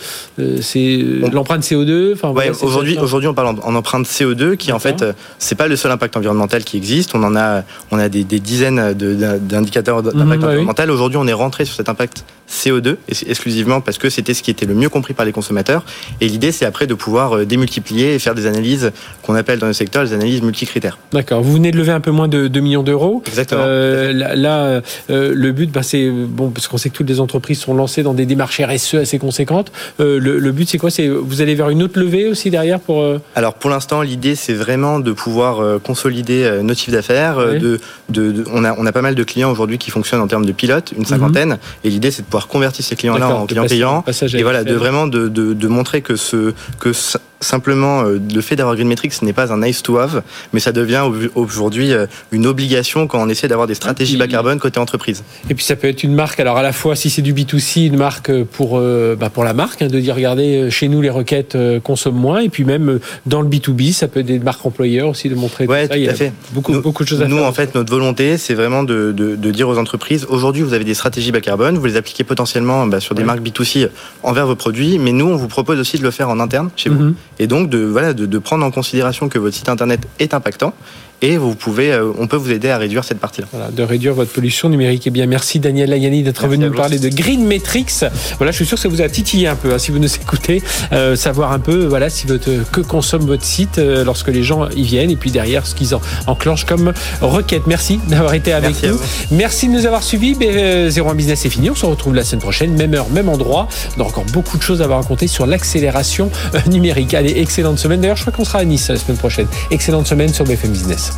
c'est 0.62 1.04
l'empreinte 1.34 1.64
CO2. 1.64 2.14
Enfin, 2.14 2.34
aujourd'hui, 2.62 3.00
aujourd'hui, 3.00 3.28
on 3.28 3.34
parle 3.34 3.56
en, 3.64 3.76
empreinte 3.76 4.06
CO2, 4.06 4.58
qui 4.58 4.72
en 4.72 4.80
fait, 4.80 5.04
c'est 5.40 5.56
pas 5.56 5.68
le 5.68 5.76
seul 5.76 5.92
impact 5.92 6.18
environnemental 6.18 6.64
qui 6.64 6.78
existe. 6.78 7.16
On 7.16 7.24
en 7.24 7.36
a, 7.36 7.64
on 7.90 7.98
a 7.98 8.10
des, 8.10 8.24
des 8.24 8.40
dizaines 8.40 8.94
d'indicateurs 8.94 10.04
d'impact 10.04 10.42
mhm, 10.42 10.48
environnemental. 10.48 10.92
Aujourd'hui, 10.92 11.18
on 11.18 11.26
est 11.26 11.34
rentré 11.34 11.66
sur 11.66 11.76
cet 11.76 11.90
impact 11.90 12.24
CO2 12.52 12.98
exclusivement 13.28 13.82
parce 13.82 13.98
que 13.98 14.10
c'était 14.10 14.34
ce 14.34 14.44
qui 14.44 14.52
était 14.52 14.66
le 14.66 14.76
mieux 14.76 14.90
compris 14.90 15.14
par 15.14 15.26
les 15.26 15.32
consommateurs. 15.32 15.84
Et 16.20 16.28
l'idée, 16.28 16.52
c'est 16.52 16.66
après 16.66 16.88
de 16.88 16.94
pouvoir 16.94 17.38
euh, 17.38 17.46
démultiplier 17.46 18.14
et 18.14 18.20
faire 18.20 18.36
des 18.36 18.46
analyses 18.46 18.92
qu'on 19.24 19.36
appelle 19.36 19.60
dans 19.60 19.68
le 19.68 19.74
secteur 19.74 20.04
les 20.04 20.14
analyses 20.14 20.42
multicritères. 20.42 20.98
D'accord. 21.14 21.42
Vous 21.42 21.54
venez 21.54 21.72
de 21.72 21.78
lever 21.78 21.92
un 21.92 22.00
peu 22.00 22.12
moins 22.12 22.28
de 22.28 22.48
2 22.48 22.60
millions 22.60 22.84
d'euros. 22.84 23.24
Exactement. 23.26 23.62
Euh, 23.64 24.12
là, 24.14 24.82
euh, 25.10 25.34
le 25.34 25.52
but, 25.52 25.72
bah, 25.72 25.84
c'est 25.84 26.10
bon 26.10 26.50
parce 26.50 26.68
qu'on 26.68 26.78
sait 26.78 26.90
que 26.90 26.96
toutes 26.96 27.10
les 27.10 27.20
entreprises 27.20 27.60
sont 27.60 27.74
lancées 27.74 28.04
dans 28.04 28.14
des 28.14 28.26
démarches 28.26 28.62
RSE 28.62 28.96
assez 28.96 29.20
conséquentes. 29.20 29.72
le, 30.00 30.52
but, 30.52 30.70
c'est 30.70 30.78
quoi? 30.78 30.90
C'est 30.90 31.08
vous 31.08 31.42
allez 31.42 31.56
vers 31.56 31.70
une 31.70 31.84
autre 31.84 32.00
levée 32.00 32.28
aussi 32.28 32.50
derrière 32.50 32.80
pour. 32.80 33.06
Alors 33.36 33.54
pour 33.54 33.70
l'instant, 33.70 34.02
l'idée, 34.02 34.36
c'est 34.36 34.54
vraiment 34.54 35.00
de 35.00 35.12
pouvoir 35.12 35.80
consolider 35.82 36.60
nos 36.64 36.74
chiffres 36.74 36.92
d'affaires. 36.92 37.38
De, 37.38 37.80
de, 38.10 38.44
on 38.52 38.64
a 38.66 38.76
on 38.78 38.86
a 38.86 38.92
pas 38.92 39.02
mal 39.02 39.16
de 39.16 39.24
clients 39.24 39.52
aujourd'hui 39.52 39.78
qui 39.78 39.92
fonctionnent 39.92 40.22
en 40.22 40.28
termes 40.28 40.46
de 40.46 40.52
pilotes, 40.52 40.94
une 40.98 41.06
cinquantaine. 41.06 41.50
Mhm. 41.50 41.58
Et 41.84 41.90
l'idée, 41.90 42.12
c'est 42.12 42.22
de 42.22 42.28
pouvoir 42.28 42.41
convertir 42.48 42.84
ces 42.84 42.96
clients-là 42.96 43.36
en 43.36 43.46
clients 43.46 43.66
payants. 43.66 44.04
Et 44.34 44.44
voilà, 44.44 44.64
de 44.64 44.76
vraiment 44.76 45.08
de, 45.08 45.28
de, 45.28 45.54
de 45.54 45.68
montrer 45.68 46.02
que 46.02 46.16
ce 46.16 46.54
que 46.80 46.94
simplement 47.42 48.04
euh, 48.04 48.20
le 48.34 48.42
fait 48.42 48.56
d'avoir 48.56 48.76
Greenmetrics 48.76 49.14
ce 49.14 49.26
n'est 49.26 49.34
pas 49.34 49.52
un 49.52 49.60
nice 49.60 49.84
to 49.84 49.98
have, 49.98 50.22
mais 50.54 50.60
ça 50.60 50.72
devient 50.72 51.04
aujourd'hui 51.36 51.92
euh, 51.92 52.06
une 52.32 52.46
obligation 52.46 53.08
quand 53.08 53.22
on 53.22 53.30
essaie 53.30 53.48
d'avoir 53.48 53.68
des 53.68 53.74
stratégies 53.74 54.18
bas 54.18 54.28
carbone 54.28 54.60
côté 54.60 54.80
entreprise. 54.80 55.24
Et 55.50 55.56
puis 55.56 55.66
ça 55.66 55.76
peut 55.76 55.88
être 55.88 56.04
une 56.04 56.14
marque, 56.14 56.40
alors 56.40 56.58
à 56.58 56.62
la 56.62 56.72
fois 56.72 56.96
si 56.96 57.10
c'est 57.10 57.22
du 57.22 57.34
B2C, 57.34 57.88
une 57.88 57.98
marque 57.98 58.32
pour, 58.44 58.78
euh, 58.78 59.16
bah 59.20 59.30
pour 59.30 59.44
la 59.44 59.54
marque, 59.54 59.82
hein, 59.82 59.88
de 59.88 60.00
dire 60.00 60.16
regardez, 60.16 60.70
chez 60.70 60.88
nous 60.88 61.02
les 61.02 61.10
requêtes 61.10 61.58
consomment 61.84 62.20
moins, 62.20 62.40
et 62.40 62.50
puis 62.50 62.64
même 62.64 63.00
dans 63.26 63.42
le 63.42 63.50
B2B, 63.50 63.92
ça 63.92 64.08
peut 64.08 64.22
être 64.22 64.28
des 64.28 64.40
marques 64.40 64.66
employeurs 64.66 65.10
aussi 65.10 65.30
de 65.30 65.36
montrer 65.36 65.66
ouais, 65.66 65.88
tout, 65.88 66.06
ça. 66.06 66.12
à 66.12 66.14
fait. 66.14 66.34
Beaucoup, 66.52 66.80
beaucoup 66.80 67.04
de 67.04 67.10
choses 67.10 67.22
à 67.22 67.28
nous, 67.28 67.38
faire. 67.38 67.44
Nous 67.44 67.50
en 67.50 67.54
fait, 67.54 67.76
notre 67.76 67.92
volonté, 67.92 68.38
c'est 68.38 68.54
vraiment 68.54 68.84
de, 68.84 69.12
de, 69.12 69.36
de, 69.36 69.52
dire 69.52 69.68
aux 69.68 69.78
entreprises, 69.78 70.26
aujourd'hui 70.30 70.62
vous 70.62 70.74
avez 70.74 70.84
des 70.84 70.94
stratégies 70.94 71.32
bas 71.32 71.42
carbone, 71.42 71.78
vous 71.78 71.86
les 71.86 71.96
appliquez 71.96 72.21
potentiellement 72.24 72.88
bah, 72.88 73.00
sur 73.00 73.16
des 73.16 73.24
marques 73.24 73.42
B2C 73.42 73.90
envers 74.24 74.48
vos 74.48 74.56
produits, 74.56 75.00
mais 75.00 75.12
nous 75.12 75.28
on 75.28 75.36
vous 75.36 75.48
propose 75.48 75.80
aussi 75.80 75.98
de 75.98 76.04
le 76.04 76.12
faire 76.12 76.30
en 76.30 76.40
interne 76.40 76.70
chez 76.76 76.90
vous. 76.90 77.04
Mhm. 77.04 77.16
Et 77.40 77.48
donc 77.48 77.70
de, 77.70 77.80
voilà, 77.80 78.14
de, 78.14 78.40
prendre 78.40 78.66
en 78.66 78.72
considération 78.72 79.30
que 79.30 79.40
votre 79.40 79.56
site 79.56 79.70
internet 79.70 80.02
est 80.20 80.34
impactant 80.34 80.74
et 81.22 81.38
vous 81.38 81.56
pouvez, 81.56 81.92
euh, 81.92 82.12
on 82.18 82.28
peut 82.28 82.38
vous 82.38 82.52
aider 82.52 82.70
à 82.70 82.78
réduire 82.78 83.04
cette 83.04 83.20
partie-là. 83.20 83.48
Voilà, 83.52 83.70
de 83.70 83.84
réduire 83.84 84.14
votre 84.14 84.32
pollution 84.32 84.70
numérique. 84.70 85.06
Et 85.06 85.10
eh 85.10 85.12
bien, 85.12 85.28
merci 85.28 85.60
Daniel 85.60 85.90
Layani 85.90 86.24
d'être 86.24 86.48
venu 86.48 86.66
nous 86.66 86.74
parler 86.74 86.98
de 86.98 87.10
Green 87.10 87.46
Metrics. 87.46 88.06
Voilà, 88.38 88.52
je 88.52 88.56
suis 88.56 88.66
sûr 88.66 88.76
que 88.76 88.82
ça 88.82 88.90
vous 88.90 89.02
a 89.02 89.10
titillé 89.10 89.48
un 89.48 89.56
peu, 89.56 89.72
hein, 89.72 89.78
si 89.78 89.92
vous 89.92 90.00
nous 90.00 90.14
écoutez, 90.16 90.64
euh, 90.92 91.16
savoir 91.16 91.52
un 91.52 91.60
peu, 91.60 91.86
voilà, 91.86 92.10
si 92.10 92.26
votre, 92.26 92.50
que 92.72 92.82
consomme 92.82 93.26
votre 93.26 93.44
site 93.44 93.78
euh, 93.78 94.04
lorsque 94.04 94.30
les 94.30 94.42
gens 94.42 94.68
y 94.70 94.82
viennent, 94.82 95.12
et 95.12 95.16
puis 95.16 95.32
derrière 95.32 95.68
ce 95.68 95.76
qu'ils 95.76 95.94
en, 95.94 96.02
enclenchent 96.26 96.66
comme 96.66 96.92
requête. 97.22 97.68
Merci 97.68 98.00
d'avoir 98.08 98.34
été 98.34 98.52
avec 98.52 98.82
nous. 98.84 99.00
Merci 99.30 99.68
de 99.68 99.74
nous 99.74 99.86
avoir 99.86 100.02
suivis. 100.02 100.34
Ben, 100.34 100.90
01 100.90 101.14
Business 101.14 101.46
est 101.46 101.50
fini. 101.50 101.70
On 101.70 101.76
se 101.76 101.86
retrouve 101.86 102.16
la 102.16 102.24
semaine 102.24 102.42
prochaine, 102.42 102.74
même 102.74 102.96
heure, 102.96 103.10
même 103.10 103.30
endroit. 103.30 103.68
On 103.98 104.02
a 104.02 104.06
encore 104.06 104.26
beaucoup 104.34 104.58
de 104.58 104.64
choses 104.64 104.82
à 104.82 104.88
vous 104.88 104.94
raconter 104.94 105.28
sur 105.28 105.46
l'accélération 105.46 106.32
numérique. 106.68 107.14
Allez, 107.14 107.40
excellente 107.40 107.78
semaine. 107.78 108.02
D'ailleurs, 108.02 108.18
je 108.18 108.24
crois 108.24 108.34
qu'on 108.34 108.46
sera 108.46 108.60
à 108.60 108.66
Nice 108.66 108.90
la 108.90 108.98
semaine 108.98 109.18
prochaine. 109.18 109.48
Excellente 109.70 110.08
semaine 110.08 110.34
sur 110.34 110.46
BFM 110.46 110.72
Business. 110.72 111.11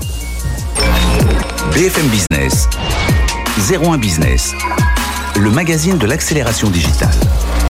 BFM 1.73 2.07
Business, 2.07 2.67
01 3.69 3.97
Business, 3.97 4.53
le 5.39 5.49
magazine 5.49 5.97
de 5.97 6.05
l'accélération 6.05 6.69
digitale. 6.69 7.15